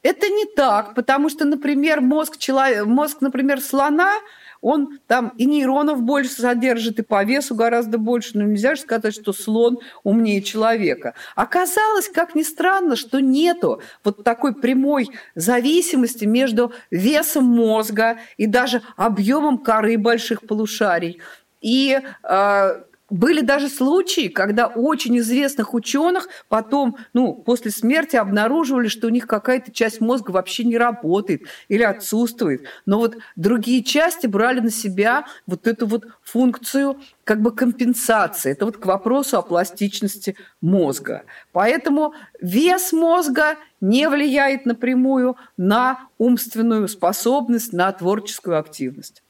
Это 0.02 0.28
не 0.28 0.44
так, 0.44 0.94
потому 0.94 1.31
что, 1.31 1.47
например, 1.47 2.02
мозг, 2.02 2.36
человека, 2.36 2.85
мозг 2.85 3.23
например, 3.23 3.62
слона, 3.62 4.12
он 4.61 4.98
там 5.06 5.32
и 5.39 5.47
нейронов 5.47 6.02
больше 6.02 6.31
содержит, 6.31 6.98
и 6.98 7.02
по 7.02 7.24
весу 7.24 7.55
гораздо 7.55 7.97
больше. 7.97 8.32
Но 8.35 8.44
нельзя 8.44 8.74
же 8.74 8.82
сказать, 8.82 9.15
что 9.15 9.32
слон 9.32 9.78
умнее 10.02 10.43
человека. 10.43 11.15
Оказалось, 11.35 12.09
как 12.09 12.35
ни 12.35 12.43
странно, 12.43 12.97
что 12.97 13.20
нету 13.20 13.81
вот 14.05 14.24
такой 14.24 14.55
прямой 14.55 15.09
зависимости 15.35 16.27
между 16.27 16.73
весом 16.90 17.44
мозга 17.44 18.19
и 18.36 18.47
даже 18.47 18.82
объемом 18.97 19.56
коры 19.56 19.97
больших 19.97 20.47
полушарий. 20.47 21.20
И 21.62 21.98
э, 22.23 22.82
были 23.10 23.43
даже 23.43 23.68
случаи, 23.68 24.28
когда 24.28 24.66
очень 24.66 25.18
известных 25.18 25.74
ученых 25.74 26.28
потом, 26.48 26.97
ну, 27.12 27.35
после 27.35 27.70
смерти 27.70 28.16
обнаруживали, 28.16 28.89
что 28.89 29.09
у 29.09 29.10
них 29.10 29.26
какая-то 29.26 29.72
часть 29.72 30.01
мозга 30.01 30.31
вообще 30.31 30.64
не 30.64 30.78
работает 30.78 31.43
или 31.68 31.82
отсутствует. 31.82 32.64
Но 32.86 32.98
вот 32.98 33.16
другие 33.36 33.82
части 33.82 34.26
брали 34.26 34.60
на 34.60 34.70
себя 34.70 35.26
вот 35.47 35.66
эту 35.66 35.86
вот 35.86 36.06
функцию 36.22 36.98
как 37.24 37.43
бы 37.43 37.52
компенсации. 37.52 38.52
Это 38.52 38.64
вот 38.64 38.78
к 38.78 38.86
вопросу 38.86 39.39
о 39.39 39.43
пластичности 39.43 40.36
мозга. 40.62 41.24
Поэтому 41.52 42.14
вес 42.40 42.93
мозга 42.93 43.56
не 43.81 44.09
влияет 44.09 44.64
напрямую 44.64 45.36
на 45.59 46.09
умственную 46.16 46.89
способность, 46.89 47.74
на 47.74 47.93
творческую 47.93 48.59
активность. 48.59 49.23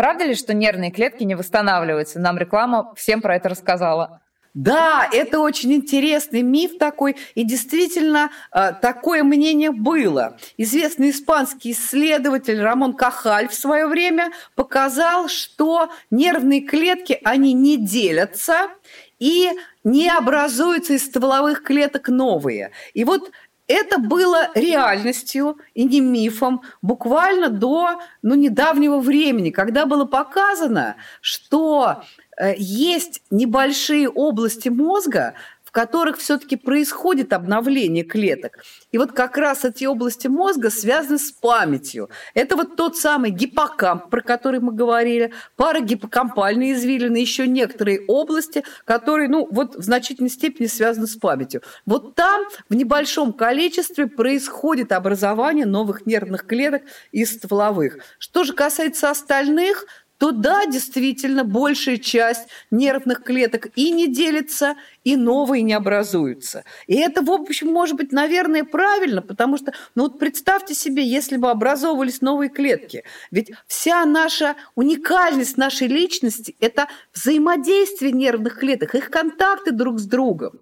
Правда 0.00 0.24
ли, 0.24 0.34
что 0.34 0.54
нервные 0.54 0.90
клетки 0.90 1.24
не 1.24 1.34
восстанавливаются? 1.34 2.18
Нам 2.18 2.38
реклама 2.38 2.94
всем 2.96 3.20
про 3.20 3.36
это 3.36 3.50
рассказала. 3.50 4.22
Да, 4.54 5.06
это 5.12 5.40
очень 5.40 5.74
интересный 5.74 6.40
миф 6.40 6.78
такой, 6.78 7.16
и 7.34 7.44
действительно 7.44 8.30
э, 8.50 8.72
такое 8.80 9.22
мнение 9.22 9.72
было. 9.72 10.38
Известный 10.56 11.10
испанский 11.10 11.72
исследователь 11.72 12.62
Рамон 12.62 12.94
Кахаль 12.94 13.48
в 13.48 13.54
свое 13.54 13.86
время 13.88 14.32
показал, 14.54 15.28
что 15.28 15.90
нервные 16.10 16.62
клетки, 16.62 17.20
они 17.22 17.52
не 17.52 17.76
делятся 17.76 18.70
и 19.18 19.50
не 19.84 20.08
образуются 20.08 20.94
из 20.94 21.04
стволовых 21.04 21.62
клеток 21.62 22.08
новые. 22.08 22.70
И 22.94 23.04
вот 23.04 23.30
это 23.70 23.98
было 23.98 24.50
реальностью 24.56 25.58
и 25.74 25.84
не 25.84 26.00
мифом 26.00 26.62
буквально 26.82 27.48
до 27.50 28.00
ну, 28.20 28.34
недавнего 28.34 28.98
времени, 28.98 29.50
когда 29.50 29.86
было 29.86 30.06
показано, 30.06 30.96
что 31.20 32.02
э, 32.36 32.54
есть 32.56 33.22
небольшие 33.30 34.08
области 34.08 34.68
мозга, 34.68 35.34
в 35.70 35.72
которых 35.72 36.18
все-таки 36.18 36.56
происходит 36.56 37.32
обновление 37.32 38.02
клеток. 38.02 38.58
И 38.90 38.98
вот 38.98 39.12
как 39.12 39.36
раз 39.36 39.64
эти 39.64 39.84
области 39.84 40.26
мозга 40.26 40.68
связаны 40.68 41.16
с 41.16 41.30
памятью. 41.30 42.10
Это 42.34 42.56
вот 42.56 42.74
тот 42.74 42.96
самый 42.96 43.30
гиппокамп, 43.30 44.10
про 44.10 44.20
который 44.20 44.58
мы 44.58 44.72
говорили, 44.72 45.32
парагиппокампальные 45.54 46.72
извилины, 46.72 47.18
еще 47.18 47.46
некоторые 47.46 48.04
области, 48.08 48.64
которые, 48.84 49.28
ну, 49.28 49.46
вот 49.48 49.76
в 49.76 49.82
значительной 49.82 50.30
степени 50.30 50.66
связаны 50.66 51.06
с 51.06 51.14
памятью. 51.14 51.62
Вот 51.86 52.16
там 52.16 52.42
в 52.68 52.74
небольшом 52.74 53.32
количестве 53.32 54.08
происходит 54.08 54.90
образование 54.90 55.66
новых 55.66 56.04
нервных 56.04 56.46
клеток 56.46 56.82
из 57.12 57.36
стволовых. 57.36 57.98
Что 58.18 58.42
же 58.42 58.54
касается 58.54 59.08
остальных, 59.08 59.86
то 60.20 60.32
да, 60.32 60.66
действительно, 60.66 61.44
большая 61.44 61.96
часть 61.96 62.46
нервных 62.70 63.24
клеток 63.24 63.68
и 63.74 63.90
не 63.90 64.06
делится, 64.06 64.74
и 65.02 65.16
новые 65.16 65.62
не 65.62 65.72
образуются. 65.72 66.64
И 66.86 66.96
это, 66.96 67.22
в 67.22 67.30
общем, 67.30 67.72
может 67.72 67.96
быть, 67.96 68.12
наверное, 68.12 68.64
правильно, 68.64 69.22
потому 69.22 69.56
что, 69.56 69.72
ну 69.94 70.02
вот 70.02 70.18
представьте 70.18 70.74
себе, 70.74 71.02
если 71.02 71.38
бы 71.38 71.50
образовывались 71.50 72.20
новые 72.20 72.50
клетки. 72.50 73.02
Ведь 73.30 73.52
вся 73.66 74.04
наша 74.04 74.56
уникальность 74.74 75.56
нашей 75.56 75.88
личности– 75.88 76.54
это 76.60 76.88
взаимодействие 77.14 78.12
нервных 78.12 78.58
клеток, 78.58 78.94
их 78.94 79.08
контакты 79.08 79.70
друг 79.70 79.98
с 79.98 80.04
другом. 80.04 80.60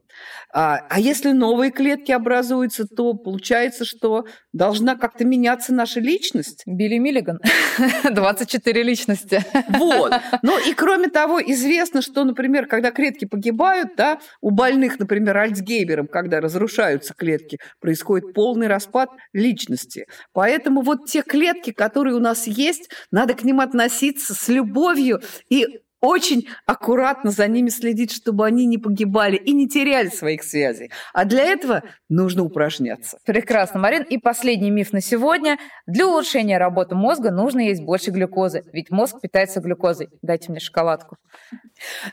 А, 0.53 0.81
а 0.89 0.99
если 0.99 1.33
новые 1.33 1.71
клетки 1.71 2.11
образуются, 2.11 2.87
то 2.87 3.15
получается, 3.15 3.85
что 3.85 4.25
должна 4.53 4.97
как-то 4.97 5.25
меняться 5.25 5.75
наша 5.75 6.01
личность. 6.01 6.63
Билли 6.67 6.99
Миллиган. 6.99 7.39
24 8.11 8.83
личности. 8.83 9.45
Вот. 9.69 10.15
Ну 10.43 10.59
и 10.59 10.73
кроме 10.73 11.09
того, 11.09 11.41
известно, 11.41 12.01
что, 12.01 12.25
например, 12.25 12.67
когда 12.67 12.91
клетки 12.91 13.25
погибают, 13.25 13.97
да, 13.97 14.21
у 14.41 14.51
больных, 14.51 14.99
например, 14.99 15.37
Альцгеймером, 15.37 16.07
когда 16.07 16.41
разрушаются 16.41 17.15
клетки, 17.15 17.59
происходит 17.81 18.35
полный 18.35 18.69
распад 18.69 19.11
личности. 19.33 20.07
Поэтому 20.33 20.83
вот 20.83 21.07
те 21.07 21.23
клетки, 21.23 21.73
которые 21.73 22.15
у 22.15 22.21
нас 22.21 22.47
есть, 22.47 22.91
надо 23.11 23.35
к 23.35 23.43
ним 23.43 23.61
относиться 23.61 24.35
с 24.35 24.49
любовью 24.49 25.21
и 25.49 25.67
очень 26.01 26.49
аккуратно 26.67 27.31
за 27.31 27.47
ними 27.49 27.69
следить, 27.71 28.13
чтобы 28.13 28.47
они 28.47 28.67
не 28.67 28.79
погибали 28.79 29.37
и 29.37 29.53
не 29.53 29.69
теряли 29.69 30.09
своих 30.09 30.45
связей. 30.45 30.91
А 31.13 31.25
для 31.25 31.45
этого 31.45 31.83
нужно 32.09 32.45
упражняться. 32.45 33.19
Прекрасно, 33.25 33.81
Марин. 33.81 34.03
И 34.03 34.19
последний 34.19 34.71
миф 34.71 34.93
на 34.93 35.01
сегодня. 35.01 35.59
Для 35.87 36.07
улучшения 36.07 36.59
работы 36.59 36.95
мозга 36.95 37.31
нужно 37.31 37.61
есть 37.61 37.83
больше 37.83 38.11
глюкозы, 38.11 38.65
ведь 38.73 38.91
мозг 38.91 39.21
питается 39.21 39.61
глюкозой. 39.61 40.09
Дайте 40.23 40.51
мне 40.51 40.61
шоколадку. 40.61 41.17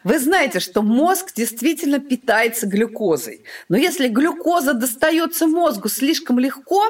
Вы 0.03 0.19
знаете, 0.19 0.59
что 0.59 0.81
мозг 0.81 1.33
действительно 1.35 1.99
питается 1.99 2.67
глюкозой. 2.67 3.43
Но 3.69 3.77
если 3.77 4.07
глюкоза 4.07 4.73
достается 4.73 5.47
мозгу 5.47 5.89
слишком 5.89 6.39
легко, 6.39 6.83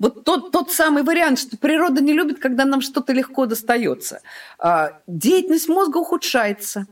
вот 0.00 0.24
тот, 0.24 0.50
тот 0.50 0.72
самый 0.72 1.04
вариант, 1.04 1.38
что 1.38 1.56
природа 1.56 2.02
не 2.02 2.12
любит, 2.12 2.40
когда 2.40 2.64
нам 2.64 2.80
что-то 2.80 3.12
легко 3.12 3.46
достается. 3.46 4.22
А, 4.58 4.98
деятельность 5.06 5.68
мозга 5.68 5.98
ухудшается. 5.98 6.86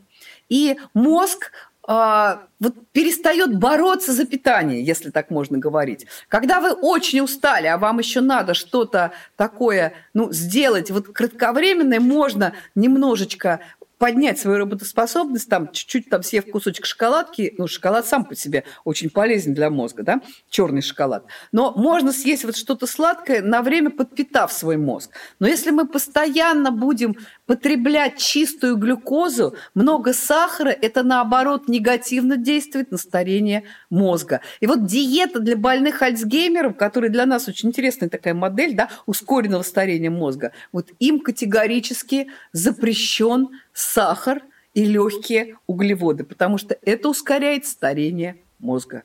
И 0.49 0.77
мозг 0.95 1.51
а, 1.91 2.43
вот 2.61 2.75
перестает 2.93 3.59
бороться 3.59 4.13
за 4.13 4.27
питание, 4.27 4.85
если 4.85 5.09
так 5.09 5.31
можно 5.31 5.57
говорить. 5.57 6.07
Когда 6.29 6.61
вы 6.61 6.73
очень 6.73 7.21
устали, 7.21 7.67
а 7.67 7.79
вам 7.79 7.99
еще 7.99 8.21
надо 8.21 8.53
что-то 8.53 9.13
такое 9.37 9.95
ну, 10.13 10.31
сделать, 10.31 10.91
вот 10.91 11.09
кратковременное, 11.09 12.01
можно 12.01 12.53
немножечко 12.75 13.61
поднять 13.99 14.39
свою 14.39 14.59
работоспособность, 14.59 15.49
там 15.49 15.71
чуть-чуть 15.73 16.09
там 16.09 16.23
съев 16.23 16.51
кусочек 16.51 16.87
шоколадки, 16.87 17.55
ну, 17.59 17.67
шоколад 17.67 18.07
сам 18.07 18.25
по 18.25 18.35
себе 18.35 18.65
очень 18.85 19.11
полезен 19.11 19.55
для 19.55 19.71
мозга, 19.71 20.05
да, 20.05 20.21
черный 20.49 20.83
шоколад. 20.83 21.27
Но 21.53 21.73
можно 21.77 22.13
съесть 22.13 22.45
вот 22.45 22.57
что-то 22.57 22.87
сладкое, 22.87 23.43
на 23.43 23.63
время 23.63 23.91
подпитав 23.91 24.53
свой 24.53 24.77
мозг. 24.77 25.11
Но 25.41 25.49
если 25.49 25.71
мы 25.71 25.87
постоянно 25.87 26.71
будем 26.71 27.17
потреблять 27.47 28.19
чистую 28.19 28.77
глюкозу, 28.77 29.57
много 29.75 30.13
сахара, 30.13 30.71
это 30.71 31.03
наоборот 31.03 31.69
негативно 31.69 32.37
действует 32.37 32.93
на 32.93 32.99
старение 32.99 33.65
мозга. 33.91 34.41
И 34.61 34.67
вот 34.67 34.87
диета 34.87 35.41
для 35.41 35.57
больных 35.57 36.03
Альцгеймером, 36.03 36.75
которая 36.75 37.11
для 37.11 37.27
нас 37.27 37.49
очень 37.49 37.71
интересная 37.71 38.09
такая 38.09 38.35
модель, 38.35 38.75
да, 38.75 38.89
ускоренного 39.07 39.63
старения 39.63 40.11
мозга, 40.11 40.53
вот 40.73 40.91
им 41.01 41.21
категорически 41.21 42.29
запрещен 42.53 43.49
сахар 43.79 44.43
и 44.75 44.85
легкие 44.85 45.57
углеводы, 45.69 46.25
потому 46.25 46.59
что 46.59 46.77
это 46.83 47.09
ускоряет 47.09 47.65
старение 47.65 48.43
мозга. 48.59 49.05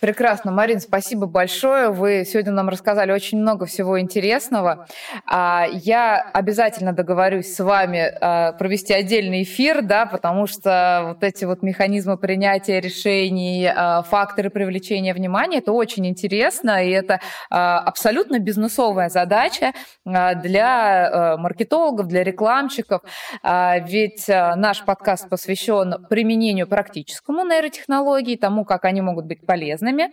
Прекрасно, 0.00 0.50
Марин, 0.50 0.80
спасибо 0.80 1.26
большое. 1.26 1.90
Вы 1.90 2.24
сегодня 2.26 2.52
нам 2.52 2.70
рассказали 2.70 3.12
очень 3.12 3.38
много 3.38 3.66
всего 3.66 4.00
интересного. 4.00 4.86
А, 5.26 5.66
я 5.70 6.22
обязательно 6.32 6.94
договорюсь 6.94 7.54
с 7.54 7.62
вами 7.62 8.10
а, 8.18 8.52
провести 8.52 8.94
отдельный 8.94 9.42
эфир, 9.42 9.82
да, 9.82 10.06
потому 10.06 10.46
что 10.46 11.02
вот 11.08 11.22
эти 11.22 11.44
вот 11.44 11.62
механизмы 11.62 12.16
принятия 12.16 12.80
решений, 12.80 13.66
а, 13.66 14.00
факторы 14.00 14.48
привлечения 14.48 15.12
внимания, 15.12 15.58
это 15.58 15.72
очень 15.72 16.06
интересно, 16.06 16.82
и 16.82 16.90
это 16.90 17.20
абсолютно 17.50 18.38
бизнесовая 18.38 19.10
задача 19.10 19.72
для 20.04 21.36
маркетологов, 21.38 22.06
для 22.06 22.24
рекламщиков, 22.24 23.02
ведь 23.42 24.28
наш 24.28 24.84
подкаст 24.84 25.28
посвящен 25.28 26.06
применению 26.08 26.66
практическому 26.66 27.44
нейротехнологий, 27.44 28.36
тому, 28.36 28.64
как 28.64 28.84
они 28.84 29.00
могут 29.02 29.26
быть 29.26 29.44
полезны 29.44 29.89
полезными. 29.90 30.10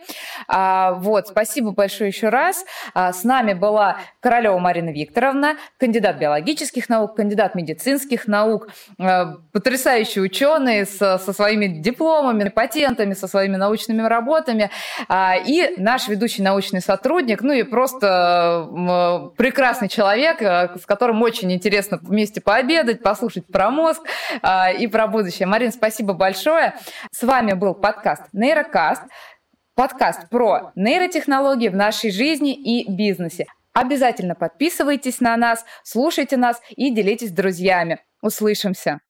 А, 0.47 0.93
вот, 0.93 1.27
спасибо 1.27 1.71
большое 1.71 2.09
еще 2.09 2.29
раз. 2.29 2.65
А, 2.93 3.13
с 3.13 3.23
нами 3.23 3.53
была 3.53 3.97
Королева 4.19 4.57
Марина 4.59 4.89
Викторовна, 4.89 5.57
кандидат 5.79 6.17
биологических 6.17 6.89
наук, 6.89 7.15
кандидат 7.15 7.55
медицинских 7.55 8.27
наук, 8.27 8.69
а, 8.99 9.35
потрясающий 9.51 10.21
ученый 10.21 10.85
со, 10.85 11.17
со 11.17 11.33
своими 11.33 11.67
дипломами, 11.67 12.49
патентами, 12.49 13.13
со 13.13 13.27
своими 13.27 13.55
научными 13.55 14.01
работами, 14.07 14.69
и 15.47 15.73
наш 15.77 16.07
ведущий 16.07 16.41
научный 16.41 16.81
сотрудник, 16.81 17.41
ну 17.41 17.53
и 17.53 17.63
просто 17.63 18.67
прекрасный 19.37 19.89
человек, 19.89 20.41
с 20.41 20.85
которым 20.85 21.21
очень 21.21 21.51
интересно 21.51 21.99
вместе 22.01 22.41
пообедать, 22.41 23.01
послушать 23.01 23.47
про 23.47 23.69
мозг 23.69 24.01
и 24.79 24.87
про 24.87 25.07
будущее. 25.07 25.47
Марин, 25.47 25.71
спасибо 25.71 26.13
большое. 26.13 26.75
С 27.11 27.23
вами 27.23 27.53
был 27.53 27.73
подкаст 27.73 28.23
«Нейрокаст». 28.33 29.03
Подкаст 29.77 30.27
про 30.31 30.71
нейротехнологии 30.73 31.67
в 31.69 31.75
нашей 31.75 32.09
жизни 32.09 32.55
и 32.55 32.91
бизнесе. 32.91 33.45
Обязательно 33.73 34.33
подписывайтесь 34.33 35.19
на 35.19 35.37
нас, 35.37 35.63
слушайте 35.83 36.35
нас 36.35 36.59
и 36.75 36.89
делитесь 36.89 37.29
с 37.29 37.31
друзьями. 37.31 37.99
Услышимся! 38.23 39.01